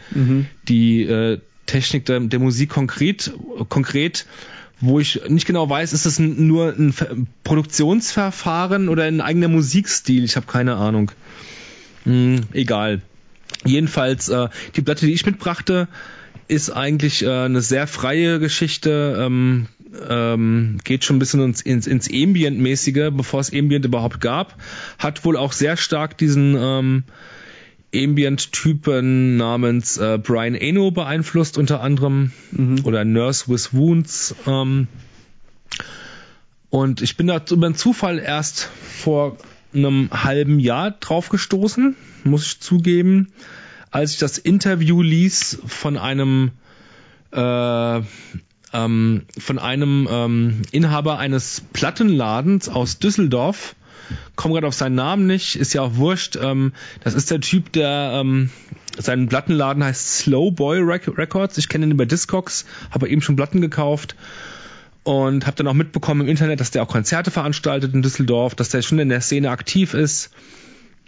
[0.67, 3.33] die äh, Technik der, der Musik konkret,
[3.69, 4.25] konkret,
[4.79, 10.23] wo ich nicht genau weiß, ist ein, nur ein Ver Produktionsverfahren oder ein eigener Musikstil?
[10.23, 11.11] Ich habe keine Ahnung.
[12.03, 13.01] Hm, egal.
[13.65, 15.87] Jedenfalls, äh, die Platte, die ich mitbrachte,
[16.47, 19.67] ist eigentlich äh, eine sehr freie Geschichte, ähm,
[20.09, 24.57] ähm, geht schon ein bisschen ins, ins, ins Ambient-mäßige, bevor es Ambient überhaupt gab,
[24.97, 27.03] hat wohl auch sehr stark diesen ähm,
[27.93, 32.31] Ambient-Typen namens äh, Brian Eno beeinflusst, unter anderem,
[32.83, 34.35] oder Nurse with Wounds.
[34.47, 34.87] Ähm,
[36.69, 39.37] und ich bin da über einen Zufall erst vor
[39.73, 43.31] einem halben Jahr drauf gestoßen, muss ich zugeben,
[43.91, 46.51] als ich das Interview ließ von einem
[47.31, 48.01] äh,
[48.73, 53.75] ähm, von einem ähm, Inhaber eines Plattenladens aus Düsseldorf.
[54.35, 56.37] Komme gerade auf seinen Namen nicht, ist ja auch wurscht.
[56.41, 56.73] Ähm,
[57.03, 58.49] das ist der Typ, der ähm,
[58.97, 61.57] sein Plattenladen heißt Slow Boy Rec Records.
[61.57, 64.15] Ich kenne ihn über Discogs, habe eben schon Platten gekauft
[65.03, 68.69] und habe dann auch mitbekommen im Internet, dass der auch Konzerte veranstaltet in Düsseldorf, dass
[68.69, 70.31] der schon in der Szene aktiv ist.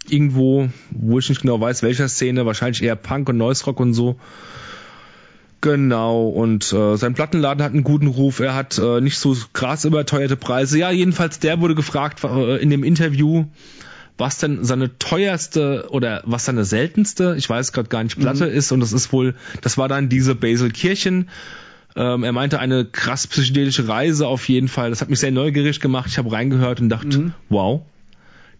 [0.07, 3.93] Irgendwo, wo ich nicht genau weiß, welcher Szene, wahrscheinlich eher Punk und Noise Rock und
[3.93, 4.17] so.
[5.65, 9.83] Genau, und äh, sein Plattenladen hat einen guten Ruf, er hat äh, nicht so krass
[9.83, 10.77] überteuerte Preise.
[10.77, 13.45] Ja, jedenfalls der wurde gefragt äh, in dem Interview,
[14.15, 18.71] was denn seine teuerste oder was seine seltenste, ich weiß gerade gar nicht, Platte ist
[18.71, 19.33] und das ist wohl,
[19.63, 21.29] das war dann diese Basil Kirchen
[21.95, 24.89] Ähm, er meinte eine krass psychedelische Reise auf jeden Fall.
[24.89, 26.09] Das hat mich sehr neugierig gemacht.
[26.09, 27.33] Ich habe reingehört und dachte, mhm.
[27.49, 27.81] wow,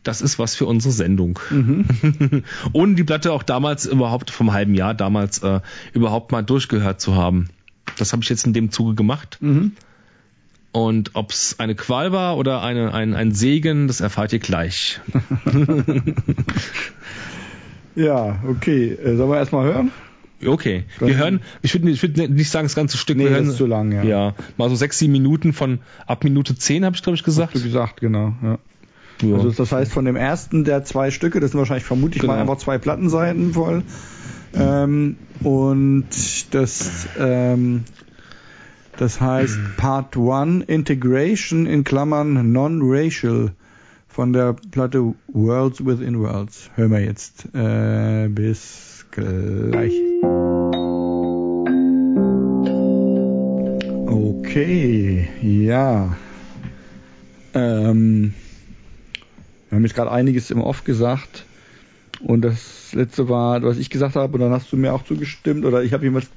[0.06, 1.40] das ist was für unsere Sendung.
[1.50, 1.86] Mhm.
[2.74, 5.60] Ohne die Platte auch damals überhaupt vom halben Jahr damals äh,
[5.94, 7.50] überhaupt mal durchgehört zu haben.
[7.98, 9.38] Das habe ich jetzt in dem Zuge gemacht.
[9.42, 9.74] Mhm.
[10.72, 15.00] Und ob es eine Qual war oder eine, ein, ein Segen, das erfahrt ihr gleich.
[17.96, 18.92] ja, okay.
[18.92, 19.92] Äh, sollen wir erstmal hören?
[20.46, 20.84] Okay.
[21.00, 23.18] Wir hören, ich würde ich würd nicht sagen das ganze Stück.
[23.18, 24.04] Nee, wir hören, ist zu lang, ja.
[24.04, 27.56] Ja, mal so sechs, sieben Minuten von ab Minute zehn habe ich glaube ich gesagt.
[27.56, 28.36] Hast du gesagt, genau.
[28.44, 28.60] Ja.
[29.30, 29.36] Ja.
[29.36, 32.34] Also das heißt von dem ersten der zwei Stücke, das sind wahrscheinlich vermutlich genau.
[32.34, 33.84] mal einfach zwei Plattenseiten voll.
[34.54, 36.06] Ähm, und
[36.54, 37.84] das ähm,
[38.98, 43.52] das heißt Part 1 Integration in Klammern Non-Racial
[44.08, 46.72] von der Platte Worlds Within Worlds.
[46.76, 47.48] Hören wir jetzt.
[47.54, 49.92] Äh, bis gleich.
[54.08, 56.16] Okay, ja.
[57.54, 58.34] Ähm,
[59.76, 61.44] wir haben jetzt gerade einiges im Off gesagt.
[62.22, 65.66] Und das letzte war, was ich gesagt habe, und dann hast du mir auch zugestimmt,
[65.66, 66.28] oder ich habe jemals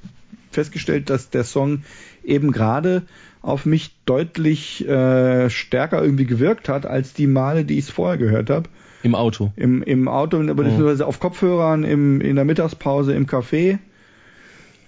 [0.50, 1.84] festgestellt, dass der Song
[2.24, 3.02] eben gerade
[3.40, 8.18] auf mich deutlich äh, stärker irgendwie gewirkt hat, als die Male, die ich es vorher
[8.18, 8.68] gehört habe.
[9.04, 9.52] Im Auto.
[9.54, 11.08] Im, im Auto, beziehungsweise oh.
[11.08, 13.78] auf Kopfhörern, im, in der Mittagspause, im Café.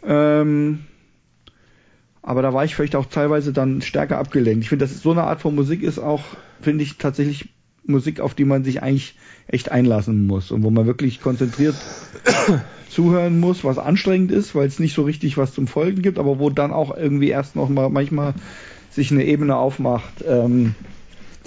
[0.04, 0.80] Ähm,
[2.20, 4.64] aber da war ich vielleicht auch teilweise dann stärker abgelenkt.
[4.64, 6.24] Ich finde, dass so eine Art von Musik ist auch,
[6.60, 7.50] finde ich, tatsächlich
[7.84, 9.16] Musik, auf die man sich eigentlich
[9.46, 11.76] echt einlassen muss und wo man wirklich konzentriert
[12.90, 16.38] zuhören muss, was anstrengend ist, weil es nicht so richtig was zum Folgen gibt, aber
[16.38, 18.34] wo dann auch irgendwie erst noch mal manchmal
[18.90, 20.74] sich eine Ebene aufmacht, ähm,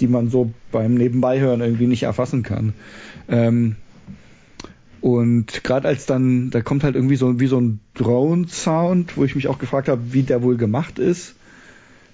[0.00, 2.72] die man so beim Nebenbeihören irgendwie nicht erfassen kann.
[3.28, 3.76] Ähm,
[5.00, 9.36] und gerade als dann, da kommt halt irgendwie so wie so ein Drone-Sound, wo ich
[9.36, 11.34] mich auch gefragt habe, wie der wohl gemacht ist.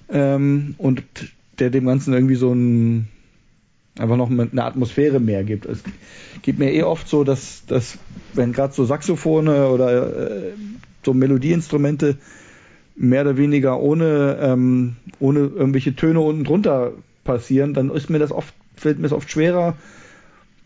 [0.09, 1.05] Ähm, und
[1.60, 3.09] der dem Ganzen irgendwie so ein
[4.01, 5.66] einfach noch eine Atmosphäre mehr gibt.
[5.66, 5.82] Es
[6.43, 7.98] geht mir eh oft so, dass, dass
[8.35, 10.52] wenn gerade so Saxophone oder äh,
[11.05, 12.16] so Melodieinstrumente
[12.97, 16.93] mehr oder weniger ohne, ähm, ohne irgendwelche Töne unten drunter
[17.24, 19.77] passieren, dann ist mir das oft, fällt mir es oft schwerer,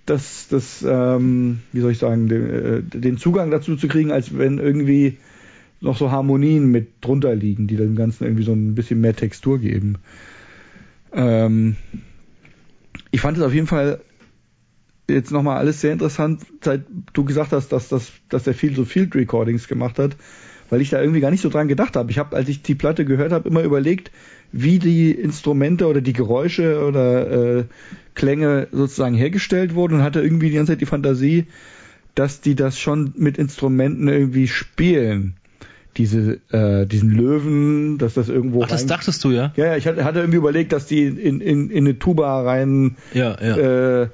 [0.06, 4.36] das, das ähm, wie soll ich sagen, den, äh, den Zugang dazu zu kriegen, als
[4.36, 5.18] wenn irgendwie
[5.80, 9.58] noch so Harmonien mit drunter liegen, die dem Ganzen irgendwie so ein bisschen mehr Textur
[9.58, 9.96] geben.
[11.12, 11.76] Ähm,
[13.14, 14.00] ich fand es auf jeden Fall
[15.08, 16.82] jetzt nochmal alles sehr interessant, seit
[17.12, 20.16] du gesagt hast, dass, dass, dass er viel so Field Recordings gemacht hat,
[20.68, 22.10] weil ich da irgendwie gar nicht so dran gedacht habe.
[22.10, 24.10] Ich habe, als ich die Platte gehört habe, immer überlegt,
[24.50, 27.64] wie die Instrumente oder die Geräusche oder äh,
[28.16, 31.46] Klänge sozusagen hergestellt wurden und hatte irgendwie die ganze Zeit die Fantasie,
[32.16, 35.36] dass die das schon mit Instrumenten irgendwie spielen
[35.96, 38.62] diese, äh, diesen Löwen, dass das irgendwo.
[38.62, 38.88] Ach, das rein...
[38.88, 39.52] dachtest du, ja?
[39.56, 43.36] Ja, ja, ich hatte, irgendwie überlegt, dass die in, in, in eine Tuba rein ja,
[43.40, 44.02] ja.
[44.02, 44.08] Äh,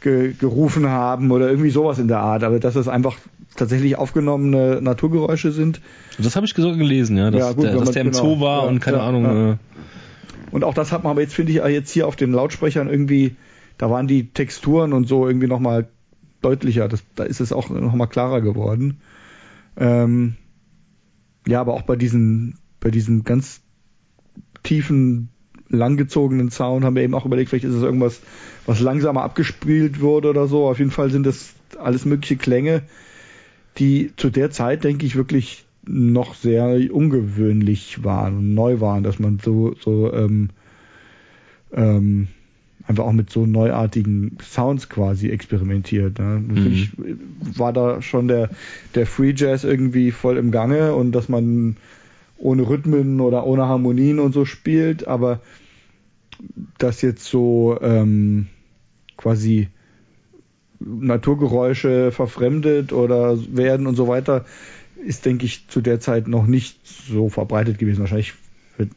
[0.00, 3.16] ge, gerufen haben oder irgendwie sowas in der Art, aber dass das einfach
[3.56, 5.80] tatsächlich aufgenommene Naturgeräusche sind.
[6.18, 8.40] Das habe ich so gelesen, ja, dass, ja, gut, der, dass der im genau, Zoo
[8.40, 9.52] war ja, und keine ja, Ahnung.
[9.52, 9.56] Äh.
[10.50, 13.36] Und auch das hat man aber jetzt, finde ich, jetzt hier auf den Lautsprechern irgendwie,
[13.78, 15.88] da waren die Texturen und so irgendwie nochmal
[16.42, 16.88] deutlicher.
[16.88, 19.00] Das, da ist es auch nochmal klarer geworden.
[19.78, 20.34] Ähm,
[21.46, 23.60] ja, aber auch bei diesen, bei diesen ganz
[24.62, 25.28] tiefen,
[25.68, 28.20] langgezogenen Sound haben wir eben auch überlegt, vielleicht ist es irgendwas,
[28.66, 30.68] was langsamer abgespielt wurde oder so.
[30.68, 32.82] Auf jeden Fall sind das alles mögliche Klänge,
[33.78, 39.18] die zu der Zeit, denke ich, wirklich noch sehr ungewöhnlich waren und neu waren, dass
[39.18, 40.50] man so, so ähm,
[41.72, 42.28] ähm,
[42.86, 46.18] einfach auch mit so neuartigen Sounds quasi experimentiert.
[46.18, 46.42] Ne?
[46.46, 47.18] Natürlich mhm.
[47.56, 48.50] war da schon der,
[48.94, 51.76] der Free Jazz irgendwie voll im Gange und dass man
[52.38, 55.40] ohne Rhythmen oder ohne Harmonien und so spielt, aber
[56.78, 58.48] das jetzt so ähm,
[59.16, 59.68] quasi
[60.80, 64.44] Naturgeräusche verfremdet oder werden und so weiter,
[65.04, 68.00] ist, denke ich, zu der Zeit noch nicht so verbreitet gewesen.
[68.00, 68.34] Wahrscheinlich
[68.76, 68.90] wird,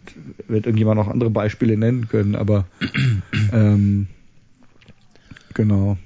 [0.48, 2.66] wird irgendjemand noch andere Beispiele nennen können, aber
[3.54, 4.08] ähm,
[5.54, 5.98] genau.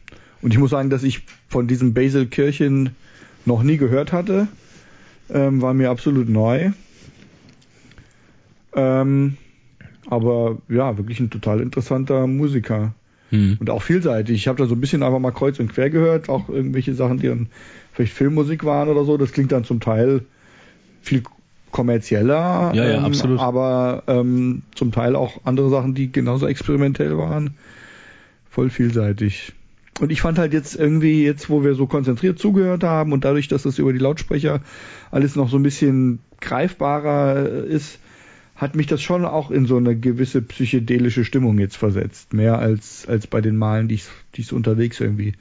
[0.41, 2.91] Und ich muss sagen, dass ich von diesem Basil Kirchen
[3.45, 4.47] noch nie gehört hatte.
[5.29, 6.71] Ähm, war mir absolut neu.
[8.73, 9.37] Ähm,
[10.07, 12.93] aber ja, wirklich ein total interessanter Musiker.
[13.29, 13.57] Hm.
[13.59, 14.35] Und auch vielseitig.
[14.35, 17.19] Ich habe da so ein bisschen einfach mal kreuz und quer gehört, auch irgendwelche Sachen,
[17.19, 17.47] die dann
[17.93, 19.17] vielleicht Filmmusik waren oder so.
[19.17, 20.21] Das klingt dann zum Teil
[21.01, 21.21] viel
[21.71, 23.39] kommerzieller, ja, ja, ähm, absolut.
[23.39, 27.55] aber ähm, zum Teil auch andere Sachen, die genauso experimentell waren.
[28.49, 29.53] Voll vielseitig.
[29.99, 33.47] Und ich fand halt jetzt irgendwie, jetzt wo wir so konzentriert zugehört haben und dadurch,
[33.47, 34.61] dass das über die Lautsprecher
[35.11, 37.99] alles noch so ein bisschen greifbarer ist,
[38.55, 42.33] hat mich das schon auch in so eine gewisse psychedelische Stimmung jetzt versetzt.
[42.33, 44.05] Mehr als, als bei den Malen, die ich,
[44.35, 45.33] die ich unterwegs irgendwie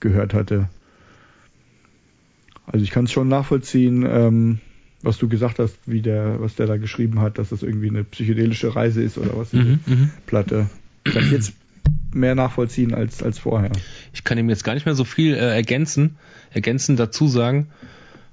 [0.00, 0.68] gehört hatte.
[2.66, 4.60] Also ich kann es schon nachvollziehen, ähm,
[5.02, 8.04] was du gesagt hast, wie der, was der da geschrieben hat, dass das irgendwie eine
[8.04, 10.10] psychedelische Reise ist oder was, Mhm, mhm.
[10.26, 10.68] Platte.
[11.04, 11.52] Kann ich jetzt
[12.12, 13.70] mehr nachvollziehen als, als vorher.
[14.12, 16.16] Ich kann ihm jetzt gar nicht mehr so viel äh, ergänzen,
[16.50, 17.68] ergänzend dazu sagen.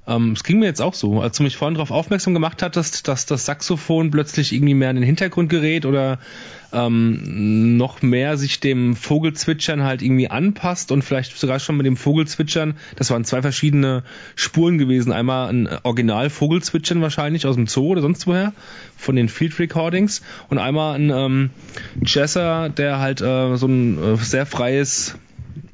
[0.08, 3.08] Ähm, es ging mir jetzt auch so, als du mich vorhin darauf aufmerksam gemacht hattest,
[3.10, 6.20] dass das Saxophon plötzlich irgendwie mehr in den Hintergrund gerät oder
[6.72, 11.98] ähm, noch mehr sich dem Vogelzwitschern halt irgendwie anpasst und vielleicht sogar schon mit dem
[11.98, 14.04] Vogelzwitschern, das waren zwei verschiedene
[14.36, 18.54] Spuren gewesen, einmal ein Original Vogelzwitschern wahrscheinlich aus dem Zoo oder sonst woher,
[18.96, 20.22] von den Field Recordings.
[20.50, 21.50] Und einmal ein ähm,
[22.06, 25.16] Jesser, der halt äh, so ein äh, sehr freies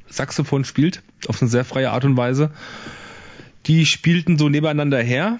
[0.08, 2.50] Saxophon spielt, auf eine sehr freie Art und Weise
[3.66, 5.38] die spielten so nebeneinander her.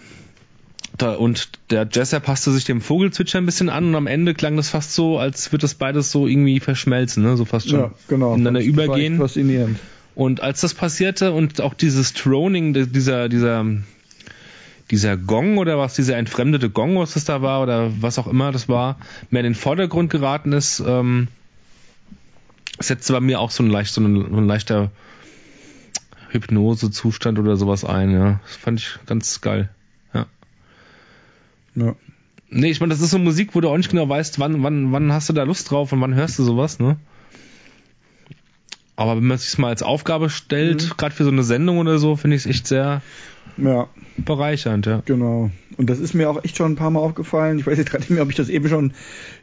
[1.19, 4.69] Und der Jesser passte sich dem Vogelzwitscher ein bisschen an und am Ende klang das
[4.69, 7.37] fast so, als würde das beides so irgendwie verschmelzen, ne?
[7.37, 8.35] so fast schon Ja, genau.
[8.35, 9.19] ineinander Das übergehen.
[9.19, 9.79] Faszinierend.
[10.15, 13.67] Und als das passierte und auch dieses Droning, de- dieser, dieser,
[14.93, 18.53] dieser Gong oder was, dieser entfremdete Gong, was das da war oder was auch immer
[18.53, 18.97] das war,
[19.31, 21.27] mehr in den Vordergrund geraten ist, ähm,
[22.79, 24.93] setzte bei mir auch so ein, leicht, so ein, so ein leichter
[26.35, 28.41] Hypnosezustand oder sowas ein, ja.
[28.47, 29.71] Das fand ich ganz geil.
[30.13, 30.27] Ja.
[31.77, 31.95] Ja.
[32.51, 34.93] Nee, ich meine, das ist so Musik, wo du auch nicht genau weißt, wann, wann,
[34.93, 36.97] wann hast du da Lust drauf und wann hörst du sowas, ne?
[38.97, 40.97] Aber wenn man sich mal als Aufgabe stellt, Mhm.
[40.97, 43.03] gerade für so eine Sendung oder so, finde ich es echt sehr
[43.57, 45.03] ja, bereichernd, ja.
[45.05, 45.51] genau.
[45.77, 47.59] Und das ist mir auch echt schon ein paar Mal aufgefallen.
[47.59, 48.93] Ich weiß jetzt gerade nicht mehr, ob ich das eben schon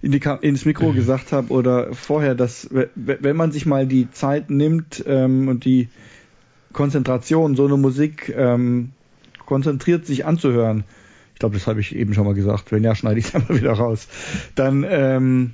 [0.02, 5.04] in ins Mikro gesagt habe oder vorher, dass wenn man sich mal die Zeit nimmt
[5.06, 5.90] ähm, und die
[6.74, 8.92] Konzentration, so eine Musik ähm,
[9.46, 10.84] konzentriert sich anzuhören,
[11.34, 13.58] ich glaube, das habe ich eben schon mal gesagt, wenn ja, schneide ich es einmal
[13.58, 14.08] wieder raus,
[14.56, 15.54] dann, ähm,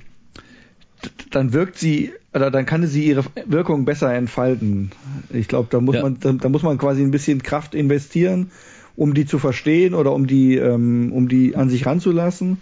[1.30, 4.92] dann wirkt sie, oder dann kann sie ihre Wirkung besser entfalten.
[5.30, 6.02] Ich glaube, da muss Ja.
[6.02, 8.50] man, da, da muss man quasi ein bisschen Kraft investieren,
[8.96, 12.60] um die zu verstehen oder um die, ähm, um die an sich ranzulassen.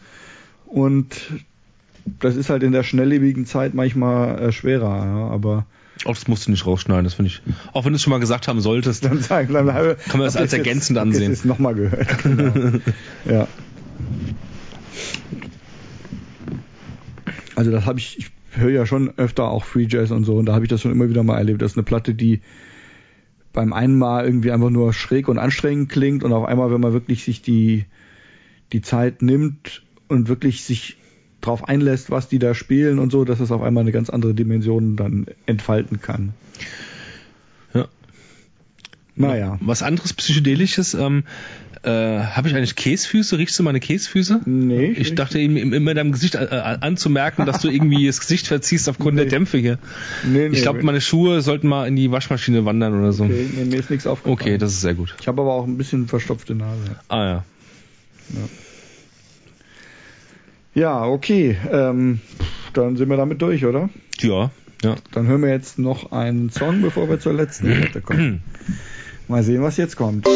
[0.67, 1.17] Und
[2.21, 5.67] das ist halt in der schnelllebigen Zeit manchmal äh, schwerer, ja, aber
[6.05, 7.43] Auch das musst du nicht rausschneiden, das finde ich.
[7.73, 9.05] Auch wenn du es schon mal gesagt haben solltest.
[9.05, 11.31] dann sagen, dann habe, Kann man das als ich jetzt- ergänzend hab ich ansehen.
[11.33, 12.07] Jetzt nochmal gehört.
[12.23, 12.53] Genau.
[13.25, 13.49] ja.
[17.55, 20.47] Also das habe ich, ich höre ja schon öfter auch Free Jazz und so und
[20.47, 21.63] da habe ich das schon immer wieder mal erlebt.
[21.63, 22.41] Das ist eine Platte, die
[23.53, 26.93] beim einen Mal irgendwie einfach nur schräg und anstrengend klingt und auf einmal, wenn man
[26.93, 27.87] wirklich sich die,
[28.73, 30.99] die Zeit nimmt und wirklich sich
[31.47, 34.35] drauf einlässt, was die da spielen und so, dass es auf einmal eine ganz andere
[34.35, 36.35] Dimension dann entfalten kann.
[37.75, 37.87] Ja.
[39.15, 39.59] Naja.
[39.61, 41.25] Was anderes Psychedelisches, ähm,
[41.83, 43.39] äh, habe ich eigentlich Käsfüße?
[43.39, 44.41] Riechst du meine Käsfüße?
[44.45, 44.87] Nee.
[44.99, 48.89] Ich dachte eben immer deinem Gesicht äh, äh, anzumerken, dass du irgendwie das Gesicht verziehst
[48.89, 49.31] aufgrund der Nee.
[49.31, 49.79] Dämpfe hier.
[50.25, 53.25] nee, nee, Ich glaube, meine Schuhe sollten mal in die Waschmaschine wandern oder so.
[53.25, 54.35] Okay, nee, mir ist nichts aufgefallen.
[54.41, 55.15] Okay, das ist sehr gut.
[55.21, 56.97] Ich habe aber auch ein bisschen verstopfte Nase.
[57.09, 57.45] Ah ja.
[58.31, 58.41] Ja,
[61.07, 61.57] okay.
[61.73, 62.21] Ähm,
[62.75, 63.89] dann sind wir damit durch, oder?
[64.21, 64.51] Ja,
[64.83, 64.95] ja.
[65.13, 68.43] Dann hören wir jetzt noch einen Song, bevor wir zur letzten Platte kommen.
[69.29, 70.27] Mal sehen, was jetzt kommt.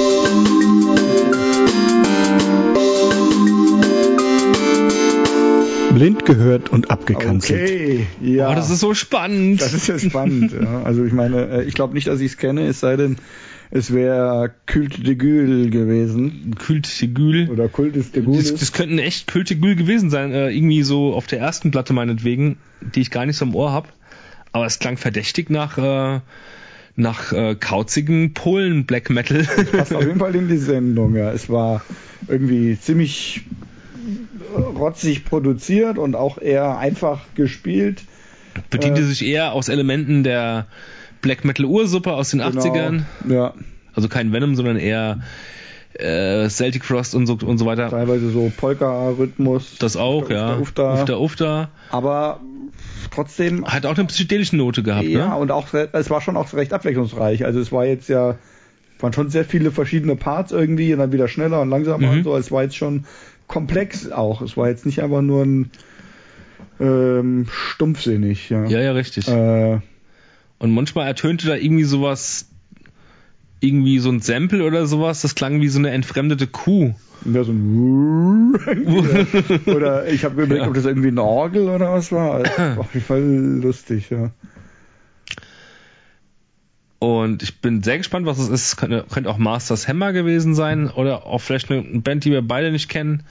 [5.92, 7.62] Blind gehört und abgekanzelt.
[7.62, 8.50] Okay, ja.
[8.50, 9.60] Oh, das ist so spannend.
[9.60, 10.52] das ist ja spannend.
[10.52, 10.82] ja.
[10.84, 13.16] Also ich meine, äh, ich glaube nicht, dass ich es kenne, es sei denn,
[13.70, 16.54] es wäre Culte de Gül gewesen.
[16.58, 17.48] Kultigül.
[17.50, 18.52] Oder Kultus de Das, Gül.
[18.58, 20.32] das könnten echt Kultigül gewesen sein.
[20.32, 22.58] Äh, irgendwie so auf der ersten Platte meinetwegen,
[22.94, 23.88] die ich gar nicht so im Ohr habe.
[24.52, 26.20] Aber es klang verdächtig nach, äh,
[26.96, 29.44] nach äh, kauzigen Polen-Black Metal.
[29.72, 31.14] passt auf jeden Fall in die Sendung.
[31.14, 31.30] Ja.
[31.30, 31.82] Es war
[32.26, 33.42] irgendwie ziemlich
[34.56, 38.02] rotzig produziert und auch eher einfach gespielt.
[38.70, 39.04] Bediente Äh.
[39.04, 40.66] sich eher aus Elementen der
[41.22, 43.02] Black Metal Ursuppe aus den 80ern.
[43.22, 43.34] Genau.
[43.34, 43.54] Ja,
[43.94, 45.20] Also kein Venom, sondern eher
[45.94, 47.90] äh, Celtic Frost und so, und so weiter.
[47.90, 49.76] teilweise so Polka-Rhythmus.
[49.78, 50.58] Das auch, Ufta, ja.
[50.58, 50.94] Ufta.
[50.94, 51.68] Ufta, Ufta.
[51.90, 52.40] Aber
[53.10, 55.36] trotzdem, Hat auch eine psychedelische Note gehabt, ja, ne?
[55.36, 57.44] und auch, es war schon auch recht abwechslungsreich.
[57.44, 58.36] Also es war jetzt ja,
[59.00, 62.18] waren schon sehr viele verschiedene Parts irgendwie und dann wieder schneller und langsamer Mhm.
[62.18, 62.36] und so.
[62.36, 63.04] Es war jetzt schon
[63.46, 64.42] komplex auch.
[64.42, 65.70] Es war jetzt nicht einfach nur ein
[66.78, 68.48] ähm, stumpfsinnig.
[68.50, 69.26] Ja, Ja, ja, richtig.
[69.28, 69.80] Äh,
[70.60, 72.48] Und manchmal ertönte da irgendwie sowas,
[73.60, 76.94] irgendwie so ein Sample oder sowas, das klang wie so eine entfremdete Kuh.
[77.24, 78.54] Ja, so ein
[79.66, 80.68] oder, ich habe überlegt, Ja.
[80.68, 82.42] ob das irgendwie eine Orgel oder was war
[82.78, 84.30] auf jeden Fall lustig, ja.
[86.98, 88.76] Und ich bin sehr gespannt, was es ist.
[88.76, 92.70] Könnte, könnte auch Masters Hammer gewesen sein oder auch vielleicht eine Band, die wir beide
[92.70, 93.22] nicht kennen.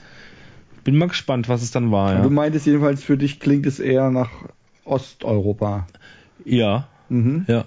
[0.82, 2.14] Bin mal gespannt, was es dann war.
[2.14, 2.22] Ja.
[2.22, 4.30] Du meintest jedenfalls, für dich klingt es eher nach
[4.84, 5.86] Osteuropa.
[6.44, 6.88] Ja.
[7.10, 7.44] Mhm.
[7.46, 7.66] Ja.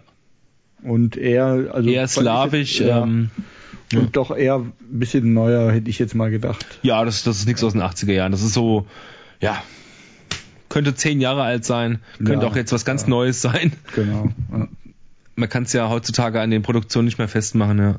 [0.82, 1.90] Und eher, also.
[1.90, 3.04] Eher slawisch, jetzt, ja.
[3.04, 3.30] ähm,
[3.94, 4.10] und ja.
[4.12, 6.80] doch eher ein bisschen neuer, hätte ich jetzt mal gedacht.
[6.82, 8.32] Ja, das, das ist nichts aus den 80er Jahren.
[8.32, 8.88] Das ist so,
[9.40, 9.62] ja,
[10.70, 13.10] könnte zehn Jahre alt sein, könnte ja, auch jetzt was ganz ja.
[13.10, 13.74] Neues sein.
[13.96, 14.30] Genau.
[14.52, 14.68] Ja.
[15.36, 17.98] Man kann es ja heutzutage an den Produktionen nicht mehr festmachen, ja.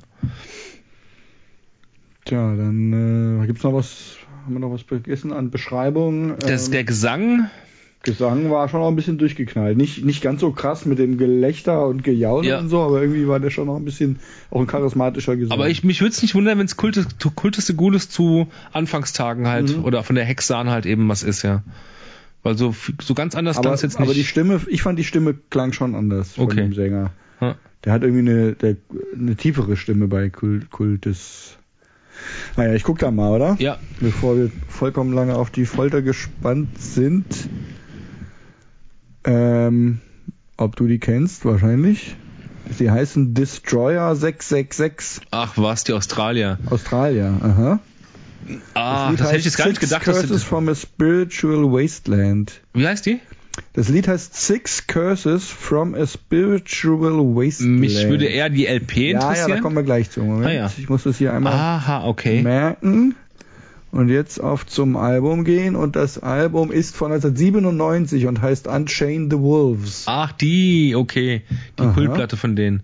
[2.24, 6.38] Tja, dann äh, gibt's noch was, haben wir noch was vergessen an Beschreibung?
[6.38, 7.50] Das, ähm, der Gesang
[8.04, 9.76] Gesang war schon auch ein bisschen durchgeknallt.
[9.76, 12.58] Nicht, nicht ganz so krass mit dem Gelächter und Gejaule ja.
[12.58, 14.18] und so, aber irgendwie war der schon noch ein bisschen
[14.50, 15.52] auch ein charismatischer Gesang.
[15.52, 19.76] Aber ich, mich würde es nicht wundern, wenn es Kultes, Kulteste Gules zu Anfangstagen halt
[19.76, 19.84] mhm.
[19.84, 21.62] oder von der Hexan halt eben was ist, ja.
[22.42, 24.06] Weil so, so ganz anders klang es jetzt nicht.
[24.06, 26.46] Aber die Stimme, ich fand die Stimme klang schon anders okay.
[26.46, 27.10] von dem Sänger.
[27.40, 27.56] Ha.
[27.84, 28.76] Der hat irgendwie eine, der,
[29.18, 31.56] eine tiefere Stimme bei Kult, Kultes.
[32.56, 33.56] Naja, ich guck da mal, oder?
[33.58, 33.78] Ja.
[33.98, 37.48] Bevor wir vollkommen lange auf die Folter gespannt sind.
[39.24, 40.00] Ähm,
[40.56, 42.16] ob du die kennst, wahrscheinlich.
[42.70, 45.26] Sie heißen Destroyer 666.
[45.30, 46.58] Ach was, die Australier.
[46.70, 47.80] Australier, aha.
[48.74, 50.04] Ah, das, das hätte ich jetzt gar nicht gedacht.
[50.04, 52.60] Curses dass from a Spiritual Wasteland.
[52.74, 53.20] Wie heißt die?
[53.72, 57.80] Das Lied heißt Six Curses from a Spiritual Wasteland.
[57.80, 59.34] Mich würde eher die LP interessieren.
[59.34, 60.22] Ja, ja, da kommen wir gleich zu.
[60.22, 60.46] Moment.
[60.46, 60.72] Ah, ja.
[60.76, 62.42] Ich muss das hier einmal Aha, okay.
[62.42, 63.14] merken
[63.94, 69.30] und jetzt auf zum Album gehen und das Album ist von 1997 und heißt Unchain
[69.30, 70.04] the Wolves.
[70.06, 71.42] Ach, die, okay.
[71.78, 71.92] Die Aha.
[71.92, 72.82] Kultplatte von denen.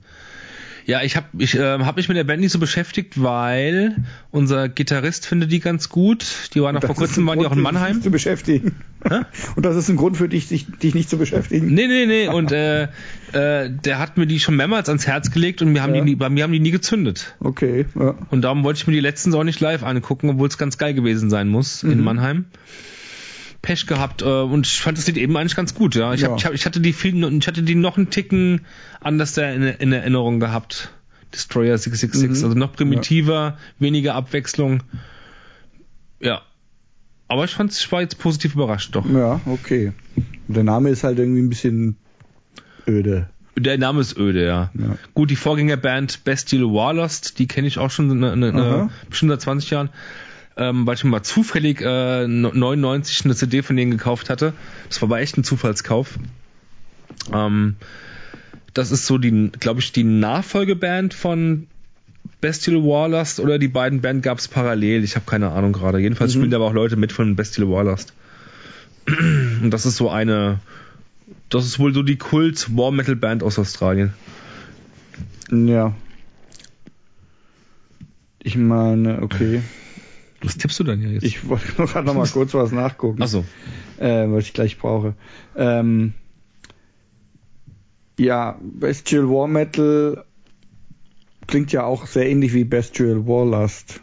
[0.86, 3.97] Ja, ich habe ich, äh, hab mich mit der Band nicht so beschäftigt, weil
[4.31, 6.51] unser Gitarrist findet die ganz gut.
[6.55, 7.94] Die waren noch vor kurzem waren die auch in Mannheim.
[7.94, 8.77] Dich zu beschäftigen.
[9.07, 9.20] Hä?
[9.57, 11.73] Und das ist ein Grund für dich, dich, dich nicht zu beschäftigen.
[11.73, 12.28] Nee, nee, nee.
[12.28, 12.85] Und äh,
[13.32, 16.05] äh, der hat mir die schon mehrmals ans Herz gelegt und wir haben ja.
[16.05, 17.36] die, bei mir haben die nie gezündet.
[17.40, 17.86] Okay.
[17.98, 18.15] Ja.
[18.31, 20.94] Und darum wollte ich mir die letzten auch nicht live angucken, obwohl es ganz geil
[20.94, 21.93] gewesen sein muss mhm.
[21.93, 22.44] in Mannheim.
[23.62, 26.15] Pech gehabt äh, und ich fand das Lied eben eigentlich ganz gut, ja.
[26.15, 26.37] Ich, hab, ja.
[26.37, 28.62] ich, hab, ich hatte die viel, ich hatte die noch einen Ticken
[29.01, 30.93] anders in, in Erinnerung gehabt.
[31.35, 32.49] Destroyer 666, mhm.
[32.49, 33.59] also noch primitiver, ja.
[33.78, 34.82] weniger Abwechslung.
[36.20, 36.43] Ja.
[37.28, 39.09] Aber ich fand ich war jetzt positiv überrascht, doch.
[39.09, 39.93] Ja, okay.
[40.49, 41.97] Der Name ist halt irgendwie ein bisschen
[42.89, 43.31] öde.
[43.57, 44.70] Der Name ist öde, ja.
[44.74, 44.97] ja.
[45.15, 49.43] Gut, die Vorgängerband Bastille Warlost, die kenne ich auch schon eine, eine, eine, bestimmt seit
[49.43, 49.91] 20 Jahren
[50.57, 54.53] ähm, weil ich mir mal zufällig äh, 99 eine CD von denen gekauft hatte.
[54.89, 56.19] Das war aber echt ein Zufallskauf.
[57.33, 57.77] Ähm,
[58.75, 61.67] das ist so die, glaube ich, die Nachfolgeband von
[62.41, 65.05] Bestial Warlust oder die beiden Band gab es parallel.
[65.05, 65.99] Ich habe keine Ahnung gerade.
[65.99, 66.41] Jedenfalls mhm.
[66.41, 68.15] spielen da aber auch Leute mit von Bestial Warlust.
[69.07, 70.61] Und das ist so eine,
[71.49, 74.15] das ist wohl so die Kult War Metal Band aus Australien.
[75.51, 75.95] Ja.
[78.43, 79.63] Ich meine, okay.
[80.43, 81.23] Was tippst du denn jetzt?
[81.23, 83.23] Ich wollte noch, noch mal kurz was nachgucken.
[83.23, 83.45] Ach so.
[83.99, 85.15] Äh, was ich gleich brauche.
[85.57, 86.15] Ähm,
[88.19, 90.25] ja, Bestial War Metal
[91.47, 94.01] klingt ja auch sehr ähnlich wie Bestial Warlust.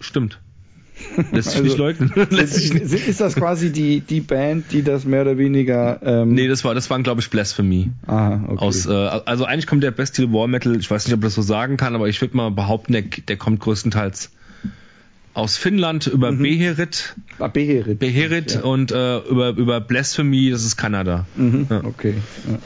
[0.00, 0.40] Stimmt.
[1.32, 2.12] Lässt sich also, nicht leugnen.
[2.30, 2.92] Lässt sich nicht.
[2.92, 6.00] Ist das quasi die, die Band, die das mehr oder weniger.
[6.04, 7.90] Ähm nee, das war, das waren, glaube ich, Blasphemy.
[8.06, 8.64] Aha, okay.
[8.64, 11.34] Aus, äh, also eigentlich kommt der Bestial War Metal, ich weiß nicht, ob ich das
[11.34, 14.30] so sagen kann, aber ich würde mal behaupten, der, der kommt größtenteils
[15.34, 16.38] aus Finnland über mhm.
[16.42, 17.16] Beherit.
[17.38, 17.98] Ah, Beherit.
[17.98, 18.60] Beherit ja.
[18.62, 21.26] und äh, über, über Blasphemy, das ist Kanada.
[21.36, 21.66] Mhm.
[21.68, 21.84] Ja.
[21.84, 22.14] Okay.
[22.48, 22.58] Ja.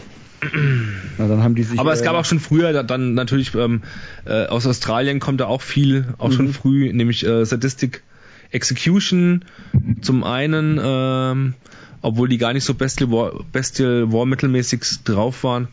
[1.18, 3.82] Na, dann haben die sich, Aber es gab äh, auch schon früher, dann natürlich ähm,
[4.24, 6.32] äh, aus Australien kommt da auch viel, auch mhm.
[6.32, 8.02] schon früh, nämlich äh, Sadistic
[8.50, 9.44] Execution
[10.00, 11.54] zum einen, ähm,
[12.02, 15.68] obwohl die gar nicht so Bestial War, Bestial War mittelmäßig drauf waren.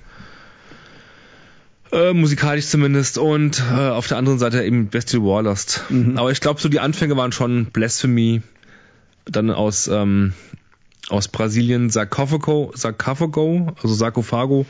[1.95, 5.85] Äh, musikalisch zumindest und äh, auf der anderen Seite eben Bestial Warlust.
[5.89, 6.17] Mhm.
[6.17, 8.41] Aber ich glaube, so die Anfänge waren schon Blasphemy,
[9.23, 10.33] dann aus ähm,
[11.07, 14.65] aus Brasilien Sarcophago, Sarcophago, also Sarcophago.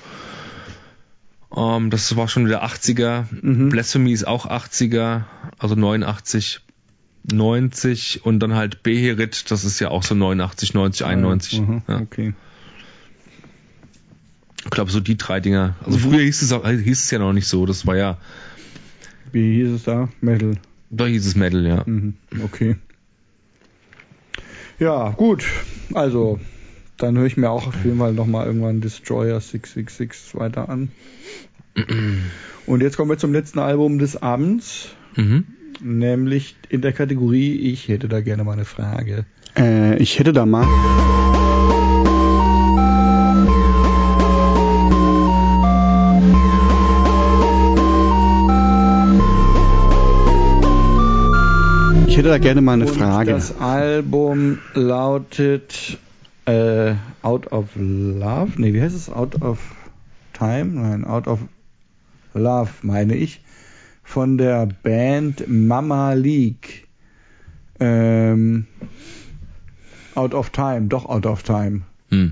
[1.55, 3.25] Ähm, das war schon wieder 80er.
[3.41, 3.69] Mhm.
[3.69, 5.23] Blasphemy ist auch 80er,
[5.57, 6.61] also 89,
[7.31, 11.61] 90 und dann halt Beherit, das ist ja auch so 89, 90, 91.
[11.61, 11.81] Mhm.
[11.87, 12.01] Ja.
[12.01, 12.35] Okay.
[14.65, 15.75] Ich glaube, so die drei Dinger.
[15.85, 16.01] Also mhm.
[16.01, 17.65] früher hieß es, auch, hieß es ja noch nicht so.
[17.65, 18.17] Das war ja.
[19.31, 20.09] Wie hieß es da?
[20.21, 20.57] Metal.
[20.89, 21.83] Da hieß es Metal, ja.
[21.85, 22.15] Mhm.
[22.43, 22.75] Okay.
[24.79, 25.45] Ja, gut.
[25.93, 26.39] Also,
[26.97, 30.89] dann höre ich mir auch auf jeden Fall nochmal irgendwann Destroyer 666 weiter an.
[32.65, 34.89] Und jetzt kommen wir zum letzten Album des Abends.
[35.15, 35.45] Mhm.
[35.81, 39.25] Nämlich in der Kategorie, ich hätte da gerne mal eine Frage.
[39.57, 40.65] Äh, ich hätte da mal.
[52.15, 53.31] Ich hätte da gerne mal eine Und Frage.
[53.31, 55.97] Das Album lautet
[56.45, 58.53] äh, Out of Love.
[58.55, 59.09] Nee, wie heißt es?
[59.09, 59.59] Out of
[60.31, 60.79] Time?
[60.79, 61.41] Nein, Out of
[62.33, 63.41] Love, meine ich.
[64.01, 66.87] Von der Band Mama League.
[67.81, 68.67] Ähm,
[70.15, 71.81] out of Time, doch Out of Time.
[72.11, 72.31] Hm.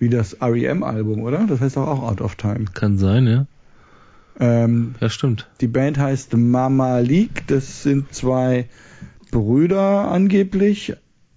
[0.00, 1.46] Wie das REM-Album, oder?
[1.46, 2.64] Das heißt doch auch Out of Time.
[2.74, 3.46] Kann sein, ja.
[4.38, 5.48] Ähm, ja, stimmt.
[5.60, 7.44] Die Band heißt Mama League.
[7.46, 8.68] Das sind zwei
[9.30, 10.94] Brüder angeblich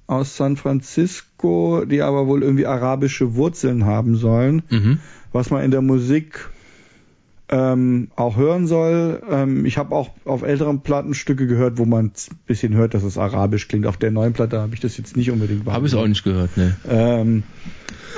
[0.08, 4.64] aus San Francisco, die aber wohl irgendwie arabische Wurzeln haben sollen.
[4.70, 5.00] Mhm.
[5.32, 6.50] Was man in der Musik
[7.50, 9.22] ähm, auch hören soll.
[9.30, 12.12] Ähm, ich habe auch auf älteren Plattenstücke gehört, wo man ein
[12.46, 13.88] bisschen hört, dass es arabisch klingt.
[13.88, 16.56] Auf der neuen Platte habe ich das jetzt nicht unbedingt Habe ich auch nicht gehört,
[16.58, 16.76] ne.
[16.88, 17.44] Ähm,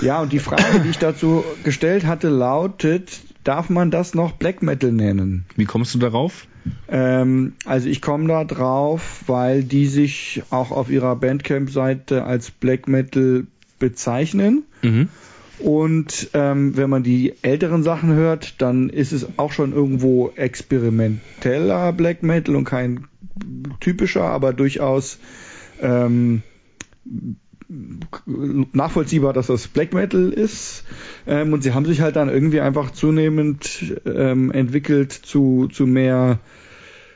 [0.02, 4.62] ja, und die Frage, die ich dazu gestellt hatte, lautet, darf man das noch Black
[4.62, 5.46] Metal nennen?
[5.56, 6.48] Wie kommst du darauf?
[6.88, 12.88] Ähm, also ich komme da drauf, weil die sich auch auf ihrer Bandcamp-Seite als Black
[12.88, 13.48] Metal
[13.80, 14.64] bezeichnen.
[14.82, 15.10] Mhm.
[15.60, 21.94] Und ähm, wenn man die älteren Sachen hört, dann ist es auch schon irgendwo experimenteller
[21.94, 23.08] Black Metal und kein
[23.80, 25.20] typischer, aber durchaus
[25.82, 26.42] ähm,
[28.26, 30.84] nachvollziehbar, dass das Black Metal ist.
[31.28, 36.40] Ähm, und sie haben sich halt dann irgendwie einfach zunehmend ähm, entwickelt zu, zu mehr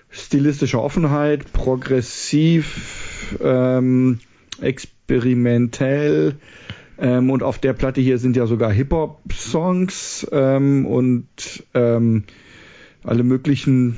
[0.09, 4.19] stilistischer Offenheit, progressiv, ähm,
[4.61, 6.35] experimentell.
[6.97, 11.27] Ähm, und auf der Platte hier sind ja sogar Hip-Hop-Songs ähm, und
[11.73, 12.23] ähm,
[13.03, 13.97] alle möglichen,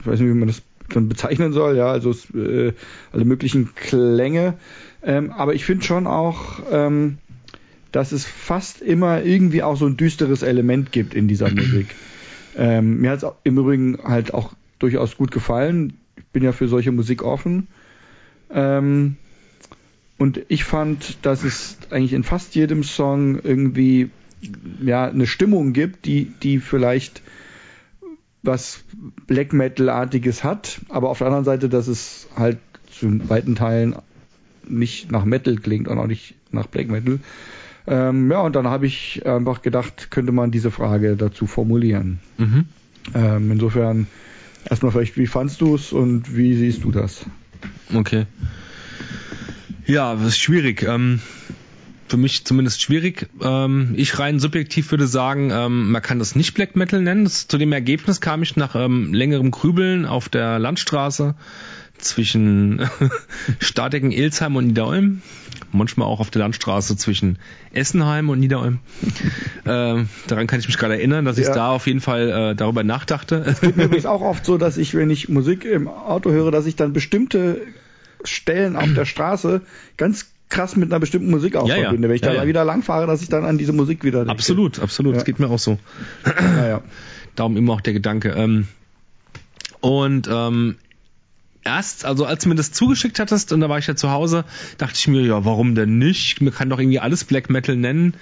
[0.00, 2.72] ich weiß nicht, wie man das dann bezeichnen soll, ja, also äh,
[3.12, 4.54] alle möglichen Klänge.
[5.02, 7.18] Ähm, aber ich finde schon auch, ähm,
[7.92, 11.94] dass es fast immer irgendwie auch so ein düsteres Element gibt in dieser Musik.
[12.56, 15.94] Ähm, mir hat es im Übrigen halt auch durchaus gut gefallen.
[16.16, 17.68] Ich bin ja für solche Musik offen.
[18.50, 19.16] Ähm,
[20.18, 24.10] und ich fand, dass es eigentlich in fast jedem Song irgendwie
[24.82, 27.22] ja eine Stimmung gibt, die, die vielleicht
[28.42, 28.84] was
[29.26, 32.58] Black Metal-artiges hat, aber auf der anderen Seite, dass es halt
[32.90, 33.94] zu weiten Teilen
[34.68, 37.20] nicht nach Metal klingt und auch nicht nach Black Metal.
[37.86, 42.20] Ähm, ja, und dann habe ich einfach gedacht, könnte man diese Frage dazu formulieren.
[42.38, 42.66] Mhm.
[43.14, 44.06] Ähm, insofern
[44.68, 47.24] erstmal vielleicht, wie fandst du es und wie siehst du das?
[47.92, 48.26] Okay.
[49.86, 50.82] Ja, das ist schwierig.
[50.82, 51.20] Ähm,
[52.10, 53.28] für mich zumindest schwierig.
[53.40, 57.24] Ähm, ich rein subjektiv würde sagen, ähm, man kann das nicht Black Metal nennen.
[57.24, 61.34] Das, zu dem Ergebnis kam ich nach ähm, längerem Grübeln auf der Landstraße
[62.00, 62.88] zwischen
[63.58, 65.22] Statiken Ilsheim und Niederolm.
[65.72, 67.38] Manchmal auch auf der Landstraße zwischen
[67.72, 68.80] Essenheim und Niederolm.
[69.64, 71.44] äh, daran kann ich mich gerade erinnern, dass ja.
[71.44, 73.44] ich da auf jeden Fall äh, darüber nachdachte.
[73.46, 76.50] Es geht mir übrigens auch oft so, dass ich, wenn ich Musik im Auto höre,
[76.50, 77.60] dass ich dann bestimmte
[78.24, 79.62] Stellen auf der Straße
[79.96, 82.08] ganz krass mit einer bestimmten Musik auch ja, verbinde.
[82.08, 82.46] Wenn ich ja, da ja.
[82.46, 84.32] wieder langfahre, dass ich dann an diese Musik wieder denke.
[84.32, 85.14] Absolut, absolut.
[85.14, 85.78] Das geht mir auch so.
[87.36, 88.30] Darum immer auch der Gedanke.
[88.30, 88.66] Ähm,
[89.80, 90.76] und ähm,
[91.64, 94.44] erst, also als du mir das zugeschickt hattest und da war ich ja zu Hause,
[94.78, 96.40] dachte ich mir, ja, warum denn nicht?
[96.40, 98.14] Man kann doch irgendwie alles Black Metal nennen.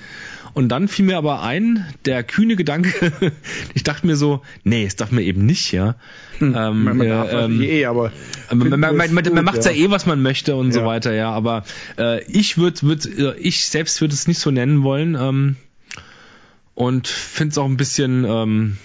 [0.54, 3.12] Und dann fiel mir aber ein, der kühne Gedanke,
[3.74, 5.94] ich dachte mir so, nee, es darf mir eben nicht, ja.
[6.38, 8.12] Hm, ähm, man, man, darf ähm, eh, aber
[8.52, 9.70] man, man, man, man macht ja.
[9.70, 10.80] ja eh, was man möchte und ja.
[10.80, 11.30] so weiter, ja.
[11.30, 11.64] Aber
[11.96, 15.56] äh, ich würde, würd, äh, ich selbst würde es nicht so nennen wollen ähm,
[16.74, 18.78] und finde es auch ein bisschen ähm,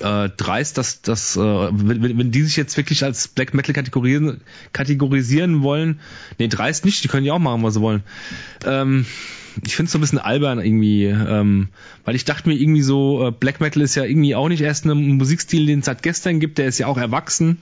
[0.00, 4.40] äh, dreist, dass, dass äh, wenn, wenn die sich jetzt wirklich als Black Metal kategorisieren,
[4.72, 6.00] kategorisieren wollen,
[6.38, 8.02] nee, dreist nicht, die können ja auch machen, was sie wollen.
[8.64, 9.06] Ähm,
[9.64, 11.68] ich finde es so ein bisschen albern irgendwie, ähm,
[12.04, 14.84] weil ich dachte mir irgendwie so, äh, Black Metal ist ja irgendwie auch nicht erst
[14.84, 17.58] ein Musikstil, den es seit gestern gibt, der ist ja auch erwachsen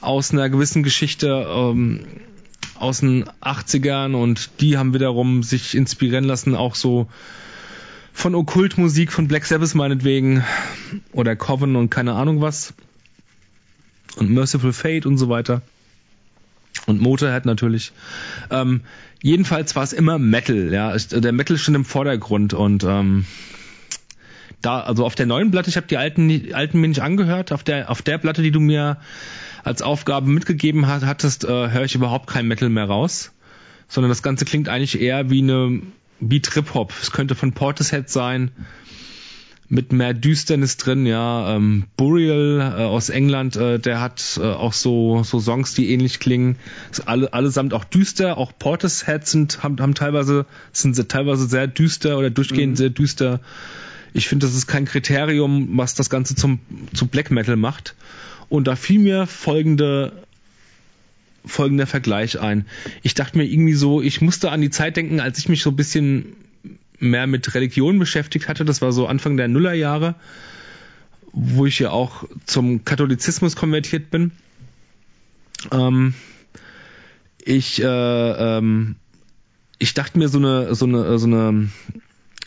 [0.00, 2.04] aus einer gewissen Geschichte ähm,
[2.78, 7.08] aus den 80ern und die haben wiederum sich inspirieren lassen, auch so
[8.18, 10.42] von Okkultmusik, von Black Sabbath meinetwegen
[11.12, 12.74] oder Coven und keine Ahnung was
[14.16, 15.62] und Merciful Fate und so weiter
[16.86, 17.92] und Motorhead natürlich.
[18.50, 18.80] Ähm,
[19.22, 20.96] jedenfalls war es immer Metal, ja.
[20.96, 23.24] Der Metal stand im Vordergrund und ähm,
[24.62, 27.52] da, also auf der neuen Platte, ich habe die alten, die alten mir nicht angehört,
[27.52, 28.96] auf der, auf der Platte, die du mir
[29.62, 33.30] als Aufgabe mitgegeben hattest, äh, höre ich überhaupt kein Metal mehr raus.
[33.86, 35.82] Sondern das Ganze klingt eigentlich eher wie eine
[36.20, 36.92] wie Trip-Hop.
[37.00, 38.50] Es könnte von Portishead sein
[39.68, 41.54] mit mehr Düsternis drin, ja.
[41.54, 46.20] Ähm, Burial äh, aus England, äh, der hat äh, auch so, so Songs, die ähnlich
[46.20, 46.56] klingen.
[46.90, 52.18] Ist alle, allesamt auch düster, auch Portishead sind, haben, haben teilweise, sind teilweise sehr düster
[52.18, 52.76] oder durchgehend mhm.
[52.76, 53.40] sehr düster.
[54.14, 56.60] Ich finde, das ist kein Kriterium, was das Ganze zum,
[56.94, 57.94] zu Black Metal macht.
[58.48, 60.12] Und da fiel mir folgende
[61.44, 62.66] folgender Vergleich ein.
[63.02, 65.70] Ich dachte mir irgendwie so, ich musste an die Zeit denken, als ich mich so
[65.70, 66.36] ein bisschen
[66.98, 68.64] mehr mit Religion beschäftigt hatte.
[68.64, 70.14] Das war so Anfang der Nullerjahre,
[71.32, 74.32] wo ich ja auch zum Katholizismus konvertiert bin.
[75.72, 76.14] Ähm,
[77.44, 78.96] ich, äh, ähm,
[79.78, 81.68] ich dachte mir so eine, so eine, so eine,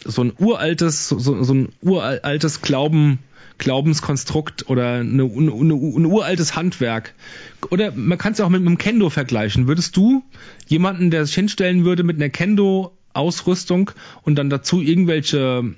[0.06, 3.20] so ein uraltes, so, so ein uraltes Glauben,
[3.58, 7.14] Glaubenskonstrukt oder eine, eine, ein uraltes Handwerk.
[7.70, 9.68] Oder man kann es ja auch mit einem Kendo vergleichen.
[9.68, 10.24] Würdest du
[10.68, 13.92] jemanden, der sich hinstellen würde mit einer Kendo Ausrüstung
[14.24, 15.76] und dann dazu irgendwelche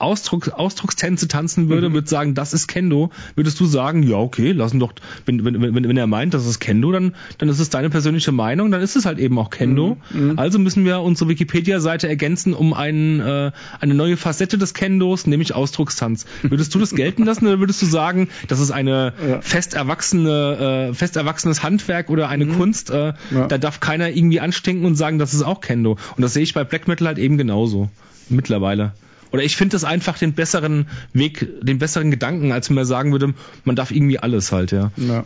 [0.00, 1.94] Ausdruck, Ausdruckstänze tanzen würde, mhm.
[1.94, 4.92] würde sagen, das ist Kendo, würdest du sagen, ja, okay, lassen doch,
[5.26, 8.32] wenn, wenn, wenn, wenn er meint, das ist Kendo, dann, dann ist es deine persönliche
[8.32, 9.98] Meinung, dann ist es halt eben auch Kendo.
[10.12, 10.30] Mhm.
[10.30, 10.38] mhm.
[10.38, 15.54] Also müssen wir unsere Wikipedia-Seite ergänzen um einen, äh, eine neue Facette des Kendos, nämlich
[15.54, 16.26] Ausdruckstanz.
[16.42, 19.40] Würdest du das gelten lassen oder würdest du sagen, das ist eine ja.
[19.40, 22.56] fest erwachsene, äh, fest erwachsenes Handwerk oder eine mhm.
[22.56, 23.46] Kunst, äh, ja.
[23.46, 25.98] da darf keiner irgendwie anstinken und sagen, das ist auch Kendo.
[26.16, 27.90] Und das sehe ich bei Black Metal halt eben genauso.
[28.28, 28.92] Mittlerweile.
[29.32, 33.12] Oder ich finde das einfach den besseren Weg, den besseren Gedanken, als wenn man sagen
[33.12, 33.34] würde,
[33.64, 34.90] man darf irgendwie alles halt, ja.
[34.96, 35.24] ja.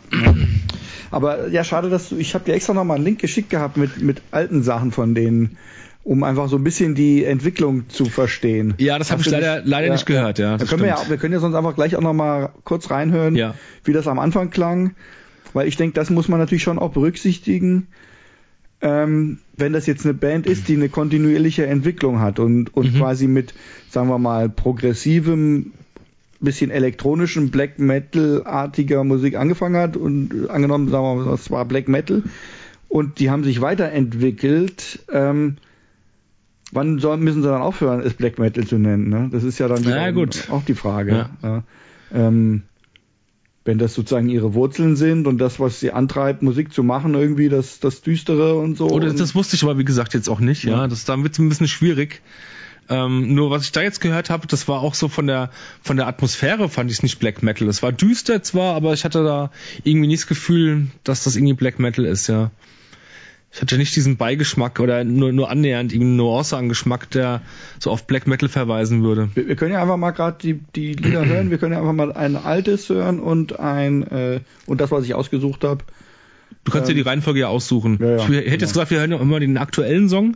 [1.11, 4.01] Aber ja, schade, dass du, ich habe dir extra nochmal einen Link geschickt gehabt mit,
[4.01, 5.57] mit alten Sachen von denen
[6.05, 8.75] um einfach so ein bisschen die Entwicklung zu verstehen.
[8.77, 10.55] Ja, das habe ich leider, nicht, leider ja, nicht gehört, ja.
[10.55, 13.55] Da können wir, ja wir können ja sonst einfach gleich auch nochmal kurz reinhören, ja.
[13.83, 14.93] wie das am Anfang klang.
[15.53, 17.87] Weil ich denke, das muss man natürlich schon auch berücksichtigen
[18.85, 22.97] ähm, wenn das jetzt eine Band ist, die eine kontinuierliche Entwicklung hat und, und mhm.
[22.99, 23.55] quasi mit,
[23.89, 25.71] sagen wir mal, progressivem,
[26.39, 31.87] bisschen elektronischen Black Metal-artiger Musik angefangen hat und angenommen, sagen wir mal, das war Black
[31.87, 32.21] Metal
[32.87, 35.57] und die haben sich weiterentwickelt, ähm,
[36.71, 39.09] wann soll, müssen sie dann aufhören, es Black Metal zu nennen?
[39.09, 39.29] Ne?
[39.31, 40.13] Das ist ja dann ja,
[40.51, 41.11] auch die Frage.
[41.11, 41.29] Ja.
[41.41, 41.63] Ja.
[42.13, 42.61] Ähm,
[43.65, 47.49] wenn das sozusagen ihre Wurzeln sind und das, was sie antreibt, Musik zu machen, irgendwie
[47.49, 48.87] das, das Düstere und so.
[48.87, 50.81] Oder und das wusste ich aber, wie gesagt, jetzt auch nicht, ja.
[50.81, 50.87] ja.
[50.87, 52.21] Das, da wird es ein bisschen schwierig.
[52.87, 55.49] Ähm, nur was ich da jetzt gehört habe, das war auch so von der
[55.81, 57.67] von der Atmosphäre fand ich es nicht Black Metal.
[57.67, 59.49] Es war düster zwar, aber ich hatte da
[59.83, 62.51] irgendwie nicht das Gefühl, dass das irgendwie Black Metal ist, ja
[63.55, 67.41] ich hatte nicht diesen Beigeschmack oder nur, nur annähernd irgendeine Nuance an Geschmack, der
[67.79, 69.29] so auf Black Metal verweisen würde.
[69.33, 71.51] Wir, wir können ja einfach mal gerade die, die Lieder hören.
[71.51, 75.13] Wir können ja einfach mal ein altes hören und ein äh, und das, was ich
[75.13, 75.85] ausgesucht habe.
[76.65, 77.97] Du kannst ähm, dir die Reihenfolge ja aussuchen.
[78.01, 78.51] Ja, ja, ich hätte genau.
[78.51, 80.35] jetzt gesagt, wir hören ja immer den aktuellen Song.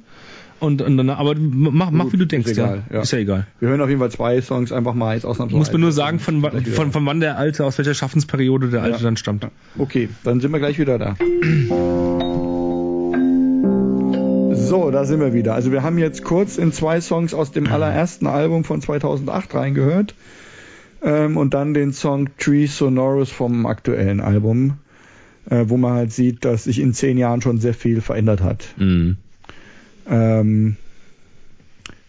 [0.62, 2.96] Und, und dann, aber mach, mach wie du denkst, ist egal, ja.
[2.96, 3.02] ja.
[3.02, 3.48] Ist ja egal.
[3.60, 5.58] Wir hören auf jeden Fall zwei Songs einfach mal jetzt ausnahmsweise.
[5.58, 9.04] Muss mir nur sagen, von, von, von wann der alte, aus welcher Schaffensperiode der alte
[9.04, 9.48] dann stammt.
[9.78, 11.16] Okay, dann sind wir gleich wieder da.
[14.70, 15.56] So, da sind wir wieder.
[15.56, 20.14] Also wir haben jetzt kurz in zwei Songs aus dem allerersten Album von 2008 reingehört
[21.02, 24.78] ähm, und dann den Song Tree Sonorous vom aktuellen Album,
[25.50, 28.68] äh, wo man halt sieht, dass sich in zehn Jahren schon sehr viel verändert hat.
[28.78, 29.18] Mhm.
[30.08, 30.78] Ähm,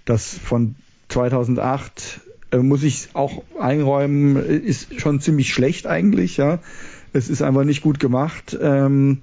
[0.04, 0.74] das von
[1.08, 2.20] 2008
[2.50, 6.58] äh, muss ich auch einräumen, ist schon ziemlich schlecht eigentlich, ja.
[7.14, 8.54] Es ist einfach nicht gut gemacht.
[8.60, 9.22] Ähm,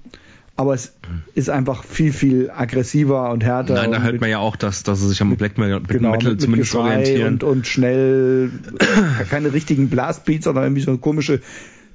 [0.58, 0.92] aber es
[1.36, 3.74] ist einfach viel, viel aggressiver und härter.
[3.74, 6.32] Nein, da hört man ja auch, dass, dass sie sich am Black Metal, genau, Metal
[6.32, 7.34] mit, zumindest mit orientieren.
[7.34, 8.50] Und, und schnell,
[9.30, 11.40] keine richtigen Blastbeats, sondern irgendwie so komische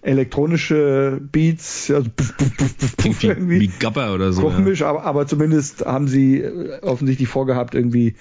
[0.01, 2.57] elektronische Beats, also puff, puff,
[2.95, 3.59] puff, wie, irgendwie.
[3.59, 4.43] wie Gabber oder so.
[4.43, 4.87] Komisch, ja.
[4.87, 8.15] aber, aber zumindest haben sie äh, offensichtlich vorgehabt, irgendwie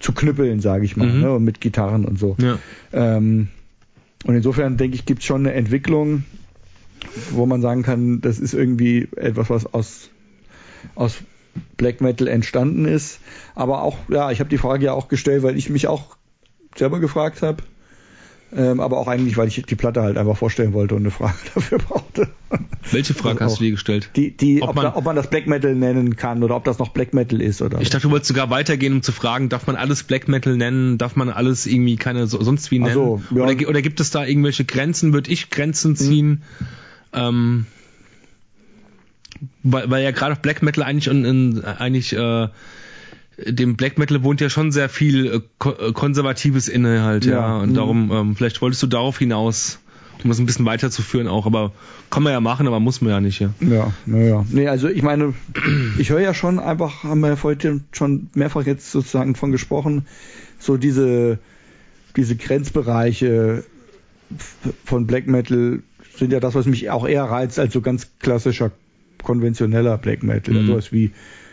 [0.00, 1.20] zu knüppeln, sage ich mal, mhm.
[1.20, 2.36] ne, und mit Gitarren und so.
[2.40, 2.58] Ja.
[2.94, 3.48] Ähm,
[4.24, 6.24] und insofern denke ich, gibt es schon eine Entwicklung
[7.30, 10.10] wo man sagen kann, das ist irgendwie etwas, was aus,
[10.94, 11.16] aus
[11.76, 13.20] Black Metal entstanden ist.
[13.54, 16.16] Aber auch, ja, ich habe die Frage ja auch gestellt, weil ich mich auch
[16.74, 17.62] selber gefragt habe.
[18.54, 21.34] Ähm, aber auch eigentlich, weil ich die Platte halt einfach vorstellen wollte und eine Frage
[21.54, 22.28] dafür brauchte.
[22.92, 24.10] Welche Frage also hast du dir gestellt?
[24.14, 26.64] Die, die, ob, ob, man, da, ob, man, das Black Metal nennen kann oder ob
[26.64, 27.80] das noch Black Metal ist oder.
[27.80, 30.96] Ich dachte, du wolltest sogar weitergehen, um zu fragen, darf man alles Black Metal nennen?
[30.96, 32.94] Darf man alles irgendwie keine sonst wie nennen?
[32.94, 33.42] So, ja.
[33.42, 35.12] oder, oder, gibt es da irgendwelche Grenzen?
[35.12, 36.42] Würde ich Grenzen ziehen?
[36.58, 36.66] Hm.
[37.12, 37.66] Ähm,
[39.62, 42.48] weil, weil ja gerade Black Metal eigentlich in, in eigentlich äh,
[43.38, 47.32] dem Black Metal wohnt ja schon sehr viel äh, äh konservatives inne halt, ja.
[47.32, 47.56] ja.
[47.58, 47.74] Und mhm.
[47.74, 49.78] darum, ähm, vielleicht wolltest du darauf hinaus,
[50.22, 51.72] um das ein bisschen weiterzuführen auch, aber
[52.10, 53.50] kann man ja machen, aber muss man ja nicht, ja.
[53.60, 54.44] Ja, naja.
[54.50, 55.34] Nee, also ich meine,
[55.98, 60.06] ich höre ja schon einfach, haben wir ja heute schon mehrfach jetzt sozusagen von gesprochen,
[60.58, 61.38] so diese,
[62.16, 63.64] diese Grenzbereiche
[64.84, 65.80] von Black Metal
[66.18, 68.72] sind ja das, was mich auch eher reizt als so ganz klassischer
[69.22, 70.54] konventioneller Black Metal.
[70.54, 70.66] Mhm.
[70.66, 71.12] Sowas wie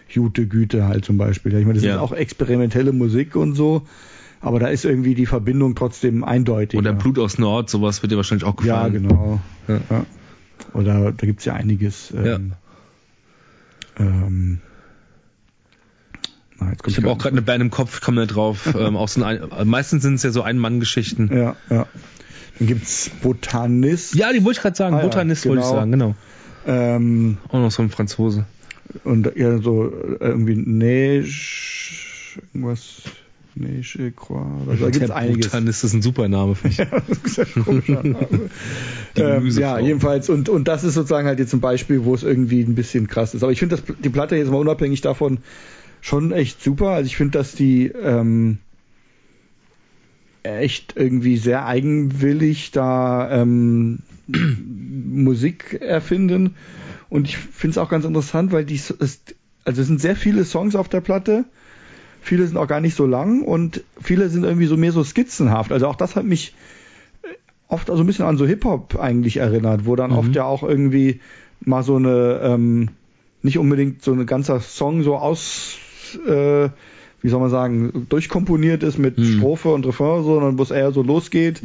[0.09, 1.53] Jute Güte halt zum Beispiel.
[1.57, 1.95] Ich meine, das ja.
[1.95, 3.83] ist auch experimentelle Musik und so.
[4.41, 6.77] Aber da ist irgendwie die Verbindung trotzdem eindeutig.
[6.77, 8.93] Oder Blut aus Nord, sowas wird dir wahrscheinlich auch gefallen.
[8.93, 9.39] Ja, genau.
[9.67, 9.79] Ja.
[9.89, 10.05] Ja.
[10.73, 12.11] Oder da gibt's ja einiges.
[12.11, 12.53] Ähm,
[13.97, 14.59] ähm,
[16.59, 18.73] na, ich habe auch gerade eine Band im Kopf, komme da drauf.
[18.77, 21.29] ähm, auch so ein, meistens sind es ja so Ein-Mann-Geschichten.
[21.33, 21.87] Ja, ja.
[22.59, 24.15] Dann gibt's Botanist.
[24.15, 24.95] Ja, die wollte ich gerade sagen.
[24.95, 25.61] Ah, Botanist ja, genau.
[25.63, 26.15] wollte ich genau.
[26.15, 26.15] sagen,
[26.65, 26.95] genau.
[26.95, 28.45] Ähm, auch noch so ein Franzose.
[29.03, 31.27] Und ja, so irgendwie Neige,
[32.53, 33.01] irgendwas.
[33.55, 34.45] Neige Croix.
[34.67, 35.47] Also, da gibt's Der einiges.
[35.47, 36.77] Botanist ist ein super Name für mich.
[36.79, 38.49] ja, das ist ein komischer Name.
[39.15, 40.29] ähm, ja, jedenfalls.
[40.29, 43.33] Und, und das ist sozusagen halt jetzt ein Beispiel, wo es irgendwie ein bisschen krass
[43.33, 43.43] ist.
[43.43, 45.39] Aber ich finde die Platte jetzt mal unabhängig davon
[46.01, 46.89] schon echt super.
[46.89, 48.57] Also ich finde, dass die ähm,
[50.43, 56.55] echt irgendwie sehr eigenwillig da ähm, Musik erfinden.
[57.09, 58.91] Und ich finde es auch ganz interessant, weil die ist,
[59.65, 61.45] also es sind sehr viele Songs auf der Platte.
[62.21, 65.71] Viele sind auch gar nicht so lang und viele sind irgendwie so mehr so skizzenhaft.
[65.71, 66.53] Also auch das hat mich
[67.67, 70.17] oft so ein bisschen an so Hip-Hop eigentlich erinnert, wo dann mhm.
[70.17, 71.19] oft ja auch irgendwie
[71.59, 72.89] mal so eine, ähm,
[73.41, 75.77] nicht unbedingt so ein ganzer Song so aus,
[76.25, 76.69] äh,
[77.23, 79.23] wie soll man sagen, durchkomponiert ist mit mhm.
[79.23, 81.63] Strophe und Refrain, sondern wo es eher so losgeht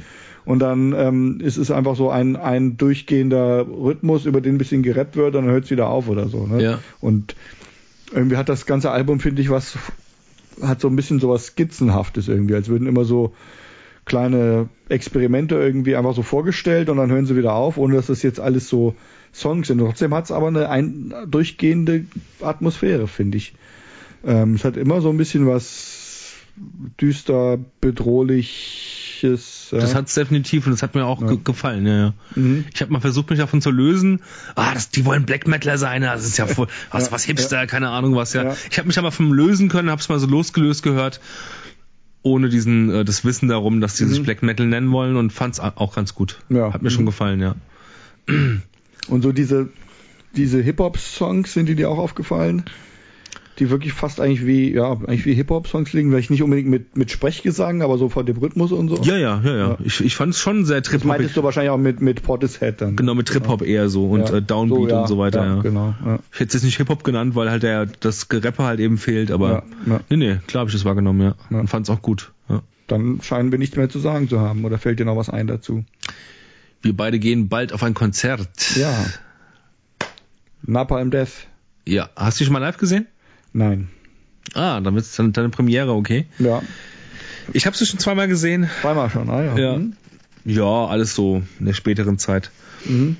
[0.48, 4.82] und dann ähm, ist es einfach so ein, ein durchgehender Rhythmus, über den ein bisschen
[4.82, 6.46] gerappt wird, und dann hört es wieder auf oder so.
[6.46, 6.62] Ne?
[6.62, 6.78] Ja.
[7.02, 7.36] Und
[8.14, 9.76] irgendwie hat das ganze Album, finde ich, was,
[10.62, 13.34] hat so ein bisschen sowas Skizzenhaftes irgendwie, als würden immer so
[14.06, 18.22] kleine Experimente irgendwie einfach so vorgestellt und dann hören sie wieder auf, ohne dass das
[18.22, 18.94] jetzt alles so
[19.34, 19.80] Songs sind.
[19.80, 22.06] Trotzdem hat es aber eine ein, durchgehende
[22.40, 23.52] Atmosphäre, finde ich.
[24.24, 26.34] Ähm, es hat immer so ein bisschen was
[27.00, 29.68] düster, bedrohliches.
[29.70, 29.78] Ja.
[29.78, 31.28] Das hat es definitiv und das hat mir auch ja.
[31.28, 31.86] ge gefallen.
[31.86, 32.14] Ja, ja.
[32.34, 32.64] Mhm.
[32.72, 34.20] Ich habe mal versucht, mich davon zu lösen.
[34.54, 36.02] Ah, das, die wollen Black Metaler sein.
[36.02, 38.32] Das ist ja voll, was, was Hipster, keine Ahnung was.
[38.32, 38.56] Ja.
[38.70, 41.20] Ich habe mich aber vom lösen können, habe es mal so losgelöst gehört
[42.22, 44.08] ohne diesen äh, das Wissen darum, dass sie mhm.
[44.10, 46.40] sich Black Metal nennen wollen und fand es auch ganz gut.
[46.48, 46.72] Ja.
[46.72, 46.94] Hat mir mhm.
[46.94, 47.54] schon gefallen, ja.
[49.08, 49.70] Und so diese
[50.36, 52.64] diese Hip Hop Songs sind die dir auch aufgefallen?
[53.58, 57.10] Die wirklich fast eigentlich wie, ja, eigentlich wie Hip-Hop-Songs liegen, vielleicht nicht unbedingt mit, mit
[57.10, 59.02] Sprechgesang, aber so von dem Rhythmus und so.
[59.02, 59.78] Ja, ja, ja, ja.
[59.84, 62.22] Ich, ich fand es schon sehr trip hop Das meintest du wahrscheinlich auch mit, mit
[62.22, 62.96] Portishead dann.
[62.96, 63.66] Genau, mit Trip-Hop ja.
[63.66, 64.36] eher so und ja.
[64.36, 65.60] äh, Downbeat so, ja, und so weiter, ja.
[65.62, 66.18] Genau, ja.
[66.32, 69.30] Ich hätte es jetzt nicht Hip-Hop genannt, weil halt der, das Gerapper halt eben fehlt,
[69.30, 71.34] aber ja, nee, nee, klar habe ich das wahrgenommen, ja.
[71.56, 72.32] Und fand es auch gut.
[72.48, 72.62] Ja.
[72.86, 75.46] Dann scheinen wir nichts mehr zu sagen zu haben, oder fällt dir noch was ein
[75.46, 75.84] dazu?
[76.80, 78.76] Wir beide gehen bald auf ein Konzert.
[78.76, 78.94] Ja.
[80.62, 81.48] Napalm Death.
[81.84, 83.06] Ja, hast du dich schon mal live gesehen?
[83.58, 83.88] Nein.
[84.54, 86.26] Ah, dann wird es deine Premiere, okay.
[86.38, 86.62] Ja.
[87.52, 88.70] Ich habe sie schon zweimal gesehen.
[88.80, 89.58] Zweimal schon, ah ja.
[89.58, 89.94] Ja, mhm.
[90.44, 92.52] ja alles so in der späteren Zeit.
[92.84, 93.16] Mhm.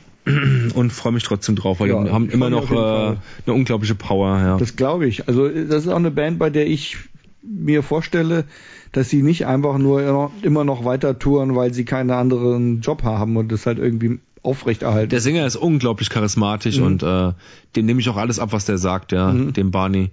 [0.75, 3.17] Und freue mich trotzdem drauf, weil ja, die haben immer noch äh,
[3.47, 4.39] eine unglaubliche Power.
[4.39, 4.57] Ja.
[4.59, 5.27] Das glaube ich.
[5.27, 6.99] Also das ist auch eine Band, bei der ich
[7.43, 8.45] mir vorstelle,
[8.93, 13.37] dass sie nicht einfach nur immer noch weiter touren, weil sie keinen anderen Job haben
[13.37, 15.11] und das halt irgendwie aufrechterhalten.
[15.11, 16.87] Der Sänger ist unglaublich charismatisch mhm.
[16.87, 17.33] und äh,
[17.77, 19.53] dem nehme ich auch alles ab, was der sagt, ja, mhm.
[19.53, 20.11] dem Barney.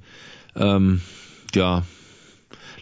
[0.56, 1.02] Ähm,
[1.54, 1.84] ja,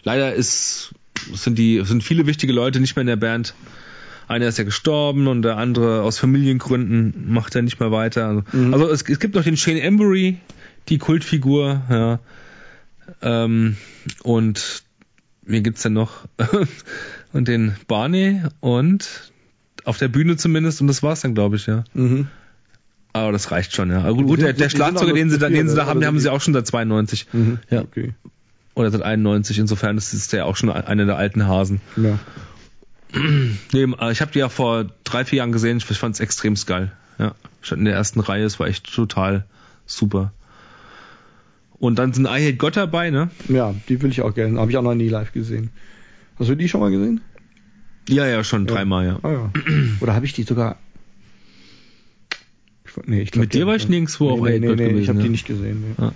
[0.02, 0.94] leider ist,
[1.32, 3.54] sind die, sind viele wichtige Leute nicht mehr in der Band.
[4.26, 8.44] Einer ist ja gestorben und der andere aus Familiengründen macht er nicht mehr weiter.
[8.52, 8.74] Mhm.
[8.74, 10.38] Also es, es, gibt noch den Shane Embury,
[10.88, 12.20] die Kultfigur, ja.
[13.22, 13.76] Ähm,
[14.22, 14.82] und
[15.42, 16.26] wen gibt's denn noch?
[17.32, 19.32] und den Barney und
[19.84, 21.84] auf der Bühne zumindest und das war's dann, glaube ich, ja.
[21.94, 22.28] Mhm.
[23.12, 24.00] Aber das reicht schon, ja.
[24.00, 26.18] Aber gut, gut der, der Schlagzeuger, den sie da, den sie da haben, den haben
[26.18, 27.28] sie auch schon seit 92.
[27.32, 27.58] Mhm.
[27.70, 27.82] Ja.
[27.82, 28.14] Okay.
[28.74, 29.58] Oder seit 91.
[29.58, 31.80] Insofern ist es ja auch schon einer der alten Hasen.
[31.96, 32.18] Ja.
[33.72, 35.76] Nee, äh, ich habe die ja vor drei, vier Jahren gesehen.
[35.76, 36.90] Ich fand es extrem geil.
[37.18, 37.36] Ja.
[37.60, 38.44] Ich stand in der ersten Reihe.
[38.44, 39.44] Es war echt total
[39.86, 40.32] super.
[41.78, 43.30] Und dann sind I Hate God dabei, ne?
[43.48, 44.58] Ja, die will ich auch gerne.
[44.58, 45.70] Habe ich auch noch nie live gesehen.
[46.38, 47.20] Hast du die schon mal gesehen?
[48.08, 48.74] Ja, ja, schon ja.
[48.74, 49.18] dreimal, ja.
[49.22, 49.52] Ah, ja.
[50.00, 50.76] Oder habe ich die sogar
[53.06, 55.08] nee, ich glaub, Mit dir war ich nirgendwo nee, auf nee, nee, nee, gewesen, Ich
[55.08, 55.84] habe die nicht gesehen.
[55.98, 56.04] Nee.
[56.04, 56.12] Ja.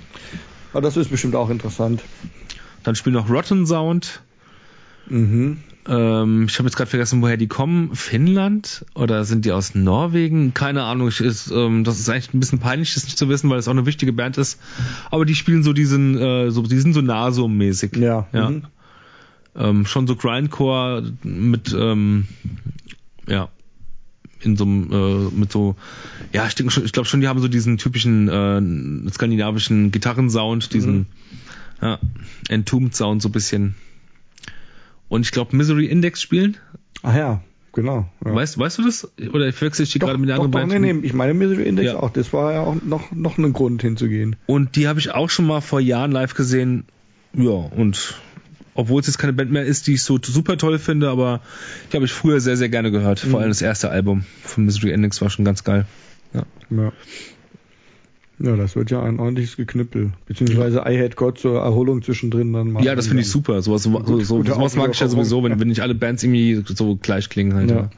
[0.72, 2.02] Aber das ist bestimmt auch interessant.
[2.82, 4.22] Dann spielt noch Rotten Sound.
[5.08, 5.58] Mhm.
[5.88, 7.94] Ähm, ich habe jetzt gerade vergessen, woher die kommen.
[7.94, 10.52] Finnland oder sind die aus Norwegen?
[10.52, 11.08] Keine Ahnung.
[11.08, 13.68] Ich, ist, ähm, das ist eigentlich ein bisschen peinlich, das nicht zu wissen, weil es
[13.68, 14.60] auch eine wichtige Band ist.
[15.10, 17.96] Aber die spielen so diesen, äh, so, die sind so Naso-mäßig.
[17.96, 18.26] Ja.
[18.32, 18.50] ja.
[18.50, 18.62] Mhm.
[19.56, 22.28] Ähm, schon so Grindcore mit, ähm,
[23.26, 23.48] ja,
[24.40, 25.76] in so einem, äh, mit so,
[26.32, 31.06] ja, ich ich glaube schon, die haben so diesen typischen äh, skandinavischen Gitarrensound, diesen mhm.
[31.82, 31.98] ja,
[32.48, 33.74] Entombed Sound so ein bisschen.
[35.08, 36.56] Und ich glaube Misery Index spielen.
[37.02, 37.42] Ach ja,
[37.72, 38.08] genau.
[38.24, 38.34] Ja.
[38.34, 39.10] Weißt, weißt du das?
[39.32, 40.80] Oder verwechsel ich die gerade mit der anderen Band?
[40.80, 41.96] Nee, nee, ich meine Misery Index ja.
[41.96, 42.10] auch.
[42.10, 44.36] Das war ja auch noch, noch ein Grund hinzugehen.
[44.46, 46.84] Und die habe ich auch schon mal vor Jahren live gesehen.
[47.34, 48.16] Ja, und
[48.78, 51.40] obwohl es jetzt keine Band mehr ist, die ich so super toll finde, aber
[51.90, 53.18] die habe ich früher sehr, sehr gerne gehört.
[53.18, 53.36] Vor mhm.
[53.36, 55.84] allem das erste Album von Misery Endings war schon ganz geil.
[56.32, 56.44] Ja.
[56.70, 56.92] ja.
[58.38, 60.12] Ja, das wird ja ein ordentliches Geknüppel.
[60.26, 62.84] Beziehungsweise I Had God zur Erholung zwischendrin dann mal.
[62.84, 63.62] Ja, das finde ich super.
[63.62, 66.62] Sowas, so, so, so, sowas mag ich ja sowieso, wenn, wenn nicht alle Bands irgendwie
[66.64, 67.70] so gleich klingen halt.
[67.70, 67.90] Ja.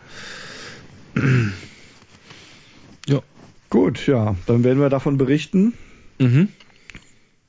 [1.14, 1.22] ja.
[3.06, 3.20] ja.
[3.68, 4.34] Gut, ja.
[4.46, 5.74] Dann werden wir davon berichten.
[6.18, 6.48] Mhm.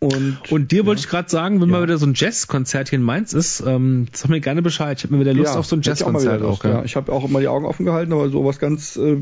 [0.03, 1.77] Und, und dir wollte ich gerade sagen, wenn ja.
[1.77, 4.97] mal wieder so ein Jazzkonzert hier in Mainz ist, ähm, sag mir gerne Bescheid.
[4.97, 6.59] Ich habe mir wieder Lust ja, auf so ein Jazzkonzert auch.
[6.59, 6.83] auch ja.
[6.83, 9.17] Ich habe auch immer die Augen offen gehalten, aber sowas ganz äh,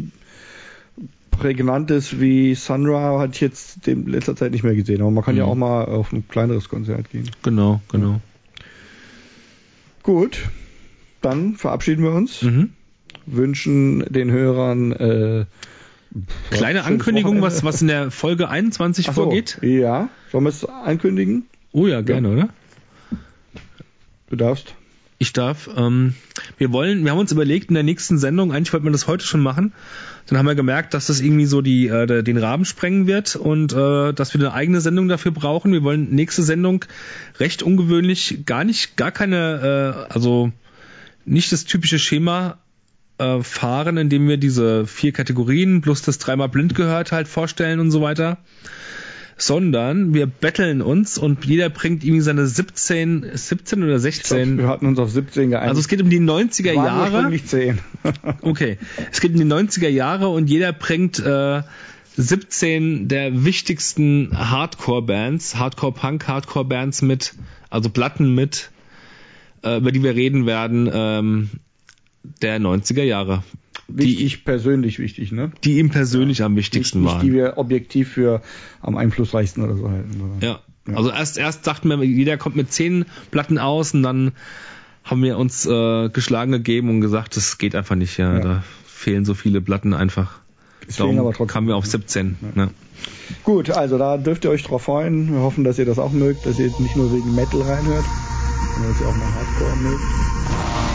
[1.31, 5.01] prägnantes wie Sunra hatte ich jetzt in letzter Zeit nicht mehr gesehen.
[5.01, 5.39] Aber man kann mhm.
[5.39, 7.29] ja auch mal auf ein kleineres Konzert gehen.
[7.43, 8.21] Genau, genau.
[10.03, 10.47] Gut,
[11.21, 12.41] dann verabschieden wir uns.
[12.41, 12.69] Mhm.
[13.25, 15.45] Wünschen den Hörern äh,
[16.49, 19.59] Kleine Ankündigung, was, was in der Folge 21 so, vorgeht?
[19.61, 21.45] Ja, sollen wir es ankündigen?
[21.71, 22.33] Oh ja, gerne, ja.
[22.33, 22.49] oder?
[24.29, 24.75] Du darfst.
[25.21, 25.69] Ich darf.
[25.75, 26.15] Ähm,
[26.57, 29.25] wir wollen, wir haben uns überlegt in der nächsten Sendung, eigentlich wollten wir das heute
[29.25, 29.73] schon machen,
[30.27, 33.73] dann haben wir gemerkt, dass das irgendwie so die, äh, den Rahmen sprengen wird und
[33.73, 35.73] äh, dass wir eine eigene Sendung dafür brauchen.
[35.73, 36.85] Wir wollen nächste Sendung
[37.39, 40.51] recht ungewöhnlich, gar nicht, gar keine, äh, also
[41.25, 42.59] nicht das typische Schema
[43.19, 47.91] äh, fahren, indem wir diese vier Kategorien plus das dreimal blind gehört halt vorstellen und
[47.91, 48.37] so weiter.
[49.37, 54.57] Sondern wir betteln uns und jeder bringt irgendwie seine 17, 17 oder 16.
[54.57, 55.69] Glaub, wir hatten uns auf 17 geeinigt.
[55.69, 57.29] Also es geht um die 90er Waren Jahre.
[57.29, 57.79] Nicht 10.
[58.41, 58.77] okay.
[59.11, 61.61] Es geht um die 90er Jahre und jeder bringt äh,
[62.17, 67.33] 17 der wichtigsten Hardcore-Bands, Hardcore-Punk, Hardcore-Bands mit,
[67.69, 68.71] also Platten mit,
[69.63, 71.49] äh, über die wir reden werden, ähm,
[72.41, 73.43] der 90er Jahre.
[73.87, 75.51] Wichtig, die ich persönlich wichtig, ne?
[75.63, 77.25] Die ihm persönlich ja, am wichtigsten nicht, waren.
[77.25, 78.41] Die wir objektiv für
[78.81, 80.21] am einflussreichsten oder so halten.
[80.41, 80.59] Ja.
[80.87, 80.95] ja.
[80.95, 84.33] Also erst, erst dachten wir, jeder kommt mit zehn Platten aus und dann
[85.03, 88.33] haben wir uns äh, geschlagen gegeben und gesagt, das geht einfach nicht, ja.
[88.33, 88.39] ja.
[88.39, 90.39] Da fehlen so viele Platten einfach.
[90.87, 91.53] Deswegen Darum aber trotzdem.
[91.53, 92.37] kamen wir auf 17.
[92.41, 92.65] Ja.
[92.65, 92.71] Ne?
[93.43, 95.31] Gut, also da dürft ihr euch drauf freuen.
[95.31, 98.05] Wir hoffen, dass ihr das auch mögt, dass ihr nicht nur wegen Metal reinhört,
[98.73, 100.88] sondern dass ihr auch mal Hardcore mögt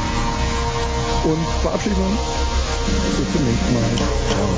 [1.24, 2.20] und verabschieden uns.
[3.16, 3.82] Bis zum nächsten Mal.
[4.28, 4.48] Ciao.